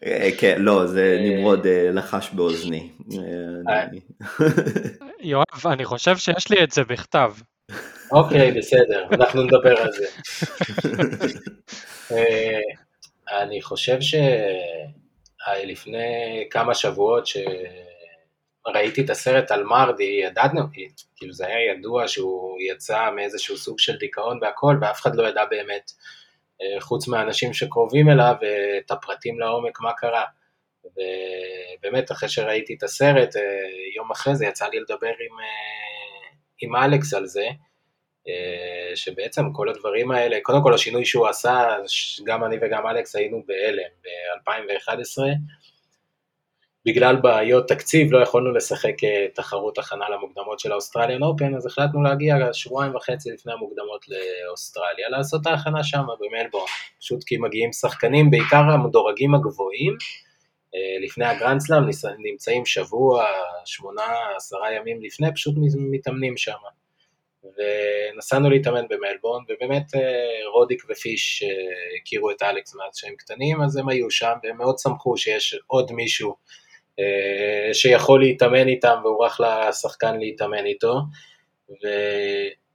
אה, 0.05 0.29
כן, 0.39 0.57
לא, 0.59 0.87
זה 0.87 1.17
אה, 1.19 1.29
נמרוד 1.29 1.67
אה, 1.67 1.91
לחש 1.93 2.31
באוזני. 2.33 2.89
יואב, 5.21 5.67
אני 5.67 5.85
חושב 5.85 6.17
שיש 6.17 6.51
לי 6.51 6.65
את 6.65 6.71
זה 6.71 6.85
בכתב. 6.85 7.33
אוקיי, 8.13 8.53
בסדר, 8.53 9.07
אנחנו 9.13 9.43
נדבר 9.43 9.81
על 9.81 9.93
זה. 9.93 10.07
אני 13.43 13.63
חושב 13.63 14.01
שלפני 15.63 16.47
כמה 16.51 16.75
שבועות 16.75 17.25
שראיתי 17.27 19.05
את 19.05 19.11
הסרט 19.11 19.51
על 19.51 19.65
מרדי, 19.65 20.21
ידענו, 20.25 20.61
כאילו 21.17 21.33
זה 21.33 21.47
היה 21.47 21.73
ידוע 21.73 22.09
שהוא 22.09 22.59
יצא 22.61 23.11
מאיזשהו 23.17 23.57
סוג 23.57 23.79
של 23.79 23.97
דיכאון 23.97 24.39
והכל, 24.43 24.77
ואף 24.81 25.01
אחד 25.01 25.17
לא 25.17 25.29
ידע 25.29 25.45
באמת 25.45 25.91
אה, 26.63 26.81
חוץ 26.81 27.09
מהאנשים 27.09 27.53
שקרובים 27.53 28.11
אליו, 28.11 28.35
את 28.79 28.91
הפרטים 28.91 29.41
לעומק, 29.41 29.81
מה 29.81 29.93
קרה. 29.93 30.25
ובאמת, 30.85 32.13
אחרי 32.13 32.29
שראיתי 32.29 32.75
את 32.75 32.83
הסרט, 32.83 33.37
אה, 33.37 33.43
יום 33.97 34.11
אחרי 34.11 34.37
זה 34.37 34.47
יצא 34.47 34.67
לי 34.67 34.81
לדבר 34.81 35.07
עם, 35.07 35.41
אה, 35.41 36.29
עם 36.61 36.77
אלכס 36.77 37.15
על 37.15 37.27
זה, 37.27 37.49
שבעצם 38.95 39.53
כל 39.53 39.69
הדברים 39.69 40.11
האלה, 40.11 40.39
קודם 40.43 40.63
כל 40.63 40.75
השינוי 40.75 41.05
שהוא 41.05 41.29
עשה, 41.29 41.77
גם 42.25 42.45
אני 42.45 42.57
וגם 42.63 42.87
אלכס 42.87 43.17
היינו 43.17 43.43
בהלם 43.47 43.91
ב-2011, 44.05 45.23
בגלל 46.89 47.17
בעיות 47.17 47.69
תקציב 47.69 48.13
לא 48.13 48.23
יכולנו 48.23 48.53
לשחק 48.53 49.05
אה, 49.05 49.27
תחרות 49.35 49.79
הכנה 49.79 50.05
למוקדמות 50.09 50.61
של 50.61 50.73
ה 50.73 50.77
Australian 50.77 51.23
Open, 51.23 51.55
אז 51.55 51.67
החלטנו 51.67 52.03
להגיע 52.03 52.53
שבועיים 52.53 52.95
וחצי 52.95 53.31
לפני 53.31 53.53
המוקדמות 53.53 54.05
לאוסטרליה, 54.09 55.09
לעשות 55.09 55.47
ההכנה 55.47 55.85
שם 55.85 56.03
במלבורן, 56.21 56.67
פשוט 57.01 57.25
כי 57.25 57.37
מגיעים 57.37 57.73
שחקנים, 57.73 58.31
בעיקר 58.31 58.57
המדורגים 58.57 59.35
הגבוהים, 59.35 59.97
אה, 60.75 61.05
לפני 61.07 61.25
הגרנדסלאם 61.25 61.83
נמצאים 62.19 62.67
שבוע, 62.67 63.25
שמונה, 63.65 64.07
עשרה 64.37 64.73
ימים 64.73 65.03
לפני, 65.03 65.35
פשוט 65.35 65.55
מתאמנים 65.91 66.37
שם. 66.37 66.53
ונסענו 67.59 68.51
להתאמן 68.51 68.89
במלבורן, 68.89 69.43
ובאמת 69.49 69.95
אה, 69.95 70.49
רודיק 70.53 70.83
ופיש 70.91 71.45
הכירו 72.01 72.31
את 72.31 72.43
אלכס 72.43 72.75
מאז 72.75 72.97
שהם 72.97 73.15
קטנים, 73.19 73.63
אז 73.63 73.77
הם 73.77 73.89
היו 73.89 74.11
שם, 74.11 74.33
והם 74.43 74.59
מאוד 74.59 74.79
שמחו 74.79 75.17
שיש 75.17 75.59
עוד 75.67 75.93
מישהו 75.93 76.35
אה, 76.99 77.75
שיכול 77.75 78.21
להתאמן 78.21 78.69
איתם 78.69 79.01
והוא 79.03 79.25
רק 79.25 79.33
לשחקן 79.41 80.19
להתאמן 80.19 80.67
איתו, 80.67 80.95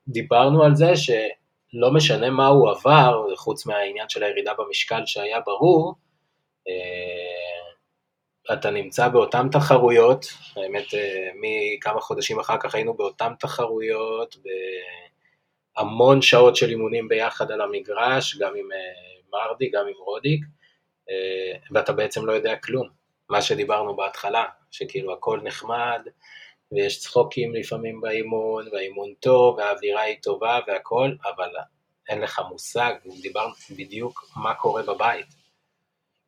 ודיברנו 0.07 0.63
על 0.63 0.75
זה 0.75 0.95
שלא 0.95 1.93
משנה 1.93 2.29
מה 2.29 2.47
הוא 2.47 2.69
עבר, 2.69 3.35
חוץ 3.35 3.65
מהעניין 3.65 4.09
של 4.09 4.23
הירידה 4.23 4.51
במשקל 4.57 5.01
שהיה 5.05 5.39
ברור, 5.45 5.93
אה, 6.67 7.22
אתה 8.53 8.71
נמצא 8.71 9.07
באותן 9.07 9.49
תחרויות, 9.49 10.25
האמת 10.55 10.93
אה, 10.93 11.29
מכמה 11.35 12.01
חודשים 12.01 12.39
אחר 12.39 12.57
כך 12.59 12.75
היינו 12.75 12.93
באותן 12.93 13.33
תחרויות, 13.39 14.35
בהמון 15.77 16.21
שעות 16.21 16.55
של 16.55 16.69
אימונים 16.69 17.07
ביחד 17.07 17.51
על 17.51 17.61
המגרש, 17.61 18.37
גם 18.37 18.53
עם 18.55 18.67
מרדי, 19.31 19.69
גם 19.69 19.87
עם 19.87 19.93
רודיק, 20.05 20.45
ואתה 21.71 21.93
בעצם 21.93 22.25
לא 22.25 22.31
יודע 22.31 22.55
כלום. 22.55 22.89
מה 23.29 23.41
שדיברנו 23.41 23.95
בהתחלה, 23.95 24.45
שכאילו 24.71 25.13
הכל 25.13 25.39
נחמד, 25.43 26.07
ויש 26.71 26.99
צחוקים 26.99 27.55
לפעמים 27.55 28.01
באימון, 28.01 28.67
והאימון 28.71 29.13
טוב, 29.19 29.57
והאווירה 29.57 30.01
היא 30.01 30.17
טובה 30.21 30.59
והכל, 30.67 31.11
אבל 31.35 31.49
אין 32.09 32.21
לך 32.21 32.41
מושג, 32.49 32.93
דיברנו 33.21 33.53
בדיוק 33.77 34.25
מה 34.35 34.53
קורה 34.53 34.83
בבית. 34.83 35.42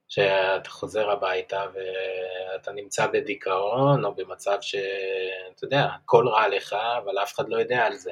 שאתה 0.08 0.70
חוזר 0.70 1.12
הביתה 1.12 1.66
ואתה 1.74 2.72
נמצא 2.72 3.08
בדיכאון, 3.08 4.06
או 4.06 4.16
במצב 4.16 4.58
שאתה 4.62 5.64
יודע, 5.64 5.88
הכל 5.96 6.28
רע 6.28 6.48
לך, 6.48 6.74
אבל 6.74 7.18
אף 7.24 7.34
אחד 7.34 7.50
לא 7.50 7.58
יודע 7.58 7.86
על 7.86 7.96
זה. 7.96 8.12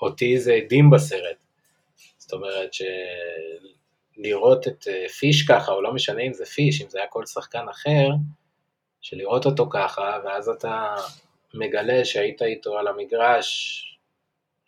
ואותי 0.00 0.38
זה 0.38 0.54
עדים 0.54 0.90
בסרט. 0.90 1.36
זאת 2.18 2.32
אומרת, 2.32 2.70
לראות 4.16 4.68
את 4.68 4.88
אה, 4.88 5.08
פיש 5.08 5.46
ככה, 5.48 5.72
או 5.72 5.82
לא 5.82 5.94
משנה 5.94 6.22
אם 6.22 6.32
זה 6.32 6.44
פיש, 6.44 6.82
אם 6.82 6.88
זה 6.88 6.98
היה 6.98 7.06
כל 7.06 7.26
שחקן 7.26 7.68
אחר, 7.70 8.08
שלראות 9.00 9.46
אותו 9.46 9.66
ככה, 9.70 10.18
ואז 10.24 10.48
אתה 10.48 10.94
מגלה 11.54 12.04
שהיית 12.04 12.42
איתו 12.42 12.78
על 12.78 12.88
המגרש 12.88 13.80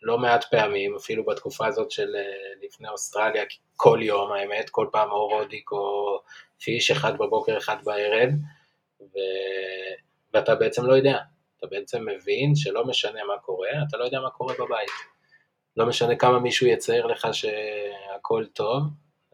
לא 0.03 0.19
מעט 0.19 0.45
פעמים, 0.51 0.97
אפילו 0.97 1.25
בתקופה 1.25 1.67
הזאת 1.67 1.91
של 1.91 2.17
אה, 2.17 2.23
לפני 2.63 2.89
אוסטרליה, 2.89 3.45
כל 3.77 3.99
יום, 4.03 4.33
האמת, 4.33 4.71
כל 4.71 4.87
פעם 4.93 5.11
או 5.11 5.29
רודיק 5.29 5.73
או 5.73 6.19
פיש, 6.61 6.91
אחד 6.91 7.19
בבוקר, 7.19 7.59
אחד 7.59 7.77
בערב, 7.85 8.31
ו... 9.01 9.19
ואתה 10.35 10.55
בעצם 10.55 10.87
לא 10.87 10.93
יודע, 10.93 11.19
אתה 11.59 11.67
בעצם 11.67 12.07
מבין 12.09 12.57
שלא 12.57 12.87
משנה 12.87 13.25
מה 13.25 13.39
קורה, 13.39 13.69
אתה 13.89 13.97
לא 13.97 14.05
יודע 14.05 14.21
מה 14.21 14.31
קורה 14.31 14.55
בבית. 14.55 14.91
לא 15.77 15.87
משנה 15.87 16.17
כמה 16.17 16.39
מישהו 16.39 16.67
יצייר 16.67 17.07
לך 17.07 17.29
שהכל 17.33 18.45
טוב, 18.53 18.83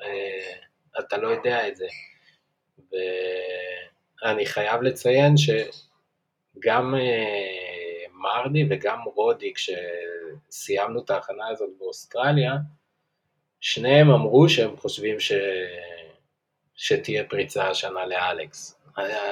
אה, 0.01 0.53
אתה 0.99 1.17
לא 1.17 1.29
יודע 1.29 1.69
את 1.69 1.77
זה. 1.77 1.87
ואני 2.79 4.47
חייב 4.47 4.83
לציין 4.83 5.35
שגם 5.37 6.95
אה, 6.95 7.72
מרדי 8.23 8.65
וגם 8.71 8.99
רודי, 9.15 9.53
כשסיימנו 9.55 11.01
את 11.05 11.11
ההכנה 11.11 11.49
הזאת 11.49 11.71
באוסטרליה, 11.79 12.53
שניהם 13.61 14.11
אמרו 14.11 14.49
שהם 14.49 14.77
חושבים 14.77 15.21
ש... 15.21 15.33
שתהיה 16.75 17.25
פריצה 17.25 17.69
השנה 17.69 18.07
לאלכס. 18.07 18.79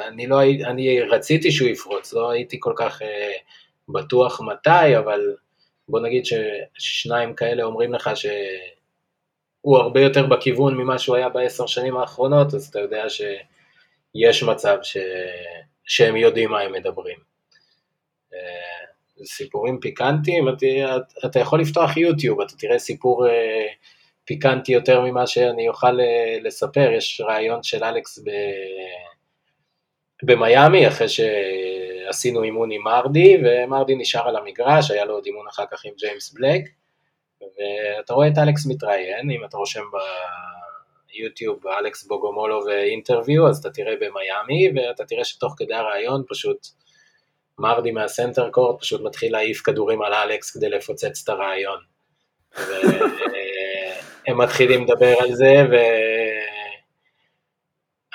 אני, 0.09 0.27
לא, 0.27 0.43
אני 0.43 1.01
רציתי 1.01 1.53
שהוא 1.53 1.69
יפרוץ, 1.69 2.13
לא 2.13 2.31
הייתי 2.31 2.57
כל 2.61 2.73
כך 2.77 3.03
אה, 3.03 3.33
בטוח 3.89 4.41
מתי, 4.41 4.99
אבל 4.99 5.37
בוא 5.89 6.01
נגיד 6.01 6.25
ששניים 6.79 7.35
כאלה 7.35 7.63
אומרים 7.63 7.93
לך 7.93 8.11
ש... 8.15 8.27
הוא 9.61 9.79
הרבה 9.79 10.01
יותר 10.01 10.27
בכיוון 10.27 10.77
ממה 10.77 10.99
שהוא 10.99 11.17
היה 11.17 11.29
בעשר 11.29 11.67
שנים 11.67 11.97
האחרונות, 11.97 12.55
אז 12.55 12.69
אתה 12.69 12.81
יודע 12.81 13.05
שיש 13.09 14.43
מצב 14.43 14.79
ש... 14.83 14.97
שהם 15.85 16.17
יודעים 16.17 16.51
מה 16.51 16.61
הם 16.61 16.73
מדברים. 16.73 17.19
אה, 18.35 18.80
סיפורים 19.25 19.81
פיקנטיים, 19.81 20.49
אתה, 20.49 20.67
אתה 21.27 21.39
יכול 21.39 21.61
לפתוח 21.61 21.97
יוטיוב, 21.97 22.41
אתה 22.41 22.55
תראה 22.57 22.79
סיפור 22.79 23.29
אה, 23.29 23.67
פיקנטי 24.25 24.73
יותר 24.73 25.01
ממה 25.01 25.27
שאני 25.27 25.69
אוכל 25.69 26.01
אה, 26.01 26.39
לספר, 26.43 26.91
יש 26.97 27.21
רעיון 27.25 27.63
של 27.63 27.85
אלכס 27.85 28.19
ב... 28.19 28.31
במיאמי, 30.23 30.89
אחרי 30.89 31.07
שעשינו 31.09 32.43
אימון 32.43 32.71
עם 32.71 32.83
מרדי, 32.83 33.37
ומרדי 33.45 33.95
נשאר 33.97 34.29
על 34.29 34.37
המגרש, 34.37 34.91
היה 34.91 35.05
לו 35.05 35.15
עוד 35.15 35.27
אימון 35.27 35.47
אחר 35.49 35.65
כך 35.71 35.85
עם 35.85 35.93
ג'יימס 35.99 36.33
בלק, 36.33 36.63
ואתה 37.41 38.15
רואה 38.15 38.29
את 38.29 38.39
אלכס 38.39 38.67
מתראיין, 38.67 39.31
אם 39.31 39.45
אתה 39.45 39.57
רושם 39.57 39.85
ביוטיוב 41.13 41.67
אלכס 41.67 42.07
בוגומולו 42.07 42.61
ואינטרוויו, 42.67 43.49
אז 43.49 43.59
אתה 43.59 43.71
תראה 43.71 43.95
במיאמי, 43.97 44.71
ואתה 44.77 45.05
תראה 45.05 45.25
שתוך 45.25 45.55
כדי 45.59 45.75
הראיון 45.75 46.23
פשוט 46.29 46.67
מרדי 47.61 47.91
מהסנטר 47.91 48.51
קורט 48.51 48.81
פשוט 48.81 49.01
מתחיל 49.01 49.33
להעיף 49.33 49.61
כדורים 49.61 50.03
על 50.03 50.15
אלכס 50.15 50.51
כדי 50.51 50.69
לפוצץ 50.69 51.23
את 51.25 51.29
הרעיון. 51.29 51.79
והם 54.27 54.39
מתחילים 54.43 54.85
לדבר 54.85 55.15
על 55.21 55.35
זה, 55.35 55.55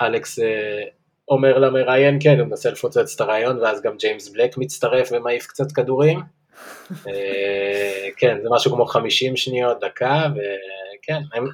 ואלכס 0.01 0.39
אה, 0.39 0.83
אומר 1.27 1.57
למראיין, 1.57 2.17
כן, 2.21 2.39
הוא 2.39 2.47
מנסה 2.47 2.71
לפוצץ 2.71 3.15
את 3.15 3.21
הרעיון, 3.21 3.59
ואז 3.61 3.81
גם 3.81 3.97
ג'יימס 3.97 4.29
בלק 4.29 4.57
מצטרף 4.57 5.09
ומעיף 5.11 5.47
קצת 5.47 5.71
כדורים. 5.71 6.19
אה, 7.07 8.07
כן, 8.17 8.37
זה 8.43 8.49
משהו 8.51 8.71
כמו 8.71 8.85
50 8.85 9.37
שניות, 9.37 9.79
דקה, 9.79 10.27
וכן, 10.31 11.21
הם, 11.33 11.47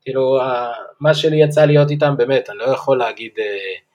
כאילו, 0.00 0.40
מה 1.00 1.14
שלי 1.14 1.42
יצא 1.42 1.64
להיות 1.64 1.90
איתם, 1.90 2.14
באמת, 2.16 2.50
אני 2.50 2.58
לא 2.58 2.64
יכול 2.64 2.98
להגיד, 2.98 3.32
אה, 3.38 3.85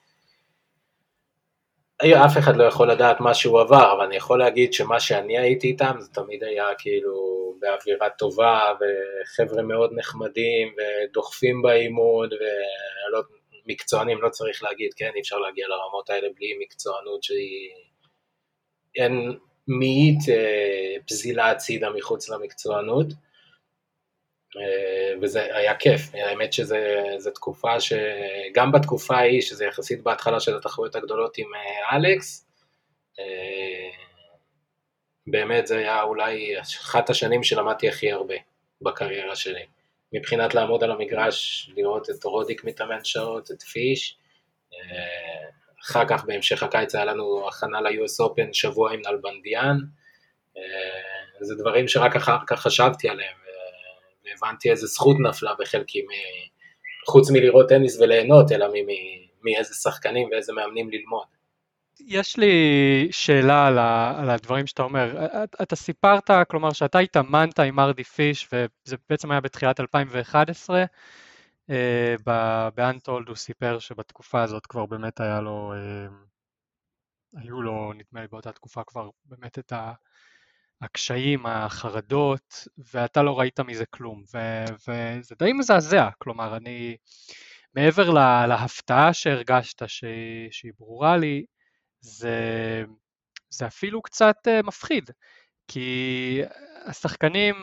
אף 2.10 2.38
אחד 2.38 2.56
לא 2.56 2.64
יכול 2.64 2.90
לדעת 2.90 3.20
מה 3.20 3.34
שהוא 3.34 3.60
עבר, 3.60 3.92
אבל 3.92 4.04
אני 4.04 4.16
יכול 4.16 4.38
להגיד 4.38 4.72
שמה 4.72 5.00
שאני 5.00 5.38
הייתי 5.38 5.66
איתם, 5.66 5.92
זה 5.98 6.08
תמיד 6.12 6.44
היה 6.44 6.66
כאילו 6.78 7.32
באווירה 7.60 8.10
טובה, 8.10 8.72
וחבר'ה 8.74 9.62
מאוד 9.62 9.90
נחמדים, 9.94 10.74
ודוחפים 10.78 11.62
באימון, 11.62 12.28
ולא 12.32 13.22
מקצוענים, 13.66 14.22
לא 14.22 14.28
צריך 14.28 14.62
להגיד, 14.62 14.90
כן, 14.96 15.10
אי 15.14 15.20
אפשר 15.20 15.38
להגיע 15.38 15.66
לרמות 15.68 16.10
האלה 16.10 16.28
בלי 16.36 16.58
מקצוענות 16.60 17.22
שהיא... 17.22 17.70
אין 18.96 19.38
מאית 19.68 20.28
אה, 20.28 20.94
פזילה 21.08 21.50
הצידה 21.50 21.90
מחוץ 21.90 22.28
למקצוענות. 22.28 23.06
אה, 24.56 25.14
וזה 25.22 25.56
היה 25.56 25.74
כיף, 25.74 26.00
האמת 26.14 26.52
שזו 26.52 27.30
תקופה 27.34 27.80
שגם 27.80 28.72
בתקופה 28.72 29.16
ההיא, 29.16 29.42
שזה 29.42 29.64
יחסית 29.64 30.02
בהתחלה 30.02 30.40
של 30.40 30.56
התחרויות 30.56 30.96
הגדולות 30.96 31.38
עם 31.38 31.54
אה, 31.54 31.96
אלכס, 31.96 32.48
באמת 35.26 35.66
זה 35.66 35.78
היה 35.78 36.02
אולי 36.02 36.60
אחת 36.60 37.10
השנים 37.10 37.42
שלמדתי 37.42 37.88
הכי 37.88 38.12
הרבה 38.12 38.34
בקריירה 38.82 39.36
שלי. 39.36 39.66
מבחינת 40.12 40.54
לעמוד 40.54 40.84
על 40.84 40.90
המגרש, 40.90 41.70
לראות 41.76 42.10
את 42.10 42.24
רודיק 42.24 42.64
מתאמן 42.64 43.04
שעות, 43.04 43.50
את 43.50 43.62
פיש. 43.62 44.16
אחר 45.84 46.04
כך 46.08 46.24
בהמשך 46.24 46.62
הקיץ 46.62 46.94
היה 46.94 47.04
לנו 47.04 47.48
הכנה 47.48 47.80
ל-US 47.80 48.26
Open 48.26 48.52
שבוע 48.52 48.92
עם 48.92 49.00
נלבנדיאן. 49.06 49.76
זה 51.40 51.54
דברים 51.58 51.88
שרק 51.88 52.16
אחר 52.16 52.36
כך 52.46 52.60
חשבתי 52.60 53.08
עליהם, 53.08 53.36
והבנתי 54.24 54.70
איזה 54.70 54.86
זכות 54.86 55.16
נפלה 55.20 55.52
בחלקי, 55.58 55.98
חוץ 57.06 57.30
מלראות 57.30 57.68
טניס 57.68 58.00
וליהנות, 58.00 58.52
אלא 58.52 58.66
מאיזה 59.42 59.74
שחקנים 59.74 60.28
ואיזה 60.32 60.52
מאמנים 60.52 60.90
ללמוד. 60.90 61.26
יש 62.06 62.36
לי 62.36 62.52
שאלה 63.10 63.66
על, 63.66 63.78
ה, 63.78 64.20
על 64.20 64.30
הדברים 64.30 64.66
שאתה 64.66 64.82
אומר. 64.82 65.26
אתה 65.62 65.76
סיפרת, 65.76 66.30
כלומר, 66.48 66.72
שאתה 66.72 66.98
התאמנת 66.98 67.58
עם 67.58 67.80
ארדי 67.80 68.04
פיש, 68.04 68.48
וזה 68.52 68.96
בעצם 69.10 69.30
היה 69.30 69.40
בתחילת 69.40 69.80
2011. 69.80 70.84
באנטולד 72.74 73.28
הוא 73.28 73.36
סיפר 73.36 73.78
שבתקופה 73.78 74.42
הזאת 74.42 74.66
כבר 74.66 74.86
באמת 74.86 75.20
היה 75.20 75.40
לו, 75.40 75.72
אה, 75.72 76.06
היו 77.42 77.62
לו, 77.62 77.92
נדמה 77.92 78.20
לי 78.20 78.26
באותה 78.28 78.52
תקופה 78.52 78.84
כבר 78.84 79.10
באמת 79.24 79.58
את 79.58 79.72
הקשיים, 80.82 81.46
החרדות, 81.46 82.68
ואתה 82.94 83.22
לא 83.22 83.38
ראית 83.38 83.60
מזה 83.60 83.84
כלום. 83.86 84.22
וזה 84.88 85.34
די 85.38 85.52
מזעזע, 85.52 86.08
כלומר, 86.18 86.56
אני, 86.56 86.96
מעבר 87.74 88.10
להפתעה 88.46 89.12
שהרגשת, 89.12 89.82
שהיא 90.50 90.72
ברורה 90.78 91.16
לי, 91.16 91.44
זה, 92.00 92.84
זה 93.50 93.66
אפילו 93.66 94.02
קצת 94.02 94.36
אה, 94.48 94.62
מפחיד, 94.62 95.10
כי 95.68 96.40
השחקנים, 96.86 97.54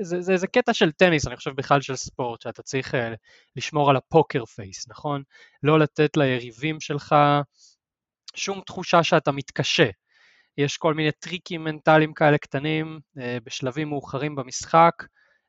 זה, 0.00 0.20
זה, 0.20 0.36
זה 0.36 0.46
קטע 0.46 0.74
של 0.74 0.92
טניס, 0.92 1.26
אני 1.26 1.36
חושב 1.36 1.50
בכלל 1.56 1.80
של 1.80 1.96
ספורט, 1.96 2.40
שאתה 2.40 2.62
צריך 2.62 2.94
אה, 2.94 3.14
לשמור 3.56 3.90
על 3.90 3.96
ה 3.96 4.04
poker 4.04 4.44
face, 4.44 4.88
נכון? 4.88 5.22
לא 5.62 5.78
לתת 5.78 6.16
ליריבים 6.16 6.80
שלך 6.80 7.14
שום 8.34 8.60
תחושה 8.66 9.02
שאתה 9.02 9.32
מתקשה. 9.32 9.86
יש 10.58 10.76
כל 10.76 10.94
מיני 10.94 11.12
טריקים 11.12 11.64
מנטליים 11.64 12.14
כאלה 12.14 12.38
קטנים 12.38 13.00
אה, 13.18 13.38
בשלבים 13.44 13.88
מאוחרים 13.88 14.34
במשחק, 14.34 14.92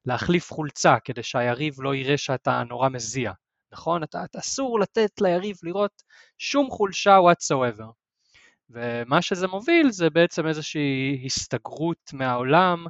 להחליף 0.06 0.52
חולצה 0.52 1.00
כדי 1.04 1.24
שהיריב 1.24 1.82
לא 1.82 1.96
יראה 1.96 2.18
שאתה 2.18 2.64
נורא 2.70 2.90
מזיע, 2.90 3.32
נכון? 3.72 4.04
אתה, 4.04 4.24
אתה 4.24 4.40
אסור 4.40 4.80
לתת 4.80 5.22
ליריב 5.22 5.58
לראות 5.64 6.04
שום 6.38 6.70
חולשה 6.70 7.18
whatsoever. 7.18 8.04
ומה 8.70 9.22
שזה 9.22 9.48
מוביל 9.48 9.92
זה 9.92 10.10
בעצם 10.10 10.48
איזושהי 10.48 11.24
הסתגרות 11.26 12.14
מהעולם, 12.14 12.86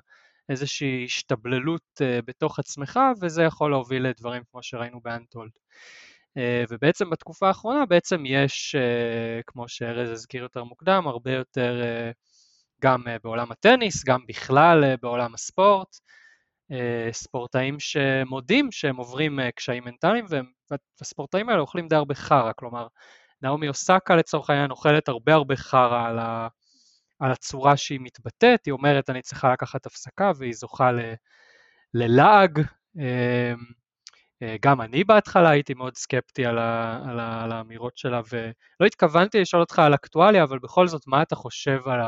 איזושהי 0.50 1.06
השתבללות 1.06 1.82
uh, 2.00 2.26
בתוך 2.26 2.60
עצמך, 2.60 3.00
וזה 3.22 3.44
יכול 3.44 3.72
להוביל 3.72 4.08
לדברים 4.08 4.44
כמו 4.52 4.64
שראינו 4.64 5.02
באנטולד. 5.02 5.52
Uh, 6.38 6.68
ובעצם 6.70 7.10
בתקופה 7.10 7.48
האחרונה 7.48 7.86
בעצם 7.86 8.24
יש, 8.26 8.76
uh, 8.76 9.44
כמו 9.48 9.70
שארז 9.70 10.10
הזכיר 10.10 10.44
יותר 10.44 10.64
מוקדם, 10.64 11.08
הרבה 11.08 11.32
יותר 11.32 11.82
uh, 11.82 12.14
גם 12.82 13.04
בעולם 13.24 13.52
הטניס, 13.52 14.06
גם 14.06 14.20
בכלל 14.28 14.96
בעולם 15.02 15.34
הספורט, 15.34 15.88
ספורטאים 17.12 17.80
שמודים 17.80 18.72
שהם 18.72 18.96
עוברים 18.96 19.40
קשיים 19.56 19.84
מנטליים, 19.84 20.26
והספורטאים 21.02 21.50
האלה 21.50 21.62
אוכלים 21.62 21.88
די 21.88 21.96
הרבה 21.96 22.16
חרא, 22.16 22.52
כלומר, 22.56 22.88
נעמי 23.42 23.68
אוסקה 23.68 24.16
לצורך 24.16 24.50
העניין 24.50 24.72
אוכלת 24.72 25.08
הרבה 25.08 25.34
הרבה 25.34 25.56
חרא 25.56 26.08
על, 26.08 26.20
ה, 26.20 26.48
על 27.20 27.32
הצורה 27.32 27.78
שהיא 27.78 28.00
מתבטאת, 28.02 28.66
היא 28.66 28.72
אומרת 28.72 29.10
אני 29.10 29.22
צריכה 29.22 29.54
לקחת 29.54 29.86
הפסקה 29.86 30.32
והיא 30.38 30.54
זוכה 30.54 30.92
ל, 30.92 31.00
ללעג. 31.94 32.60
אה, 34.44 34.56
גם 34.62 34.82
אני 34.82 35.04
בהתחלה 35.04 35.50
הייתי 35.50 35.74
מאוד 35.74 35.98
סקפטי 35.98 36.46
על, 36.46 36.58
ה, 36.58 37.02
על, 37.10 37.20
ה, 37.20 37.44
על 37.44 37.52
האמירות 37.52 37.98
שלה 37.98 38.22
ולא 38.32 38.88
התכוונתי 38.88 39.42
לשאול 39.42 39.62
אותך 39.62 39.80
על 39.80 39.94
אקטואליה, 39.94 40.44
אבל 40.44 40.60
בכל 40.60 40.88
זאת 40.88 41.08
מה 41.08 41.22
אתה 41.22 41.36
חושב 41.36 41.80
על 41.86 42.00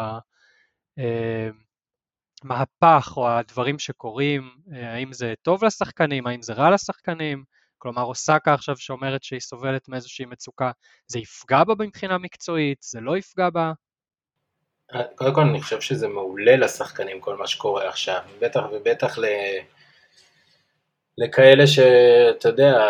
המהפך 2.43 3.07
אמ, 3.17 3.17
או 3.17 3.29
הדברים 3.29 3.79
שקורים, 3.79 4.51
אה, 4.73 4.93
האם 4.93 5.13
זה 5.13 5.33
טוב 5.41 5.65
לשחקנים, 5.65 6.27
האם 6.27 6.41
זה 6.41 6.53
רע 6.53 6.71
לשחקנים? 6.71 7.43
כלומר 7.77 8.03
אוסקה 8.03 8.53
עכשיו 8.53 8.77
שאומרת 8.77 9.23
שהיא 9.23 9.39
סובלת 9.39 9.89
מאיזושהי 9.89 10.25
מצוקה, 10.25 10.71
זה 11.07 11.19
יפגע 11.19 11.63
בה 11.63 11.73
מבחינה 11.79 12.17
מקצועית, 12.17 12.77
זה 12.81 12.99
לא 12.99 13.17
יפגע 13.17 13.49
בה? 13.49 13.71
קודם 15.15 15.35
כל 15.35 15.41
אני 15.41 15.61
חושב 15.61 15.81
שזה 15.81 16.07
מעולה 16.07 16.55
לשחקנים 16.55 17.21
כל 17.21 17.37
מה 17.37 17.47
שקורה 17.47 17.89
עכשיו, 17.89 18.21
בטח 18.41 18.61
ובטח. 18.71 19.17
לכאלה 21.17 21.67
שאתה 21.67 22.49
יודע, 22.49 22.89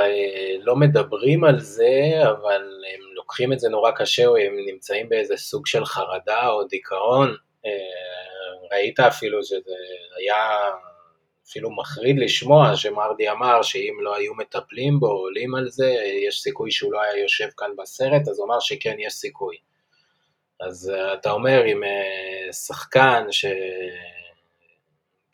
לא 0.61 0.75
מדברים 0.75 1.43
על 1.43 1.59
זה, 1.59 2.21
אבל 2.21 2.61
הם 2.93 3.01
לוקחים 3.15 3.53
את 3.53 3.59
זה 3.59 3.69
נורא 3.69 3.91
קשה, 3.91 4.25
או 4.25 4.37
הם 4.37 4.55
נמצאים 4.65 5.09
באיזה 5.09 5.37
סוג 5.37 5.67
של 5.67 5.85
חרדה 5.85 6.47
או 6.47 6.63
דיכאון. 6.63 7.35
אה, 7.65 7.71
ראית 8.71 8.99
אפילו 8.99 9.43
שזה 9.43 9.73
היה 10.19 10.69
אפילו 11.47 11.71
מחריד 11.71 12.19
לשמוע 12.19 12.75
שמרדי 12.75 13.29
אמר 13.29 13.61
שאם 13.61 13.97
לא 14.01 14.15
היו 14.15 14.33
מטפלים 14.33 14.99
בו, 14.99 15.07
עולים 15.07 15.55
על 15.55 15.69
זה, 15.69 15.95
יש 16.27 16.41
סיכוי 16.41 16.71
שהוא 16.71 16.93
לא 16.93 17.01
היה 17.01 17.21
יושב 17.21 17.47
כאן 17.57 17.69
בסרט, 17.77 18.27
אז 18.27 18.39
הוא 18.39 18.47
אמר 18.47 18.59
שכן 18.59 18.95
יש 18.99 19.13
סיכוי. 19.13 19.55
אז 20.59 20.91
uh, 20.95 21.13
אתה 21.13 21.31
אומר, 21.31 21.63
uh, 21.65 22.53
שחקן 22.53 23.25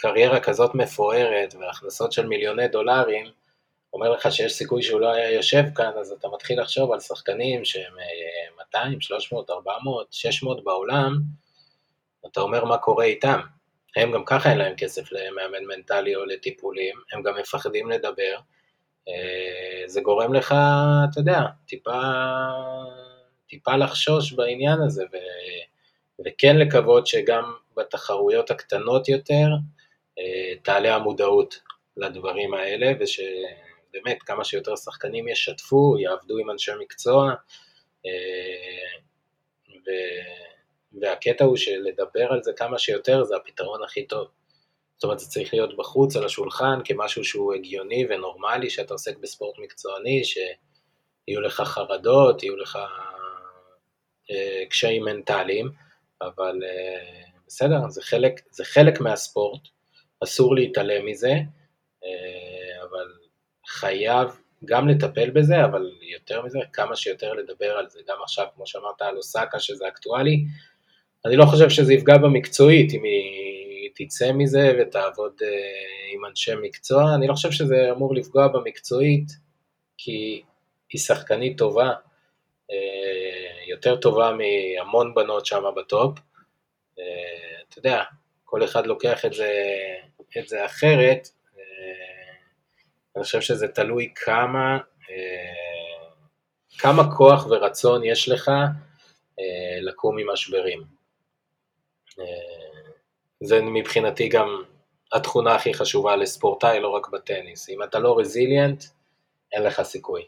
שקריירה 0.01 0.39
כזאת 0.39 0.75
מפוארת 0.75 1.55
והכנסות 1.59 2.11
של 2.11 2.27
מיליוני 2.27 2.67
דולרים, 2.67 3.25
אומר 3.93 4.09
לך 4.09 4.31
שיש 4.31 4.53
סיכוי 4.53 4.83
שהוא 4.83 5.01
לא 5.01 5.13
היה 5.13 5.31
יושב 5.31 5.63
כאן, 5.75 5.91
אז 5.99 6.11
אתה 6.11 6.27
מתחיל 6.33 6.61
לחשוב 6.61 6.91
על 6.91 6.99
שחקנים 6.99 7.65
שהם 7.65 7.93
200, 8.57 9.01
300, 9.01 9.49
400, 9.49 10.07
600 10.13 10.63
בעולם, 10.63 11.19
אתה 12.25 12.41
אומר 12.41 12.65
מה 12.65 12.77
קורה 12.77 13.05
איתם. 13.05 13.39
הם 13.95 14.11
גם 14.11 14.25
ככה 14.25 14.49
אין 14.49 14.57
להם 14.57 14.75
כסף 14.75 15.11
למאמן 15.11 15.65
מנטלי 15.67 16.15
או 16.15 16.25
לטיפולים, 16.25 16.95
הם 17.13 17.21
גם 17.21 17.33
מפחדים 17.39 17.89
לדבר. 17.89 18.35
אה, 19.07 19.83
זה 19.87 20.01
גורם 20.01 20.33
לך, 20.33 20.55
אתה 21.11 21.19
יודע, 21.19 21.41
טיפה, 21.67 22.01
טיפה 23.47 23.75
לחשוש 23.75 24.33
בעניין 24.33 24.81
הזה, 24.81 25.03
ו, 25.13 25.17
וכן 26.25 26.57
לקוות 26.57 27.07
שגם 27.07 27.53
בתחרויות 27.77 28.51
הקטנות 28.51 29.09
יותר 29.09 29.47
תעלה 30.63 30.95
המודעות 30.95 31.59
לדברים 31.97 32.53
האלה, 32.53 32.91
ושבאמת 32.99 34.23
כמה 34.25 34.43
שיותר 34.43 34.75
שחקנים 34.75 35.27
ישתפו, 35.27 35.99
יעבדו 35.99 36.37
עם 36.37 36.49
אנשי 36.49 36.71
מקצוע, 36.79 37.33
אה, 38.05 38.99
ו... 39.69 39.89
והקטע 41.01 41.43
הוא 41.43 41.57
שלדבר 41.57 42.31
על 42.31 42.43
זה 42.43 42.51
כמה 42.53 42.77
שיותר 42.77 43.23
זה 43.23 43.35
הפתרון 43.35 43.83
הכי 43.83 44.07
טוב. 44.07 44.27
זאת 44.95 45.03
אומרת, 45.03 45.19
זה 45.19 45.27
צריך 45.27 45.53
להיות 45.53 45.77
בחוץ 45.77 46.15
על 46.15 46.25
השולחן 46.25 46.79
כמשהו 46.85 47.23
שהוא 47.23 47.53
הגיוני 47.53 48.05
ונורמלי, 48.09 48.69
שאתה 48.69 48.93
עוסק 48.93 49.17
בספורט 49.17 49.59
מקצועני, 49.59 50.21
שיהיו 50.23 51.41
לך 51.41 51.61
חרדות, 51.61 52.43
יהיו 52.43 52.57
לך 52.57 52.79
אה, 54.31 54.63
קשיים 54.69 55.05
מנטליים, 55.05 55.71
אבל 56.21 56.59
אה, 56.63 57.23
בסדר, 57.47 57.89
זה 57.89 58.01
חלק, 58.01 58.41
זה 58.51 58.65
חלק 58.65 59.01
מהספורט, 59.01 59.61
אסור 60.23 60.55
להתעלם 60.55 61.05
מזה, 61.05 61.33
אה, 62.03 62.83
אבל 62.83 63.07
חייב 63.67 64.27
גם 64.65 64.87
לטפל 64.87 65.29
בזה, 65.29 65.65
אבל 65.65 65.91
יותר 66.01 66.41
מזה, 66.41 66.59
כמה 66.73 66.95
שיותר 66.95 67.33
לדבר 67.33 67.71
על 67.71 67.89
זה, 67.89 67.99
גם 68.07 68.17
עכשיו, 68.23 68.45
כמו 68.55 68.67
שאמרת 68.67 69.01
על 69.01 69.17
אוסקה, 69.17 69.59
שזה 69.59 69.87
אקטואלי, 69.87 70.45
אני 71.25 71.35
לא 71.35 71.45
חושב 71.45 71.69
שזה 71.69 71.93
יפגע 71.93 72.17
במקצועית, 72.17 72.93
אם 72.93 73.03
היא 73.03 73.89
תצא 73.95 74.31
מזה 74.31 74.73
ותעבוד 74.79 75.33
עם 76.13 76.25
אנשי 76.25 76.51
מקצוע, 76.61 77.15
אני 77.15 77.27
לא 77.27 77.33
חושב 77.33 77.51
שזה 77.51 77.91
אמור 77.91 78.15
לפגוע 78.15 78.47
במקצועית, 78.47 79.27
כי 79.97 80.41
היא 80.89 81.01
שחקנית 81.01 81.57
טובה, 81.57 81.91
יותר 83.71 83.95
טובה 83.95 84.31
מהמון 84.31 85.13
בנות 85.13 85.45
שם 85.45 85.63
בטופ. 85.77 86.19
אה, 86.99 87.61
אתה 87.69 87.79
יודע, 87.79 88.03
כל 88.45 88.63
אחד 88.63 88.85
לוקח 88.85 89.25
את 89.25 89.33
זה, 89.33 89.51
את 90.37 90.47
זה 90.47 90.65
אחרת. 90.65 91.27
אה, 91.57 91.63
אני 93.15 93.23
חושב 93.23 93.41
שזה 93.41 93.67
תלוי 93.67 94.13
כמה, 94.15 94.77
אה, 95.09 96.09
כמה 96.77 97.15
כוח 97.15 97.47
ורצון 97.49 98.03
יש 98.03 98.29
לך 98.29 98.51
לקום 99.81 100.15
ממשברים. 100.15 100.83
זה 103.43 103.61
מבחינתי 103.61 104.29
גם 104.29 104.63
התכונה 105.13 105.55
הכי 105.55 105.73
חשובה 105.73 106.15
לספורטאי, 106.15 106.79
לא 106.79 106.87
רק 106.87 107.09
בטניס. 107.09 107.69
אם 107.69 107.83
אתה 107.83 107.99
לא 107.99 108.19
רזיליאנט, 108.19 108.83
אין 109.51 109.63
לך 109.63 109.81
סיכוי. 109.81 110.21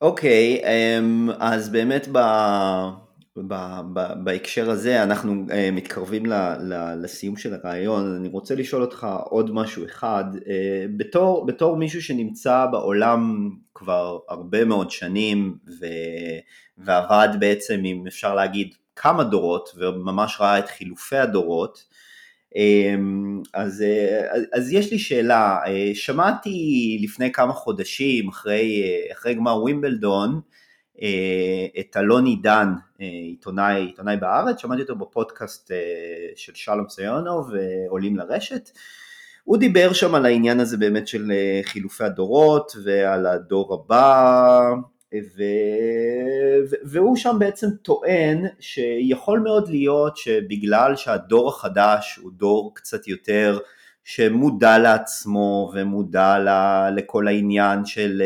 אוקיי, 0.00 0.62
אמ, 0.64 1.30
אז 1.40 1.72
באמת. 1.72 2.08
בהקשר 4.24 4.70
הזה 4.70 5.02
אנחנו 5.02 5.46
אה, 5.50 5.70
מתקרבים 5.72 6.22
לסיום 6.96 7.36
של 7.36 7.54
הרעיון, 7.54 8.16
אני 8.16 8.28
רוצה 8.28 8.54
לשאול 8.54 8.82
אותך 8.82 9.06
עוד 9.24 9.50
משהו 9.54 9.84
אחד, 9.84 10.24
אה, 10.48 10.86
בתור, 10.96 11.46
בתור 11.46 11.76
מישהו 11.76 12.02
שנמצא 12.02 12.66
בעולם 12.72 13.50
כבר 13.74 14.18
הרבה 14.28 14.64
מאוד 14.64 14.90
שנים 14.90 15.56
ו, 15.80 15.86
ועבד 16.78 17.28
בעצם 17.40 17.82
אם 17.84 18.04
אפשר 18.06 18.34
להגיד 18.34 18.74
כמה 18.96 19.24
דורות 19.24 19.68
וממש 19.76 20.36
ראה 20.40 20.58
את 20.58 20.68
חילופי 20.68 21.16
הדורות, 21.16 21.84
אמ, 22.56 23.42
אז, 23.54 23.82
אה, 23.82 24.40
אז 24.52 24.72
יש 24.72 24.92
לי 24.92 24.98
שאלה, 24.98 25.58
שמעתי 25.94 26.98
לפני 27.02 27.32
כמה 27.32 27.52
חודשים 27.52 28.28
אחרי, 28.28 28.82
אחרי 29.12 29.34
גמר 29.34 29.62
ווימבלדון 29.62 30.40
את 31.80 31.96
אלון 31.96 32.26
עידן, 32.26 32.72
עיתונאי, 32.98 33.80
עיתונאי 33.80 34.16
בארץ, 34.16 34.60
שמעתי 34.60 34.82
אותו 34.82 34.96
בפודקאסט 34.96 35.70
של 36.36 36.52
שלום 36.54 36.88
סיונוב, 36.88 37.50
עולים 37.88 38.16
לרשת, 38.16 38.70
הוא 39.44 39.56
דיבר 39.56 39.92
שם 39.92 40.14
על 40.14 40.26
העניין 40.26 40.60
הזה 40.60 40.76
באמת 40.76 41.08
של 41.08 41.32
חילופי 41.62 42.04
הדורות 42.04 42.72
ועל 42.84 43.26
הדור 43.26 43.74
הבא 43.74 44.72
ו... 45.14 45.42
והוא 46.84 47.16
שם 47.16 47.36
בעצם 47.38 47.66
טוען 47.82 48.46
שיכול 48.60 49.38
מאוד 49.38 49.68
להיות 49.68 50.16
שבגלל 50.16 50.96
שהדור 50.96 51.48
החדש 51.48 52.18
הוא 52.22 52.32
דור 52.32 52.72
קצת 52.74 53.08
יותר 53.08 53.58
שמודע 54.04 54.78
לעצמו 54.78 55.72
ומודע. 55.74 56.38
לכל 56.96 57.28
העניין 57.28 57.84
של, 57.84 58.22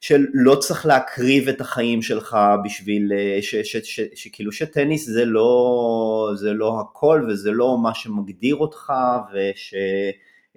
של 0.00 0.26
לא 0.34 0.54
צריך 0.54 0.86
להקריב 0.86 1.48
את 1.48 1.60
החיים 1.60 2.02
שלך 2.02 2.36
בשביל. 2.64 3.12
ש... 3.40 3.76
שכאילו 4.14 4.52
שטניס 4.52 5.06
זה 5.06 5.24
לא, 5.24 6.30
זה 6.34 6.52
לא 6.52 6.80
הכל 6.80 7.26
וזה 7.28 7.50
לא 7.50 7.78
מה 7.82 7.94
שמגדיר 7.94 8.56
אותך 8.56 8.92
וש... 9.34 9.74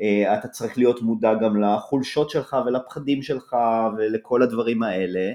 אה, 0.01 0.37
אתה 0.37 0.47
צריך 0.47 0.77
להיות 0.77 1.01
מודע 1.01 1.33
גם 1.33 1.61
לחולשות 1.61 2.29
שלך 2.29 2.57
ולפחדים 2.65 3.21
שלך 3.21 3.55
ולכל 3.97 4.41
הדברים 4.41 4.83
האלה. 4.83 5.31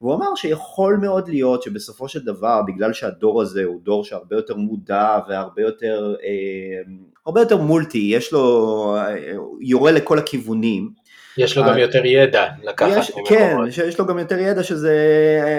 והוא 0.00 0.14
אמר 0.14 0.34
שיכול 0.34 0.96
מאוד 0.96 1.28
להיות 1.28 1.62
שבסופו 1.62 2.08
של 2.08 2.24
דבר, 2.24 2.62
בגלל 2.66 2.92
שהדור 2.92 3.42
הזה 3.42 3.64
הוא 3.64 3.80
דור 3.82 4.04
שהרבה 4.04 4.36
יותר 4.36 4.56
מודע 4.56 5.18
והרבה 5.28 5.62
יותר, 5.62 6.14
אה, 6.22 7.40
יותר 7.40 7.56
מולטי, 7.56 7.98
יש 7.98 8.32
לו, 8.32 8.96
אה, 8.96 9.14
יורה 9.60 9.92
לכל 9.92 10.18
הכיוונים. 10.18 10.90
יש 11.36 11.56
לו 11.56 11.64
גם 11.64 11.78
יותר 11.78 12.06
ידע 12.06 12.46
לקחת 12.62 12.98
יש, 12.98 13.12
כן, 13.28 13.56
יש 13.86 13.98
לו 13.98 14.06
גם 14.06 14.18
יותר 14.18 14.38
ידע 14.38 14.62
שזה 14.62 14.94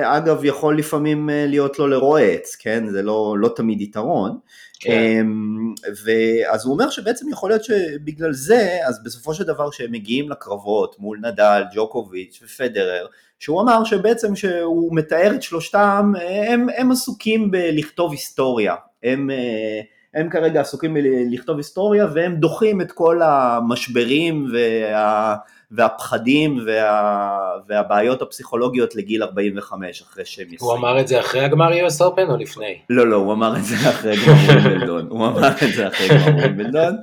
אגב 0.04 0.46
יכול 0.46 0.78
לפעמים 0.78 1.30
להיות 1.34 1.80
לו 1.80 1.88
לרועץ, 1.88 2.56
כן, 2.56 2.88
זה 2.90 3.02
לא, 3.02 3.36
לא 3.40 3.50
תמיד 3.56 3.82
יתרון. 3.82 4.38
כן. 4.82 4.92
אמ, 4.92 5.74
ואז 6.06 6.66
הוא 6.66 6.74
אומר 6.74 6.90
שבעצם 6.90 7.30
יכול 7.30 7.50
להיות 7.50 7.64
שבגלל 7.64 8.34
זה, 8.34 8.78
אז 8.88 9.04
בסופו 9.04 9.34
של 9.34 9.44
דבר 9.44 9.72
שהם 9.72 9.92
מגיעים 9.92 10.30
לקרבות 10.30 10.96
מול 11.00 11.20
נדל, 11.24 11.64
ג'וקוביץ' 11.76 12.40
ופדרר, 12.44 13.06
שהוא 13.40 13.62
אמר 13.62 13.84
שבעצם 13.84 14.36
שהוא 14.36 14.96
מתאר 14.96 15.32
את 15.36 15.44
שלושתם, 15.44 16.14
הם, 16.48 16.68
הם 16.78 16.92
עסוקים 16.92 17.52
בלכתוב 17.52 18.12
היסטוריה, 18.12 18.76
הם, 19.04 19.30
אה, 19.30 19.82
הם 20.14 20.30
כרגע 20.30 20.62
עסוקים 20.62 20.94
בלכתוב 20.94 21.58
היסטוריה 21.58 22.08
והם 22.14 22.36
דוחים 22.36 22.82
את 22.82 22.92
כל 22.92 23.22
המשברים 23.24 24.48
וה... 24.54 25.36
והפחדים 25.72 26.60
וה, 26.66 27.40
והבעיות 27.68 28.22
הפסיכולוגיות 28.22 28.96
לגיל 28.96 29.24
45 29.24 30.02
אחרי 30.02 30.26
שהם 30.26 30.46
יסיימו. 30.46 30.72
הוא 30.72 30.80
אמר 30.80 31.00
את 31.00 31.08
זה 31.08 31.20
אחרי 31.20 31.42
הגמר 31.42 31.72
US 31.72 32.02
Open 32.02 32.30
או 32.32 32.38
לפני? 32.38 32.80
לא, 32.90 33.08
לא, 33.08 33.16
הוא 33.16 33.34
אמר 33.34 33.58
את 33.58 33.64
זה 33.64 33.90
אחרי 33.90 34.16
גמר 34.16 34.62
ווימבלדון. 34.62 35.08
הוא 35.10 35.28
אמר 35.28 35.48
את 35.48 35.74
זה 35.76 35.88
אחרי 35.88 36.08
גמר 36.08 36.38
ווימבלדון. 36.38 36.96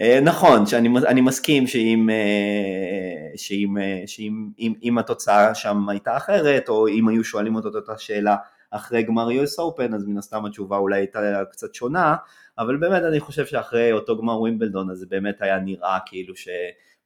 אה, 0.00 0.20
נכון, 0.22 0.66
שאני 0.66 1.20
מסכים 1.20 1.66
שאם, 1.66 2.10
אה, 2.10 3.36
שאם, 3.36 3.78
אה, 3.78 4.02
שאם 4.06 4.48
אם, 4.58 4.72
אם 4.82 4.98
התוצאה 4.98 5.54
שם 5.54 5.88
הייתה 5.88 6.16
אחרת, 6.16 6.68
או 6.68 6.88
אם 6.88 7.08
היו 7.08 7.24
שואלים 7.24 7.54
אותו 7.56 7.68
את 7.68 7.74
אותה 7.74 7.98
שאלה 7.98 8.36
אחרי 8.70 9.02
גמר 9.02 9.28
US 9.28 9.58
Open, 9.60 9.94
אז 9.94 10.06
מן 10.06 10.18
הסתם 10.18 10.44
התשובה 10.44 10.76
אולי 10.76 10.98
הייתה 10.98 11.20
קצת 11.50 11.74
שונה, 11.74 12.16
אבל 12.58 12.76
באמת 12.76 13.02
אני 13.02 13.20
חושב 13.20 13.46
שאחרי 13.46 13.92
אותו 13.92 14.18
גמר 14.18 14.40
ווימבלדון, 14.40 14.90
אז 14.90 14.98
זה 14.98 15.06
באמת 15.08 15.42
היה 15.42 15.58
נראה 15.58 15.98
כאילו 16.06 16.36
ש... 16.36 16.48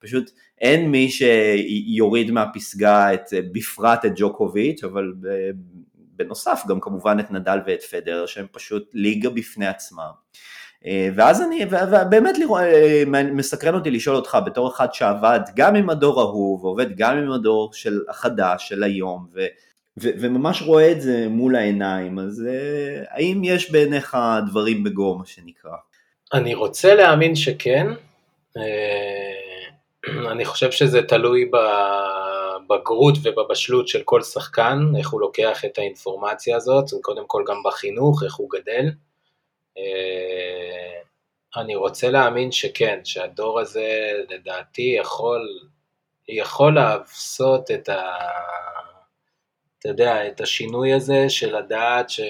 פשוט 0.02 0.30
אין 0.60 0.90
מי 0.90 1.08
שיוריד 1.10 2.30
מהפסגה 2.30 3.14
את, 3.14 3.24
בפרט 3.52 4.04
את 4.04 4.12
ג'וקוביץ', 4.16 4.84
אבל 4.84 5.12
בנוסף 6.16 6.62
גם 6.68 6.80
כמובן 6.80 7.16
את 7.20 7.30
נדל 7.30 7.58
ואת 7.66 7.82
פדר, 7.82 8.26
שהם 8.26 8.46
פשוט 8.52 8.90
ליגה 8.94 9.30
בפני 9.30 9.66
עצמם. 9.66 10.10
אה, 10.86 11.08
ואז 11.16 11.42
אני, 11.42 11.64
ובאמת 11.64 12.36
אה, 12.56 13.02
מסקרן 13.32 13.74
אותי 13.74 13.90
לשאול 13.90 14.16
אותך 14.16 14.38
בתור 14.46 14.68
אחד 14.68 14.94
שעבד 14.94 15.40
גם 15.56 15.74
עם 15.74 15.90
הדור 15.90 16.20
ההוא 16.20 16.60
ועובד 16.60 16.96
גם 16.96 17.16
עם 17.16 17.32
הדור 17.32 17.72
של 17.72 18.00
החדש, 18.08 18.68
של 18.68 18.82
היום, 18.82 19.26
ו, 19.34 19.40
ו, 19.96 20.08
וממש 20.20 20.62
רואה 20.62 20.92
את 20.92 21.00
זה 21.00 21.26
מול 21.28 21.56
העיניים, 21.56 22.18
אז 22.18 22.46
אה, 22.48 23.04
האם 23.10 23.40
יש 23.44 23.70
בעיניך 23.70 24.16
דברים 24.50 24.84
בגו, 24.84 25.18
מה 25.18 25.26
שנקרא? 25.26 25.76
אני 26.34 26.54
רוצה 26.54 26.94
להאמין 26.94 27.36
שכן. 27.36 27.86
אני 30.32 30.44
חושב 30.44 30.70
שזה 30.70 31.02
תלוי 31.02 31.50
בבגרות 32.68 33.14
ובבשלות 33.22 33.88
של 33.88 34.02
כל 34.04 34.22
שחקן, 34.22 34.78
איך 34.98 35.10
הוא 35.10 35.20
לוקח 35.20 35.64
את 35.64 35.78
האינפורמציה 35.78 36.56
הזאת, 36.56 36.84
קודם 37.02 37.24
כל 37.26 37.44
גם 37.46 37.56
בחינוך, 37.64 38.22
איך 38.22 38.34
הוא 38.34 38.50
גדל. 38.50 38.90
אה, 39.78 41.00
אני 41.56 41.76
רוצה 41.76 42.10
להאמין 42.10 42.52
שכן, 42.52 43.00
שהדור 43.04 43.60
הזה 43.60 44.12
לדעתי 44.30 44.96
יכול, 44.98 45.48
יכול 46.28 46.74
לעשות 46.74 47.70
את 47.70 47.88
ה... 47.88 48.02
אתה 49.82 49.90
יודע, 49.90 50.28
את 50.28 50.40
השינוי 50.40 50.92
הזה 50.92 51.28
של 51.28 51.56
לדעת 51.56 52.10
ש... 52.10 52.20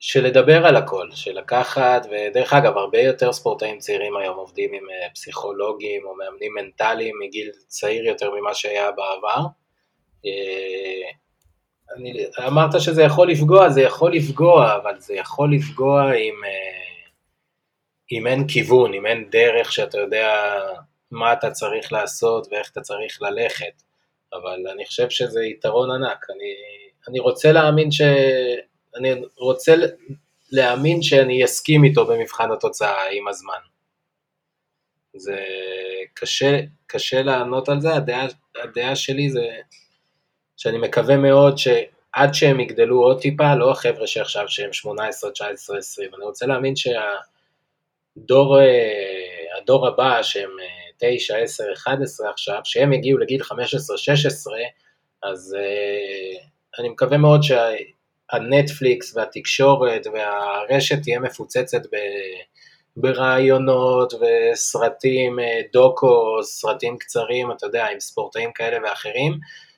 של 0.00 0.24
לדבר 0.24 0.66
על 0.66 0.76
הכל, 0.76 1.08
של 1.14 1.38
לקחת, 1.38 2.06
ודרך 2.10 2.52
אגב, 2.52 2.76
הרבה 2.76 3.00
יותר 3.00 3.32
ספורטאים 3.32 3.78
צעירים 3.78 4.16
היום 4.16 4.36
עובדים 4.36 4.72
עם 4.74 4.90
אה, 4.90 5.08
פסיכולוגים 5.14 6.04
או 6.04 6.14
מאמנים 6.16 6.54
מנטליים 6.54 7.18
מגיל 7.18 7.50
צעיר 7.66 8.04
יותר 8.04 8.30
ממה 8.34 8.54
שהיה 8.54 8.90
בעבר. 8.90 9.46
אה, 10.26 11.10
אני, 11.96 12.24
אמרת 12.46 12.80
שזה 12.80 13.02
יכול 13.02 13.30
לפגוע, 13.30 13.68
זה 13.68 13.82
יכול 13.82 14.14
לפגוע, 14.14 14.76
אבל 14.76 14.98
זה 14.98 15.14
יכול 15.14 15.54
לפגוע 15.54 16.12
אם, 16.12 16.34
אה, 16.44 16.98
אם 18.12 18.26
אין 18.26 18.48
כיוון, 18.48 18.94
אם 18.94 19.06
אין 19.06 19.30
דרך 19.30 19.72
שאתה 19.72 19.98
יודע 19.98 20.60
מה 21.10 21.32
אתה 21.32 21.50
צריך 21.50 21.92
לעשות 21.92 22.46
ואיך 22.50 22.70
אתה 22.72 22.80
צריך 22.80 23.22
ללכת. 23.22 23.87
אבל 24.32 24.68
אני 24.72 24.86
חושב 24.86 25.10
שזה 25.10 25.44
יתרון 25.44 25.90
ענק. 25.90 26.26
אני, 26.30 26.54
אני 27.08 27.18
רוצה 27.18 27.52
להאמין 27.52 27.90
ש... 27.90 28.00
אני 28.96 29.14
רוצה 29.36 29.74
להאמין 30.50 31.02
שאני 31.02 31.44
אסכים 31.44 31.84
איתו 31.84 32.06
במבחן 32.06 32.52
התוצאה 32.52 33.10
עם 33.10 33.28
הזמן. 33.28 33.58
זה 35.14 35.44
קשה, 36.14 36.60
קשה 36.86 37.22
לענות 37.22 37.68
על 37.68 37.80
זה, 37.80 37.94
הדעה, 37.94 38.26
הדעה 38.62 38.96
שלי 38.96 39.30
זה 39.30 39.48
שאני 40.56 40.78
מקווה 40.78 41.16
מאוד 41.16 41.54
עד 42.12 42.34
שהם 42.34 42.60
יגדלו 42.60 43.02
עוד 43.02 43.20
טיפה, 43.20 43.54
לא 43.54 43.70
החבר'ה 43.70 44.06
שעכשיו 44.06 44.48
שהם 44.48 44.72
18, 44.72 45.30
19, 45.30 45.78
20. 45.78 46.10
אני 46.14 46.24
רוצה 46.24 46.46
להאמין 46.46 46.74
שהדור 46.76 48.58
הדור 49.58 49.86
הבא, 49.88 50.22
שהם 50.22 50.50
9, 50.98 51.36
10, 51.36 51.64
11 51.72 52.30
עכשיו, 52.30 52.60
שהם 52.64 52.92
יגיעו 52.92 53.18
לגיל 53.18 53.42
15, 53.42 53.98
16, 53.98 54.54
אז 55.22 55.56
אני 56.78 56.88
מקווה 56.88 57.18
מאוד 57.18 57.40
שהנטפליקס 57.42 59.16
והתקשורת 59.16 60.06
והרשת 60.06 61.02
תהיה 61.02 61.20
מפוצצת 61.20 61.82
ב... 61.92 61.96
ברעיונות 63.00 64.12
וסרטים, 64.14 65.40
אה, 65.40 65.60
דוקו, 65.72 66.42
סרטים 66.42 66.98
קצרים, 66.98 67.52
אתה 67.52 67.66
יודע, 67.66 67.86
עם 67.86 68.00
ספורטאים 68.00 68.50
כאלה 68.54 68.78
ואחרים, 68.84 69.32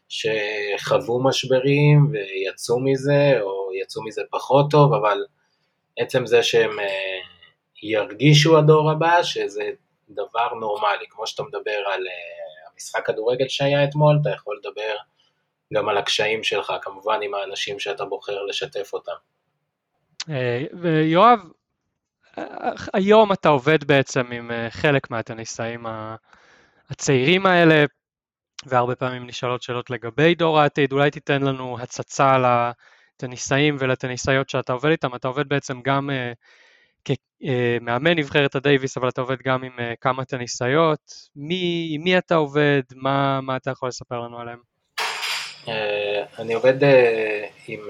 שחוו 0.08 1.24
משברים 1.24 2.12
ויצאו 2.12 2.80
מזה, 2.80 3.40
או 3.40 3.70
יצאו 3.82 4.04
מזה 4.04 4.22
פחות 4.30 4.70
טוב, 4.70 4.94
אבל 4.94 5.18
עצם 5.98 6.26
זה 6.26 6.42
שהם 6.42 6.80
אה, 6.80 7.18
ירגישו 7.82 8.58
הדור 8.58 8.90
הבא, 8.90 9.22
שזה 9.22 9.70
דבר 10.10 10.54
נורמלי, 10.54 11.06
כמו 11.10 11.26
שאתה 11.26 11.42
מדבר 11.42 11.78
על 11.86 12.06
אה, 12.06 12.72
המשחק 12.72 13.06
כדורגל 13.06 13.48
שהיה 13.48 13.84
אתמול, 13.84 14.18
אתה 14.22 14.30
יכול 14.30 14.60
לדבר 14.62 14.96
גם 15.74 15.88
על 15.88 15.96
הקשיים 15.96 16.42
שלך, 16.44 16.72
כמובן 16.82 17.18
עם 17.22 17.34
האנשים 17.34 17.78
שאתה 17.78 18.04
בוחר 18.04 18.42
לשתף 18.42 18.90
אותם. 18.92 19.12
יואב, 21.04 21.38
היום 22.94 23.32
אתה 23.32 23.48
עובד 23.48 23.84
בעצם 23.84 24.32
עם 24.32 24.50
אה, 24.50 24.70
חלק 24.70 25.10
מהטניסאים 25.10 25.86
הצעירים 26.90 27.46
האלה, 27.46 27.84
והרבה 28.66 28.94
פעמים 28.94 29.26
נשאלות 29.26 29.62
שאלות 29.62 29.90
לגבי 29.90 30.34
דור 30.34 30.60
העתיד, 30.60 30.92
אולי 30.92 31.10
תיתן 31.10 31.42
לנו 31.42 31.80
הצצה 31.80 32.32
לטניסאים 32.38 33.76
ולטניסאיות 33.78 34.48
שאתה 34.48 34.72
עובד 34.72 34.90
איתם, 34.90 35.14
אתה 35.14 35.28
עובד 35.28 35.48
בעצם 35.48 35.82
גם 35.82 36.10
uh, 36.10 36.36
כמאמן 37.04 38.18
נבחרת 38.18 38.54
הדייוויס, 38.54 38.96
אבל 38.96 39.08
אתה 39.08 39.20
עובד 39.20 39.36
גם 39.44 39.64
עם 39.64 39.72
uh, 39.78 39.82
כמה 40.00 40.24
טניסאיות, 40.24 41.12
מי, 41.36 41.88
עם 41.90 42.02
מי 42.02 42.18
אתה 42.18 42.34
עובד, 42.34 42.82
מה, 42.94 43.40
מה 43.40 43.56
אתה 43.56 43.70
יכול 43.70 43.88
לספר 43.88 44.20
לנו 44.20 44.38
עליהם? 44.40 44.58
Uh, 45.64 45.70
אני 46.38 46.54
עובד 46.54 46.76
עם 47.68 47.80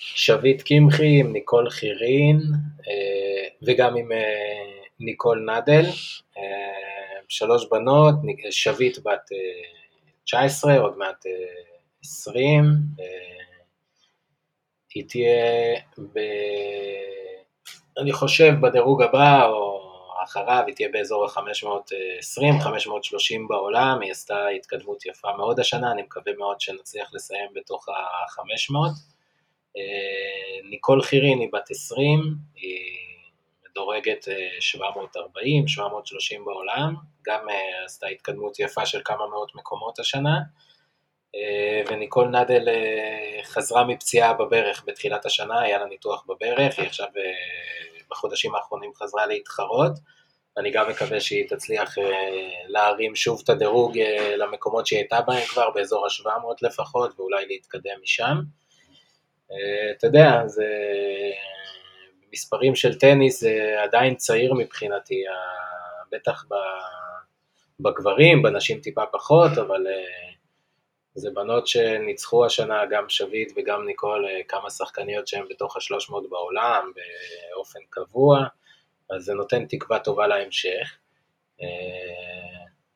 שביט 0.00 0.62
קמחי, 0.62 1.20
עם 1.20 1.32
ניקול 1.32 1.70
חירין 1.70 2.40
אה, 2.88 3.48
וגם 3.62 3.96
עם 3.96 4.12
אה, 4.12 4.82
ניקול 5.00 5.50
נדל, 5.50 5.84
אה, 6.38 7.20
שלוש 7.28 7.66
בנות, 7.70 8.14
שביט 8.50 8.98
בת 8.98 9.28
19, 10.24 10.78
עוד 10.78 10.98
מעט 10.98 11.24
20, 12.04 12.64
היא 14.94 15.04
תהיה, 15.08 15.76
ב... 16.14 16.18
אני 17.98 18.12
חושב, 18.12 18.52
בדירוג 18.60 19.02
הבא 19.02 19.46
או 19.46 19.80
אחריו, 20.24 20.62
היא 20.66 20.74
תהיה 20.74 20.88
באזור 20.92 21.24
ה-520, 21.24 22.60
530 22.60 23.48
בעולם, 23.48 24.00
היא 24.00 24.10
עשתה 24.10 24.48
התקדמות 24.48 25.06
יפה 25.06 25.36
מאוד 25.36 25.60
השנה, 25.60 25.92
אני 25.92 26.02
מקווה 26.02 26.32
מאוד 26.38 26.60
שנצליח 26.60 27.14
לסיים 27.14 27.48
בתוך 27.54 27.88
ה-500. 27.88 28.74
אה, 29.76 30.68
ניקול 30.70 31.02
חירין 31.02 31.38
היא 31.38 31.48
בת 31.52 31.70
20, 31.70 32.34
היא 32.56 32.80
מדורגת 33.70 34.24
740, 34.60 35.62
אה, 35.62 35.68
730 35.68 36.44
בעולם, 36.44 36.94
גם 37.26 37.48
אה, 37.48 37.84
עשתה 37.84 38.06
התקדמות 38.06 38.58
יפה 38.58 38.86
של 38.86 39.00
כמה 39.04 39.26
מאות 39.26 39.54
מקומות 39.54 39.98
השנה, 39.98 40.40
וניקול 41.88 42.28
נדל 42.28 42.68
חזרה 43.44 43.84
מפציעה 43.84 44.32
בברך 44.32 44.84
בתחילת 44.86 45.26
השנה, 45.26 45.60
היה 45.60 45.78
לה 45.78 45.86
ניתוח 45.86 46.24
בברך, 46.28 46.78
היא 46.78 46.86
עכשיו 46.86 47.06
בחודשים 48.10 48.54
האחרונים 48.54 48.94
חזרה 48.94 49.26
להתחרות, 49.26 49.92
אני 50.58 50.70
גם 50.70 50.90
מקווה 50.90 51.20
שהיא 51.20 51.48
תצליח 51.48 51.94
להרים 52.68 53.16
שוב 53.16 53.40
את 53.44 53.48
הדירוג 53.48 53.98
למקומות 54.36 54.86
שהיא 54.86 54.98
הייתה 54.98 55.20
בהם 55.20 55.44
כבר, 55.44 55.70
באזור 55.70 56.06
ה-700 56.06 56.54
לפחות, 56.62 57.20
ואולי 57.20 57.46
להתקדם 57.46 57.96
משם. 58.02 58.36
אה, 59.52 59.92
אתה 59.98 60.06
יודע, 60.06 60.46
זה 60.46 60.66
מספרים 62.32 62.74
של 62.74 62.98
טניס 62.98 63.40
זה 63.40 63.76
עדיין 63.82 64.14
צעיר 64.14 64.54
מבחינתי, 64.54 65.22
בטח 66.12 66.44
בגברים, 67.80 68.42
בנשים 68.42 68.80
טיפה 68.80 69.06
פחות, 69.12 69.58
אבל 69.58 69.86
אה, 69.86 70.29
זה 71.20 71.30
בנות 71.30 71.66
שניצחו 71.66 72.46
השנה, 72.46 72.86
גם 72.90 73.08
שביט 73.08 73.52
וגם 73.56 73.86
ניקול, 73.86 74.26
אה, 74.26 74.40
כמה 74.48 74.70
שחקניות 74.70 75.26
שהן 75.26 75.44
בתוך 75.50 75.76
השלוש 75.76 76.10
מאות 76.10 76.30
בעולם 76.30 76.92
באופן 77.54 77.80
קבוע, 77.90 78.44
אז 79.10 79.24
זה 79.24 79.34
נותן 79.34 79.66
תקווה 79.66 79.98
טובה 79.98 80.26
להמשך, 80.26 80.98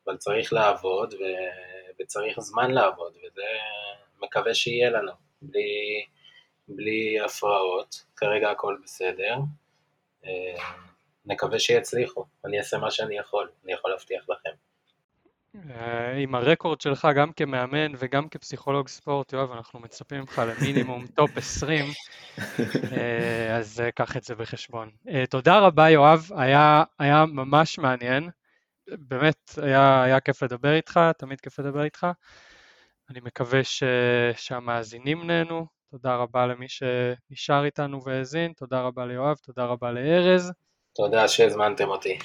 אבל 0.05 0.17
צריך 0.17 0.53
לעבוד 0.53 1.13
וצריך 1.99 2.39
זמן 2.39 2.71
לעבוד, 2.71 3.13
וזה 3.17 3.41
מקווה 4.21 4.53
שיהיה 4.53 4.89
לנו, 4.89 5.11
בלי... 5.41 6.05
בלי 6.67 7.19
הפרעות, 7.19 8.05
כרגע 8.15 8.51
הכל 8.51 8.77
בסדר. 8.83 9.35
אה, 10.25 10.63
נקווה 11.25 11.59
שיצליחו, 11.59 12.25
אני 12.45 12.57
אעשה 12.57 12.77
מה 12.77 12.91
שאני 12.91 13.17
יכול, 13.17 13.51
אני 13.63 13.73
יכול 13.73 13.91
להבטיח 13.91 14.29
לכם. 14.29 14.64
אה, 15.69 16.11
עם 16.17 16.35
הרקורד 16.35 16.81
שלך 16.81 17.07
גם 17.15 17.31
כמאמן 17.31 17.91
וגם 17.97 18.29
כפסיכולוג 18.29 18.87
ספורט, 18.87 19.33
יואב, 19.33 19.51
אנחנו 19.51 19.79
מצפים 19.79 20.19
ממך 20.19 20.41
למינימום 20.47 21.07
טופ 21.15 21.37
20, 21.37 21.85
אה, 22.91 23.55
אז 23.57 23.83
קח 23.95 24.17
את 24.17 24.23
זה 24.23 24.35
בחשבון. 24.35 24.89
תודה 25.29 25.59
רבה 25.59 25.89
יואב, 25.89 26.29
היה, 26.35 26.83
היה 26.99 27.25
ממש 27.25 27.77
מעניין, 27.77 28.29
באמת 28.87 29.51
היה, 29.61 30.03
היה 30.03 30.19
כיף 30.19 30.43
לדבר 30.43 30.73
איתך, 30.73 30.99
תמיד 31.17 31.41
כיף 31.41 31.59
לדבר 31.59 31.83
איתך. 31.83 32.07
אני 33.09 33.19
מקווה 33.23 33.63
ש, 33.63 33.83
שהמאזינים 34.35 35.27
נהנו, 35.27 35.65
תודה 35.91 36.15
רבה 36.15 36.47
למי 36.47 36.65
שנשאר 36.69 37.65
איתנו 37.65 38.03
והאזין, 38.03 38.53
תודה 38.53 38.81
רבה 38.81 39.05
ליואב, 39.05 39.35
תודה 39.35 39.65
רבה 39.65 39.91
לארז. 39.91 40.51
תודה 40.95 41.27
שהזמנתם 41.27 41.89
אותי. 41.89 42.19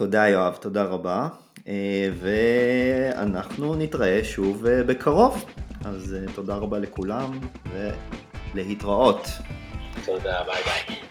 תודה 0.00 0.28
יואב, 0.28 0.56
תודה 0.60 0.82
רבה, 0.82 1.28
אה, 1.68 2.08
ואנחנו 2.20 3.74
נתראה 3.74 4.24
שוב 4.24 4.66
אה, 4.66 4.82
בקרוב, 4.82 5.44
אז 5.84 6.14
אה, 6.14 6.32
תודה 6.34 6.54
רבה 6.54 6.78
לכולם 6.78 7.38
ולהתראות. 8.54 9.28
תודה, 10.04 10.42
ביי 10.46 10.62
ביי. 10.64 11.09